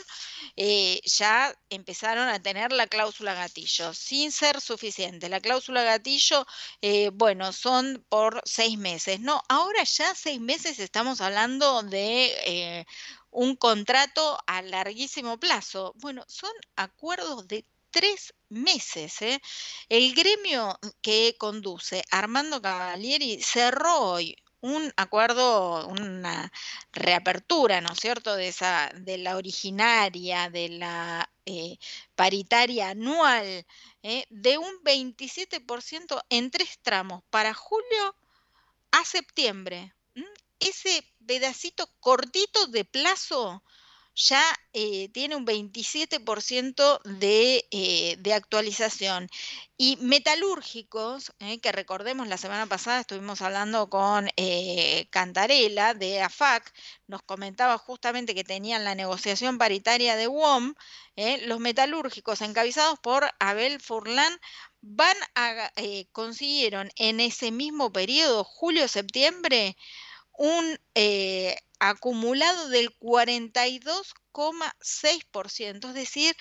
eh, 0.56 1.00
ya 1.04 1.54
empezaron 1.68 2.28
a 2.28 2.40
tener 2.42 2.72
la 2.72 2.86
cláusula 2.86 3.34
gatillo, 3.34 3.92
sin 3.94 4.32
ser 4.32 4.60
suficiente. 4.60 5.28
La 5.28 5.40
cláusula 5.40 5.82
gatillo, 5.82 6.46
eh, 6.82 7.10
bueno, 7.12 7.52
son 7.52 8.04
por 8.08 8.42
seis 8.44 8.78
meses, 8.78 9.20
¿no? 9.20 9.42
Ahora 9.48 9.84
ya 9.84 10.14
seis 10.14 10.40
meses 10.40 10.78
estamos 10.78 11.20
hablando 11.20 11.82
de... 11.82 12.26
Eh, 12.46 12.86
un 13.32 13.54
contrato 13.56 14.38
a 14.46 14.62
larguísimo 14.62 15.38
plazo. 15.38 15.92
Bueno, 15.96 16.24
son 16.26 16.50
acuerdos 16.76 17.46
de 17.46 17.64
tres 17.90 18.34
meses. 18.48 19.20
¿eh? 19.22 19.40
El 19.88 20.14
gremio 20.14 20.78
que 21.02 21.36
conduce 21.38 22.02
Armando 22.10 22.60
Cavalieri 22.62 23.42
cerró 23.42 23.98
hoy 24.00 24.36
un 24.60 24.92
acuerdo, 24.96 25.86
una 25.88 26.52
reapertura, 26.92 27.80
¿no 27.80 27.92
es 27.92 27.98
cierto?, 27.98 28.36
de, 28.36 28.48
esa, 28.48 28.90
de 28.94 29.18
la 29.18 29.36
originaria, 29.36 30.50
de 30.50 30.68
la 30.68 31.30
eh, 31.46 31.78
paritaria 32.14 32.90
anual, 32.90 33.66
¿eh? 34.02 34.26
de 34.28 34.58
un 34.58 34.72
27% 34.84 36.22
en 36.28 36.50
tres 36.50 36.78
tramos, 36.82 37.22
para 37.30 37.54
julio 37.54 38.14
a 38.90 39.04
septiembre. 39.04 39.94
Ese 40.58 41.04
pedacito 41.26 41.88
cortito 42.00 42.66
de 42.66 42.84
plazo 42.84 43.62
ya 44.20 44.42
eh, 44.72 45.08
tiene 45.08 45.34
un 45.34 45.46
27% 45.46 47.00
de, 47.04 47.66
eh, 47.70 48.16
de, 48.18 48.34
actualización. 48.34 49.28
Y 49.76 49.96
metalúrgicos, 49.96 51.32
eh, 51.38 51.58
que 51.60 51.72
recordemos 51.72 52.28
la 52.28 52.36
semana 52.36 52.66
pasada 52.66 53.00
estuvimos 53.00 53.40
hablando 53.40 53.88
con 53.88 54.28
Cantarela 55.10 55.94
de 55.94 56.20
AFAC, 56.20 56.72
nos 57.06 57.22
comentaba 57.22 57.78
justamente 57.78 58.34
que 58.34 58.44
tenían 58.44 58.84
la 58.84 58.94
negociación 58.94 59.56
paritaria 59.58 60.16
de 60.16 60.26
WOM, 60.26 60.74
los 61.46 61.60
metalúrgicos 61.60 62.40
encabezados 62.42 62.98
por 63.00 63.30
Abel 63.38 63.80
Furlan 63.80 64.38
van 64.82 65.16
consiguieron 66.12 66.90
en 66.96 67.20
ese 67.20 67.50
mismo 67.50 67.92
periodo, 67.92 68.44
julio-septiembre, 68.44 69.76
un 70.32 70.78
acumulado 71.80 72.68
del 72.68 72.96
42,6%, 72.98 75.88
es 75.88 75.94
decir, 75.94 76.36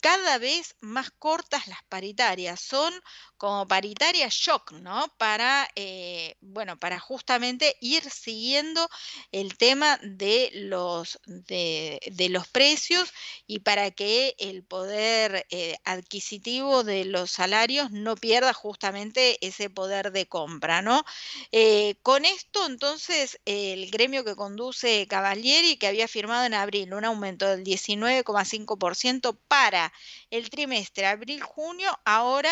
cada 0.00 0.38
vez 0.38 0.74
más 0.80 1.10
cortas 1.10 1.66
las 1.68 1.82
paritarias, 1.88 2.60
son 2.60 2.92
como 3.38 3.66
paritaria 3.68 4.28
shock, 4.30 4.72
¿no? 4.72 5.06
Para, 5.16 5.68
eh, 5.76 6.36
bueno, 6.40 6.76
para 6.78 6.98
justamente 6.98 7.76
ir 7.80 8.02
siguiendo 8.10 8.88
el 9.32 9.56
tema 9.56 9.98
de 10.02 10.50
los, 10.52 11.20
de, 11.24 12.00
los 12.30 12.48
precios 12.48 13.12
y 13.46 13.60
para 13.60 13.92
que 13.92 14.34
el 14.38 14.64
poder 14.64 15.46
eh, 15.50 15.76
adquisitivo 15.84 16.82
de 16.82 17.04
los 17.04 17.30
salarios 17.30 17.92
no 17.92 18.16
pierda 18.16 18.52
justamente 18.52 19.38
ese 19.46 19.70
poder 19.70 20.10
de 20.10 20.26
compra, 20.26 20.82
¿no? 20.82 21.04
Eh, 21.52 21.94
con 22.02 22.24
esto, 22.24 22.66
entonces, 22.66 23.38
el 23.44 23.88
gremio 23.90 24.24
que 24.24 24.34
conduce 24.34 25.06
Cavalieri, 25.06 25.76
que 25.76 25.86
había 25.86 26.08
firmado 26.08 26.44
en 26.44 26.54
abril 26.54 26.92
un 26.92 27.04
aumento 27.04 27.46
del 27.46 27.62
19,5% 27.62 29.38
para 29.46 29.92
el 30.30 30.50
trimestre 30.50 31.06
abril-junio, 31.06 31.90
ahora 32.04 32.50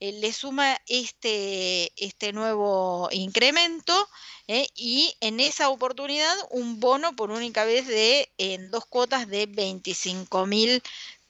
le 0.00 0.32
suma 0.32 0.78
este, 0.86 1.92
este 1.96 2.32
nuevo 2.32 3.08
incremento 3.12 4.08
¿eh? 4.46 4.66
y 4.74 5.14
en 5.20 5.40
esa 5.40 5.68
oportunidad 5.68 6.34
un 6.50 6.80
bono 6.80 7.14
por 7.16 7.30
única 7.30 7.64
vez 7.64 7.86
de 7.86 8.30
en 8.38 8.70
dos 8.70 8.86
cuotas 8.86 9.28
de 9.28 9.46
25 9.46 10.46
mil 10.46 10.82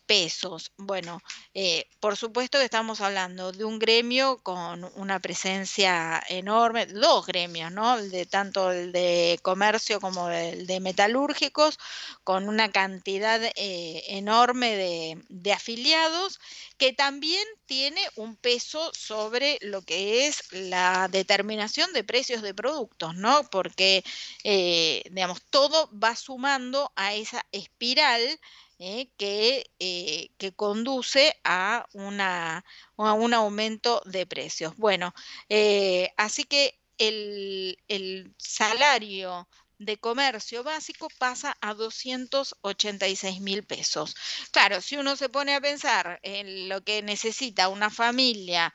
pesos. 0.09 0.73
Bueno, 0.79 1.21
eh, 1.55 1.87
por 2.01 2.17
supuesto 2.17 2.59
que 2.59 2.65
estamos 2.65 3.03
hablando 3.03 3.53
de 3.53 3.65
un 3.65 3.79
gremio 3.79 4.39
con 4.43 4.85
una 4.97 5.21
presencia 5.21 6.21
enorme, 6.31 6.87
dos 6.87 7.27
gremios, 7.27 7.71
¿no? 7.71 7.99
de 8.01 8.25
tanto 8.25 8.73
el 8.73 8.91
de 8.91 9.39
comercio 9.43 10.01
como 10.01 10.31
el 10.31 10.67
de 10.67 10.81
metalúrgicos, 10.81 11.79
con 12.25 12.49
una 12.49 12.71
cantidad 12.73 13.41
eh, 13.55 14.03
enorme 14.09 14.77
de, 14.77 15.23
de, 15.29 15.53
afiliados, 15.53 16.41
que 16.79 16.95
también 16.95 17.47
tiene 17.67 18.01
un 18.17 18.35
peso 18.37 18.91
sobre 18.95 19.59
lo 19.61 19.83
que 19.83 20.27
es 20.27 20.51
la 20.53 21.09
determinación 21.09 21.93
de 21.93 22.03
precios 22.03 22.41
de 22.41 22.55
productos, 22.55 23.15
¿no? 23.15 23.45
Porque, 23.51 24.03
eh, 24.43 25.03
digamos, 25.11 25.43
todo 25.51 25.91
va 25.93 26.17
sumando 26.17 26.93
a 26.97 27.15
esa 27.15 27.45
espiral 27.53 28.41
¿eh? 28.79 29.11
que, 29.17 29.71
eh, 29.79 30.31
que, 30.39 30.53
conduce 30.53 31.35
a, 31.45 31.87
una, 31.93 32.65
a, 32.97 33.13
un 33.13 33.35
aumento 33.35 34.03
de 34.07 34.27
precios. 34.27 34.77
Bueno, 34.77 35.15
eh, 35.49 36.13
así 36.17 36.45
que 36.45 36.81
el, 36.99 37.79
el, 37.89 38.35
salario 38.39 39.49
de 39.79 39.97
comercio 39.99 40.65
básico 40.65 41.09
pasa 41.19 41.57
a 41.61 41.75
286 41.75 43.41
mil 43.41 43.65
pesos. 43.65 44.17
Claro, 44.51 44.81
si 44.81 44.97
uno 44.97 45.17
se 45.17 45.29
pone 45.29 45.55
a 45.55 45.61
pensar 45.61 46.19
en 46.23 46.69
lo 46.69 46.83
que 46.83 47.03
necesita 47.03 47.69
una 47.69 47.91
familia 47.91 48.75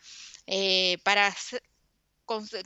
para 1.04 1.36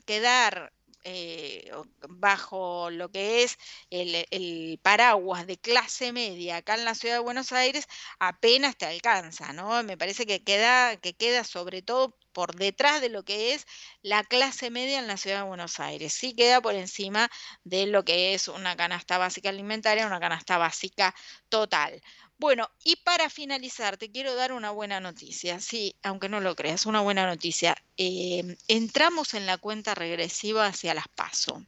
quedar 0.06 0.72
eh, 1.10 1.72
bajo 2.10 2.90
lo 2.90 3.10
que 3.10 3.44
es 3.44 3.58
el, 3.90 4.80
paraguas 4.84 5.48
de 5.48 5.58
clase 5.58 6.12
media 6.12 6.58
acá 6.58 6.76
en 6.76 6.84
la 6.84 6.96
ciudad 6.96 7.16
de 7.16 7.22
Buenos 7.22 7.54
Aires, 7.54 7.88
apenas 8.20 8.78
te 8.78 8.86
alcanza, 8.86 9.54
¿no? 9.54 9.82
Me 9.84 9.98
parece 9.98 10.26
que 10.26 10.44
queda, 10.44 10.98
que 10.98 11.14
queda 11.14 11.46
sobre 11.46 11.82
todo 11.82 12.18
por 12.34 12.56
detrás 12.56 13.00
de 13.02 13.10
lo 13.10 13.24
que 13.24 13.54
es 13.54 13.66
la 14.02 14.24
clase 14.24 14.70
media 14.70 15.00
en 15.00 15.08
la 15.08 15.18
ciudad 15.18 15.38
de 15.38 15.48
Buenos 15.48 15.80
Aires. 15.80 16.14
Sí 16.14 16.36
queda 16.36 16.62
por 16.62 16.76
encima 16.76 17.30
de 17.64 17.88
lo 17.88 18.04
que 18.04 18.34
es 18.34 18.50
una 18.50 18.76
canasta 18.76 19.18
básica 19.18 19.50
alimentaria, 19.50 20.08
una 20.08 20.20
canasta 20.20 20.58
básica 20.58 21.16
total. 21.50 22.02
Bueno, 22.40 22.70
y 22.84 22.98
para 22.98 23.30
finalizar, 23.30 23.98
te 23.98 24.12
quiero 24.12 24.36
dar 24.36 24.52
una 24.54 24.70
buena 24.72 25.00
noticia. 25.00 25.60
Sí, 25.60 25.96
aunque 26.04 26.30
no 26.30 26.40
lo 26.40 26.56
creas, 26.56 26.86
una 26.86 27.02
buena 27.02 27.26
noticia. 27.26 27.76
Em, 27.98 28.56
entramos 28.68 29.34
en 29.34 29.46
la 29.48 29.58
cuenta 29.58 29.96
regresiva 29.96 30.68
hacia 30.68 30.94
las 30.94 31.08
PASO. 31.08 31.66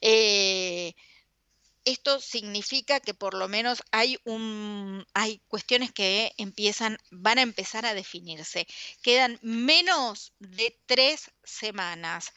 Eh, 0.00 0.94
esto 1.84 2.20
significa 2.20 3.00
que 3.00 3.14
por 3.14 3.34
lo 3.34 3.48
menos 3.48 3.82
hay 3.92 4.18
un 4.24 5.04
hay 5.14 5.40
cuestiones 5.48 5.92
que 5.92 6.32
empiezan 6.36 6.98
van 7.10 7.38
a 7.38 7.42
empezar 7.42 7.86
a 7.86 7.94
definirse 7.94 8.66
quedan 9.02 9.38
menos 9.42 10.32
de 10.38 10.76
tres 10.86 11.30
semanas 11.44 12.32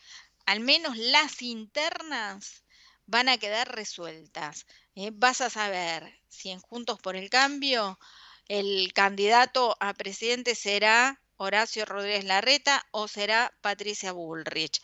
al 0.46 0.60
menos 0.60 0.98
las 0.98 1.42
internas 1.42 2.64
van 3.08 3.30
a 3.30 3.38
quedar 3.38 3.74
resueltas 3.76 4.66
¿eh? 4.96 5.12
vas 5.14 5.42
a 5.42 5.50
saber 5.50 6.22
si 6.28 6.50
en 6.50 6.60
Juntos 6.60 7.00
por 7.00 7.16
el 7.16 7.30
Cambio 7.30 8.00
el 8.48 8.94
candidato 8.94 9.76
a 9.80 9.94
presidente 9.94 10.56
será 10.56 11.22
Horacio 11.38 11.86
Rodríguez 11.86 12.24
Larreta 12.26 12.86
o 12.92 13.08
será 13.08 13.54
Patricia 13.62 14.12
Bullrich. 14.12 14.82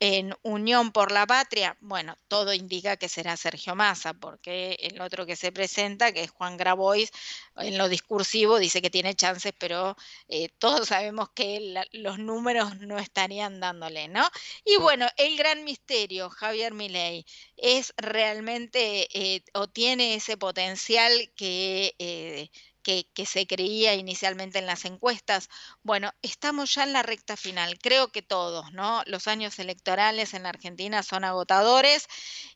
En 0.00 0.34
Unión 0.42 0.92
por 0.92 1.12
la 1.12 1.26
Patria, 1.26 1.76
bueno, 1.80 2.16
todo 2.28 2.52
indica 2.52 2.96
que 2.96 3.08
será 3.08 3.36
Sergio 3.36 3.74
Massa, 3.74 4.12
porque 4.14 4.76
el 4.80 5.00
otro 5.00 5.26
que 5.26 5.36
se 5.36 5.52
presenta, 5.52 6.12
que 6.12 6.22
es 6.22 6.30
Juan 6.30 6.56
Grabois, 6.56 7.10
en 7.56 7.78
lo 7.78 7.88
discursivo 7.88 8.58
dice 8.58 8.82
que 8.82 8.90
tiene 8.90 9.14
chances, 9.14 9.52
pero 9.58 9.96
eh, 10.28 10.48
todos 10.58 10.88
sabemos 10.88 11.30
que 11.30 11.74
los 11.92 12.18
números 12.18 12.78
no 12.80 12.98
estarían 12.98 13.60
dándole, 13.60 14.08
¿no? 14.08 14.28
Y 14.64 14.76
bueno, 14.76 15.06
el 15.16 15.36
gran 15.36 15.64
misterio, 15.64 16.30
Javier 16.30 16.74
Milei, 16.74 17.24
es 17.56 17.94
realmente 17.96 19.08
eh, 19.12 19.44
o 19.54 19.68
tiene 19.68 20.14
ese 20.14 20.36
potencial 20.36 21.32
que 21.36 21.94
eh, 21.98 22.50
que, 22.84 23.06
se 23.26 23.46
creía 23.46 23.94
inicialmente 23.94 24.58
en 24.60 24.66
las 24.66 24.84
encuestas. 24.84 25.48
Bueno, 25.82 26.12
estamos 26.22 26.74
ya 26.74 26.84
en 26.84 26.92
la 26.92 27.02
recta 27.02 27.36
final, 27.36 27.78
creo 27.80 28.08
que 28.08 28.22
todos, 28.22 28.70
¿no? 28.72 29.02
Los 29.06 29.26
años 29.26 29.58
electorales 29.58 30.34
en 30.34 30.44
la 30.44 30.50
Argentina 30.50 31.02
son 31.02 31.24
agotadores 31.24 32.06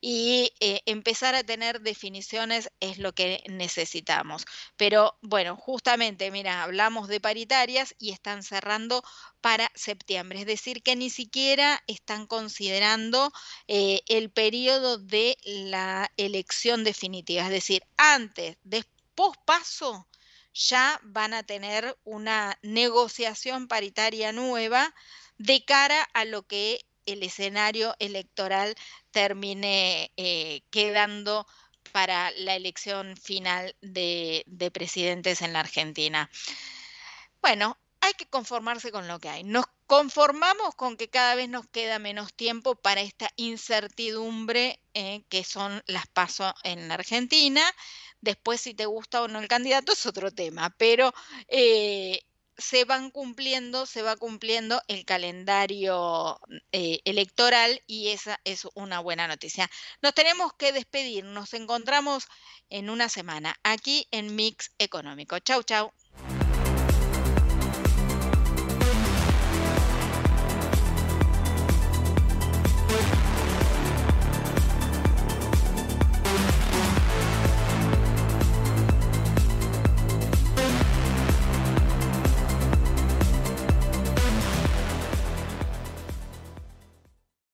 y 0.01 0.53
eh, 0.61 0.83
empezar 0.87 1.35
a 1.35 1.43
tener 1.43 1.81
definiciones 1.81 2.71
es 2.81 2.99
lo 2.99 3.15
que 3.15 3.43
necesitamos. 3.49 4.45
Pero 4.77 5.19
bueno, 5.23 5.57
justamente, 5.57 6.31
mira, 6.31 6.63
hablamos 6.63 7.09
de 7.09 7.21
paritarias 7.21 7.95
y 7.99 8.13
están 8.13 8.43
cerrando 8.43 9.03
para 9.41 9.71
septiembre, 9.75 10.41
es 10.41 10.47
decir, 10.47 10.83
que 10.83 10.97
ni 10.97 11.11
siquiera 11.11 11.83
están 11.87 12.27
considerando 12.27 13.33
eh, 13.69 14.03
el 14.09 14.31
periodo 14.31 14.99
de 14.99 15.37
la 15.45 16.11
elección 16.17 16.85
definitiva, 16.85 17.45
es 17.45 17.51
decir, 17.51 17.83
antes, 17.97 18.59
después, 18.65 18.99
paso 19.45 20.07
ya 20.59 21.01
van 21.05 21.35
a 21.35 21.45
tener 21.45 21.97
una 22.03 22.59
negociación 22.63 23.69
paritaria 23.69 24.33
nueva 24.33 24.93
de 25.39 25.65
cara 25.65 26.03
a 26.15 26.25
lo 26.25 26.47
que 26.47 26.85
el 27.07 27.23
escenario 27.23 27.95
electoral 28.01 28.75
termine 29.13 30.13
eh, 30.17 30.63
quedando 30.71 31.47
para 31.93 32.33
la 32.33 32.57
elección 32.57 33.17
final 33.17 33.77
de, 33.81 34.43
de, 34.47 34.71
presidentes 34.71 35.41
en 35.43 35.53
la 35.53 35.61
Argentina. 35.61 36.29
Bueno, 37.41 37.79
hay 38.01 38.13
que 38.15 38.27
conformarse 38.27 38.93
con 38.93 39.09
lo 39.09 39.21
que 39.21 39.29
hay. 39.29 39.45
Conformamos 39.89 40.75
con 40.77 40.99
que 40.99 41.09
cada 41.09 41.35
vez 41.35 41.49
nos 41.49 41.67
queda 41.67 41.99
menos 41.99 42.35
tiempo 42.35 42.77
para 42.77 43.01
esta 43.01 43.31
incertidumbre 43.37 44.81
eh, 44.93 45.25
que 45.31 45.45
son 45.45 45.83
las 45.87 46.07
pasos 46.07 46.53
en 46.63 46.89
la 46.89 46.95
Argentina. 46.95 47.63
Después, 48.21 48.61
si 48.61 48.75
te 48.75 48.85
gusta 48.85 49.23
o 49.23 49.29
no 49.29 49.41
el 49.41 49.49
candidato, 49.49 49.93
es 49.93 50.05
otro 50.05 50.31
tema, 50.31 50.75
pero 50.77 51.15
eh, 51.49 52.21
se 52.59 52.85
van 52.85 53.11
cumpliendo, 53.11 53.87
se 53.87 54.03
va 54.03 54.17
cumpliendo 54.17 54.83
el 54.89 55.07
calendario 55.07 56.39
eh, 56.73 57.01
electoral 57.05 57.83
y 57.87 58.09
esa 58.09 58.39
es 58.45 58.69
una 58.75 59.01
buena 59.01 59.27
noticia. 59.27 59.71
Nos 60.03 60.13
tenemos 60.13 60.53
que 60.53 60.73
despedir, 60.73 61.25
nos 61.25 61.55
encontramos 61.55 62.27
en 62.69 62.91
una 62.91 63.09
semana 63.09 63.57
aquí 63.63 64.07
en 64.11 64.37
Mix 64.37 64.71
Económico. 64.79 65.39
Chau, 65.39 65.63
chau. 65.63 65.93